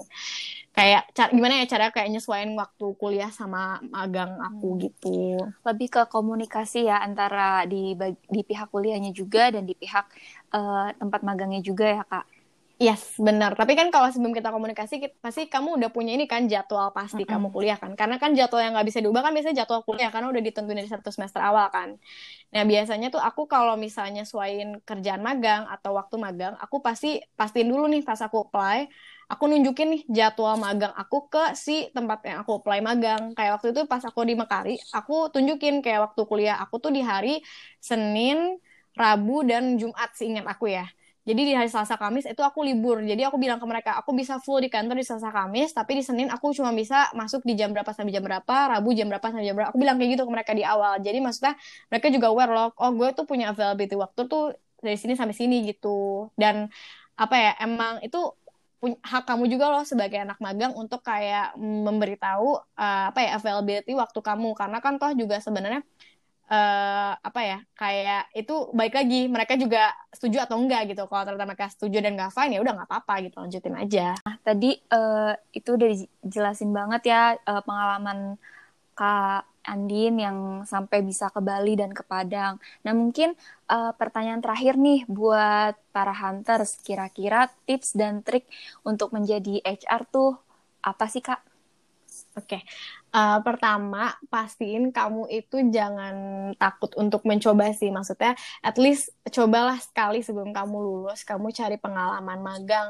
Kayak 0.77 1.09
cara, 1.17 1.33
gimana 1.33 1.65
ya 1.65 1.67
cara 1.73 1.89
kayak 1.89 2.13
nyesuaiin 2.13 2.53
waktu 2.53 2.87
kuliah 3.01 3.33
sama 3.33 3.81
magang 3.89 4.37
aku 4.37 4.77
hmm. 4.77 4.81
gitu. 4.85 5.41
Lebih 5.65 5.89
ke 5.89 6.03
komunikasi 6.13 6.93
ya 6.93 7.01
antara 7.01 7.65
di 7.65 7.97
di 8.29 8.41
pihak 8.45 8.69
kuliahnya 8.69 9.17
juga 9.17 9.49
dan 9.49 9.65
di 9.65 9.73
pihak 9.73 10.05
uh, 10.53 10.93
tempat 11.01 11.25
magangnya 11.25 11.65
juga 11.65 11.89
ya 11.89 12.05
kak. 12.05 12.36
Yes, 12.77 13.17
benar. 13.17 13.57
Tapi 13.57 13.73
kan 13.73 13.89
kalau 13.89 14.13
sebelum 14.13 14.37
kita 14.37 14.53
komunikasi, 14.53 15.01
kita, 15.01 15.17
pasti 15.25 15.49
kamu 15.49 15.81
udah 15.81 15.89
punya 15.89 16.13
ini 16.13 16.29
kan 16.29 16.45
jadwal 16.45 16.93
pasti 16.93 17.25
mm 17.25 17.33
-hmm. 17.33 17.33
kamu 17.33 17.47
kuliah 17.49 17.79
kan. 17.81 17.97
Karena 17.97 18.21
kan 18.21 18.37
jadwal 18.37 18.61
yang 18.61 18.77
nggak 18.77 18.85
bisa 18.93 19.01
diubah 19.01 19.25
kan 19.25 19.33
biasanya 19.33 19.65
jadwal 19.65 19.81
kuliah 19.81 20.13
karena 20.13 20.29
udah 20.29 20.43
ditentuin 20.45 20.77
dari 20.77 20.91
satu 20.93 21.09
semester 21.09 21.41
awal 21.41 21.73
kan. 21.73 21.97
Nah 22.53 22.63
biasanya 22.69 23.09
tuh 23.09 23.25
aku 23.25 23.49
kalau 23.49 23.81
misalnya 23.81 24.29
suain 24.29 24.77
kerjaan 24.85 25.25
magang 25.25 25.65
atau 25.73 25.97
waktu 25.97 26.21
magang, 26.21 26.53
aku 26.61 26.85
pasti 26.85 27.25
pastiin 27.33 27.65
dulu 27.73 27.89
nih 27.89 28.05
pas 28.05 28.21
aku 28.21 28.45
apply, 28.45 28.93
aku 29.33 29.43
nunjukin 29.49 29.89
nih 29.97 30.03
jadwal 30.13 30.61
magang 30.61 30.93
aku 31.01 31.33
ke 31.33 31.57
si 31.57 31.89
tempat 31.97 32.29
yang 32.29 32.45
aku 32.45 32.61
apply 32.61 32.85
magang. 32.85 33.33
Kayak 33.33 33.57
waktu 33.57 33.73
itu 33.73 33.89
pas 33.89 34.05
aku 34.05 34.21
di 34.29 34.37
Mekari, 34.37 34.77
aku 34.93 35.33
tunjukin 35.33 35.81
kayak 35.81 36.13
waktu 36.13 36.23
kuliah 36.29 36.61
aku 36.61 36.77
tuh 36.77 36.93
di 36.93 37.01
hari 37.01 37.41
Senin, 37.81 38.61
Rabu, 38.93 39.49
dan 39.49 39.81
Jumat 39.81 40.13
seingat 40.13 40.45
aku 40.45 40.77
ya 40.77 40.85
jadi 41.27 41.41
di 41.43 41.53
hari 41.59 41.67
Selasa 41.67 41.99
Kamis 41.99 42.23
itu 42.23 42.39
aku 42.39 42.63
libur. 42.63 43.03
Jadi 43.03 43.27
aku 43.27 43.35
bilang 43.35 43.59
ke 43.59 43.67
mereka, 43.67 43.99
aku 43.99 44.15
bisa 44.15 44.39
full 44.39 44.63
di 44.63 44.71
kantor 44.71 44.95
di 44.95 45.03
Selasa 45.03 45.35
Kamis, 45.35 45.75
tapi 45.75 45.99
di 45.99 46.03
Senin 46.07 46.31
aku 46.31 46.55
cuma 46.55 46.71
bisa 46.71 47.11
masuk 47.19 47.43
di 47.43 47.59
jam 47.59 47.75
berapa 47.75 47.91
sampai 47.91 48.15
jam 48.15 48.23
berapa, 48.23 48.55
Rabu 48.71 48.95
jam 48.95 49.11
berapa 49.11 49.27
sampai 49.27 49.43
jam 49.43 49.59
berapa. 49.59 49.75
Aku 49.75 49.79
bilang 49.83 49.99
kayak 49.99 50.11
gitu 50.15 50.23
ke 50.23 50.31
mereka 50.31 50.53
di 50.55 50.63
awal. 50.63 51.03
Jadi 51.03 51.19
maksudnya 51.19 51.59
mereka 51.91 52.07
juga 52.15 52.27
aware 52.31 52.53
loh, 52.55 52.69
oh 52.79 52.91
gue 52.95 53.09
tuh 53.19 53.27
punya 53.27 53.51
availability 53.51 53.99
waktu 53.99 54.21
tuh 54.31 54.55
dari 54.79 54.95
sini 54.95 55.19
sampai 55.19 55.35
sini 55.35 55.67
gitu. 55.67 56.31
Dan 56.39 56.71
apa 57.19 57.35
ya, 57.35 57.51
emang 57.59 57.99
itu 58.07 58.19
hak 58.87 59.25
kamu 59.27 59.51
juga 59.51 59.67
loh 59.73 59.83
sebagai 59.83 60.23
anak 60.23 60.39
magang 60.39 60.71
untuk 60.79 61.03
kayak 61.03 61.59
memberitahu 61.59 62.61
uh, 62.79 63.11
apa 63.11 63.19
ya 63.25 63.31
availability 63.41 63.99
waktu 63.99 64.21
kamu 64.23 64.55
karena 64.55 64.79
kan 64.85 65.01
toh 65.01 65.11
juga 65.17 65.43
sebenarnya 65.43 65.83
uh, 66.51 67.13
apa 67.19 67.41
ya 67.43 67.59
kayak 67.75 68.23
itu 68.35 68.55
baik 68.75 68.95
lagi 68.95 69.21
mereka 69.27 69.55
juga 69.59 69.93
setuju 70.15 70.47
atau 70.47 70.57
enggak 70.59 70.95
gitu 70.95 71.05
kalau 71.11 71.23
ternyata 71.27 71.47
mereka 71.47 71.67
setuju 71.71 71.99
dan 72.03 72.15
nggak 72.15 72.33
fine 72.35 72.57
ya 72.57 72.61
udah 72.63 72.73
nggak 72.77 72.89
apa-apa 72.89 73.15
gitu 73.27 73.37
lanjutin 73.43 73.77
aja 73.77 74.07
nah, 74.23 74.37
tadi 74.43 74.71
uh, 74.95 75.33
itu 75.53 75.69
udah 75.75 75.89
dijelasin 76.23 76.71
banget 76.71 77.03
ya 77.11 77.23
uh, 77.47 77.63
pengalaman 77.63 78.39
kak 78.97 79.45
Andin 79.67 80.23
yang 80.23 80.39
sampai 80.63 81.03
bisa 81.03 81.27
ke 81.35 81.43
Bali 81.43 81.75
dan 81.75 81.91
ke 81.91 82.07
Padang. 82.07 82.63
Nah 82.87 82.95
mungkin 82.95 83.35
uh, 83.67 83.91
pertanyaan 83.99 84.39
terakhir 84.39 84.79
nih 84.79 85.03
buat 85.11 85.75
para 85.91 86.15
hunters, 86.15 86.79
kira-kira 86.87 87.51
tips 87.67 87.99
dan 87.99 88.23
trik 88.23 88.47
untuk 88.87 89.11
menjadi 89.11 89.59
HR 89.67 90.07
tuh 90.07 90.39
apa 90.87 91.11
sih 91.11 91.19
kak? 91.19 91.43
Oke, 92.39 92.61
okay. 92.61 92.63
Uh, 93.17 93.39
pertama 93.41 94.13
pastiin 94.29 94.93
kamu 94.93 95.33
itu 95.33 95.57
jangan 95.73 96.15
takut 96.61 96.93
untuk 97.01 97.25
mencoba 97.25 97.73
sih. 97.73 97.89
Maksudnya, 97.89 98.37
at 98.61 98.77
least 98.77 99.09
cobalah 99.33 99.81
sekali 99.81 100.21
sebelum 100.21 100.53
kamu 100.53 100.77
lulus, 100.77 101.25
kamu 101.25 101.49
cari 101.57 101.81
pengalaman 101.81 102.39
magang, 102.45 102.89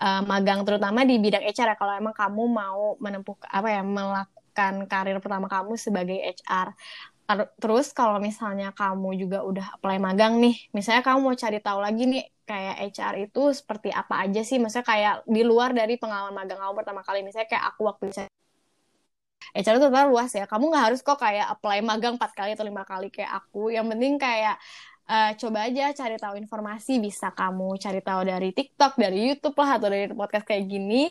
uh, 0.00 0.22
magang 0.24 0.64
terutama 0.64 1.04
di 1.04 1.20
bidang 1.20 1.44
HR 1.44 1.74
ya. 1.74 1.76
Kalau 1.76 1.92
emang 1.92 2.16
kamu 2.16 2.42
mau 2.48 2.96
menempuh 2.96 3.36
apa 3.44 3.68
ya, 3.68 3.82
melakukan 3.84 4.88
karir 4.88 5.20
pertama 5.20 5.46
kamu 5.46 5.76
sebagai 5.76 6.16
HR. 6.16 6.72
Terus 7.60 7.92
kalau 7.92 8.16
misalnya 8.16 8.72
kamu 8.72 9.20
juga 9.20 9.44
udah 9.44 9.76
apply 9.76 10.00
magang 10.00 10.40
nih, 10.40 10.72
misalnya 10.72 11.04
kamu 11.04 11.28
mau 11.28 11.36
cari 11.36 11.60
tahu 11.60 11.78
lagi 11.84 12.08
nih 12.08 12.24
kayak 12.48 12.76
HR 12.96 13.14
itu 13.28 13.52
seperti 13.52 13.92
apa 13.92 14.24
aja 14.24 14.40
sih, 14.40 14.56
maksudnya 14.56 14.88
kayak 14.88 15.14
di 15.28 15.44
luar 15.44 15.76
dari 15.76 16.00
pengalaman 16.00 16.32
magang 16.32 16.56
kamu 16.56 16.72
pertama 16.72 17.04
kali, 17.04 17.20
misalnya 17.20 17.44
kayak 17.52 17.64
aku 17.76 17.84
waktu 17.84 18.08
bisa 18.08 18.22
HR 19.56 19.80
itu 19.80 19.86
terlalu 19.88 20.08
luas 20.16 20.30
ya. 20.32 20.44
Kamu 20.44 20.64
nggak 20.72 20.84
harus 20.92 21.00
kok 21.00 21.18
kayak 21.20 21.46
apply 21.58 21.78
magang 21.84 22.16
empat 22.16 22.32
kali 22.36 22.52
atau 22.56 22.66
lima 22.66 22.84
kali 22.84 23.08
kayak 23.08 23.32
aku. 23.44 23.72
Yang 23.72 23.86
penting 23.96 24.14
kayak 24.20 24.56
uh, 25.08 25.30
coba 25.34 25.58
aja 25.66 25.84
cari 25.96 26.16
tahu 26.20 26.34
informasi. 26.36 27.00
Bisa 27.00 27.32
kamu 27.32 27.80
cari 27.80 28.00
tahu 28.04 28.20
dari 28.28 28.50
TikTok 28.52 29.00
dari 29.00 29.32
YouTube 29.32 29.56
lah 29.56 29.80
atau 29.80 29.88
dari 29.88 30.12
podcast 30.12 30.44
kayak 30.44 30.64
gini. 30.68 31.08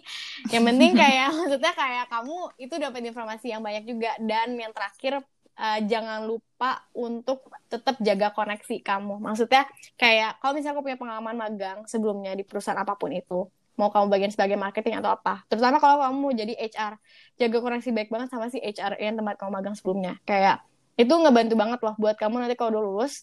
Yang 0.54 0.64
penting 0.70 0.92
kayak 1.02 1.28
maksudnya 1.34 1.74
kayak 1.74 2.06
kamu 2.08 2.38
itu 2.62 2.76
dapat 2.78 3.02
informasi 3.04 3.46
yang 3.52 3.62
banyak 3.66 3.84
juga. 3.90 4.12
Dan 4.22 4.56
yang 4.56 4.72
terakhir 4.72 5.26
uh, 5.58 5.80
jangan 5.84 6.30
lupa 6.30 6.86
untuk 6.94 7.50
tetap 7.68 7.98
jaga 8.00 8.32
koneksi 8.32 8.78
kamu. 8.86 9.20
Maksudnya 9.20 9.66
kayak 9.98 10.40
kalau 10.40 10.54
misalnya 10.56 10.76
aku 10.78 10.86
punya 10.86 10.98
pengalaman 11.02 11.36
magang 11.36 11.80
sebelumnya 11.90 12.32
di 12.38 12.46
perusahaan 12.46 12.78
apa 12.78 12.94
pun 12.96 13.12
itu 13.12 13.50
mau 13.78 13.94
kamu 13.94 14.10
bagian 14.10 14.32
sebagai 14.34 14.58
marketing 14.58 14.98
atau 15.00 15.14
apa. 15.14 15.46
Terutama 15.48 15.78
kalau 15.78 16.02
kamu 16.02 16.18
mau 16.18 16.34
jadi 16.34 16.54
HR 16.58 16.98
jaga 17.38 17.58
koneksi 17.62 17.90
baik 17.94 18.10
banget 18.10 18.28
sama 18.34 18.50
si 18.50 18.58
HR 18.58 18.98
yang 18.98 19.16
tempat 19.16 19.38
kamu 19.38 19.52
magang 19.54 19.76
sebelumnya. 19.78 20.18
Kayak 20.26 20.66
itu 20.98 21.14
ngebantu 21.14 21.54
banget 21.54 21.80
loh 21.86 21.96
buat 22.02 22.18
kamu 22.18 22.42
nanti 22.42 22.58
kalau 22.58 22.74
udah 22.74 22.84
lulus. 22.84 23.22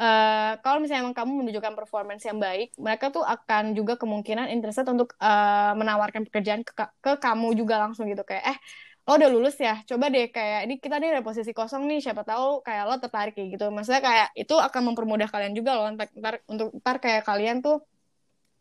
Uh, 0.00 0.56
kalau 0.64 0.80
misalnya 0.80 1.04
emang 1.04 1.12
kamu 1.12 1.44
menunjukkan 1.44 1.76
performance 1.76 2.24
yang 2.24 2.40
baik, 2.40 2.72
mereka 2.80 3.12
tuh 3.12 3.20
akan 3.20 3.76
juga 3.76 4.00
kemungkinan 4.00 4.48
interested 4.48 4.88
untuk 4.88 5.12
uh, 5.20 5.76
menawarkan 5.76 6.24
pekerjaan 6.24 6.64
ke, 6.64 6.72
ke 7.04 7.20
kamu 7.20 7.52
juga 7.52 7.76
langsung 7.84 8.08
gitu. 8.08 8.24
Kayak 8.24 8.56
eh 8.56 8.58
lo 9.04 9.20
udah 9.20 9.28
lulus 9.28 9.60
ya? 9.60 9.84
Coba 9.84 10.08
deh 10.08 10.32
kayak 10.32 10.64
ini 10.64 10.74
kita 10.80 10.96
nih 10.96 11.20
ada 11.20 11.20
posisi 11.20 11.52
kosong 11.52 11.84
nih 11.84 12.00
siapa 12.00 12.24
tahu 12.24 12.64
kayak 12.64 12.88
lo 12.88 12.96
tertarik 12.96 13.36
gitu. 13.36 13.68
Maksudnya 13.68 14.00
kayak 14.00 14.28
itu 14.40 14.56
akan 14.56 14.82
mempermudah 14.88 15.28
kalian 15.28 15.52
juga 15.52 15.76
loh 15.76 15.92
ntar, 15.92 16.08
ntar 16.16 16.34
untuk 16.48 16.72
ntar 16.80 16.96
kayak 17.04 17.22
kalian 17.28 17.60
tuh 17.60 17.84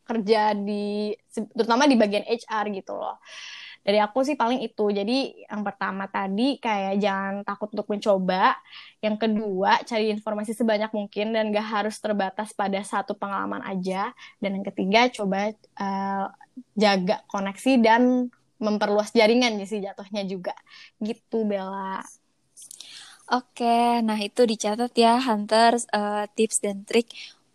kerja 0.10 0.58
di 0.58 1.14
terutama 1.54 1.86
di 1.86 1.94
bagian 1.94 2.26
HR 2.26 2.74
gitu 2.74 2.98
loh. 2.98 3.22
Dari 3.80 3.96
aku 4.02 4.28
sih 4.28 4.36
paling 4.36 4.60
itu. 4.60 4.92
Jadi 4.92 5.48
yang 5.48 5.64
pertama 5.64 6.10
tadi 6.12 6.60
kayak 6.60 7.00
jangan 7.00 7.36
takut 7.48 7.72
untuk 7.72 7.88
mencoba. 7.88 8.58
Yang 9.00 9.16
kedua 9.24 9.72
cari 9.88 10.12
informasi 10.12 10.52
sebanyak 10.52 10.92
mungkin 10.92 11.32
dan 11.32 11.54
gak 11.54 11.68
harus 11.70 11.96
terbatas 12.02 12.52
pada 12.52 12.82
satu 12.84 13.16
pengalaman 13.16 13.64
aja. 13.64 14.12
Dan 14.44 14.60
yang 14.60 14.66
ketiga 14.68 15.08
coba 15.14 15.56
uh, 15.80 16.28
jaga 16.76 17.24
koneksi 17.32 17.80
dan 17.80 18.28
memperluas 18.60 19.16
jaringan 19.16 19.56
sih 19.64 19.80
jatuhnya 19.80 20.28
juga. 20.28 20.54
Gitu 21.00 21.48
Bella. 21.48 22.04
Oke, 23.30 24.02
nah 24.02 24.18
itu 24.18 24.42
dicatat 24.42 24.90
ya 24.98 25.22
hunters 25.22 25.86
uh, 25.94 26.26
tips 26.34 26.66
dan 26.66 26.82
trik 26.82 27.06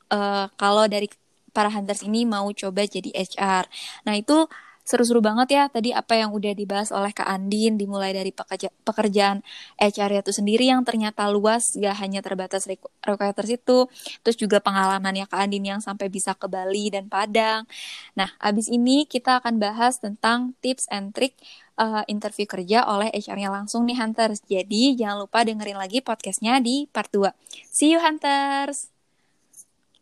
uh, 0.06 0.46
kalau 0.54 0.86
dari 0.86 1.10
para 1.54 1.70
hunters 1.70 2.02
ini 2.02 2.26
mau 2.26 2.50
coba 2.50 2.82
jadi 2.84 3.14
HR. 3.14 3.64
Nah 4.04 4.14
itu 4.18 4.50
seru-seru 4.84 5.24
banget 5.24 5.48
ya 5.56 5.64
tadi 5.72 5.96
apa 5.96 6.12
yang 6.12 6.30
udah 6.36 6.52
dibahas 6.52 6.92
oleh 6.92 7.08
Kak 7.16 7.24
Andin 7.24 7.80
dimulai 7.80 8.12
dari 8.12 8.36
pekerja 8.36 8.68
pekerjaan 8.84 9.40
HR 9.80 10.20
itu 10.20 10.30
sendiri 10.36 10.68
yang 10.68 10.84
ternyata 10.84 11.24
luas 11.32 11.72
gak 11.72 11.96
hanya 12.04 12.20
terbatas 12.20 12.68
recruiters 12.68 13.48
itu 13.48 13.88
terus 14.20 14.36
juga 14.36 14.60
pengalaman 14.60 15.16
ya 15.16 15.24
Kak 15.24 15.40
Andin 15.40 15.64
yang 15.64 15.80
sampai 15.80 16.12
bisa 16.12 16.36
ke 16.36 16.44
Bali 16.44 16.92
dan 16.92 17.08
Padang. 17.08 17.64
Nah 18.12 18.28
abis 18.36 18.68
ini 18.68 19.08
kita 19.08 19.40
akan 19.40 19.56
bahas 19.56 20.04
tentang 20.04 20.52
tips 20.60 20.84
and 20.92 21.16
trick 21.16 21.32
uh, 21.80 22.04
interview 22.04 22.44
kerja 22.44 22.84
oleh 22.84 23.08
HR-nya 23.16 23.48
langsung 23.48 23.88
nih 23.88 23.96
Hunters. 23.96 24.44
Jadi 24.44 25.00
jangan 25.00 25.24
lupa 25.24 25.48
dengerin 25.48 25.80
lagi 25.80 26.04
podcastnya 26.04 26.60
di 26.60 26.84
part 26.92 27.08
2 27.08 27.32
see 27.72 27.96
you 27.96 27.98
Hunters 28.04 28.93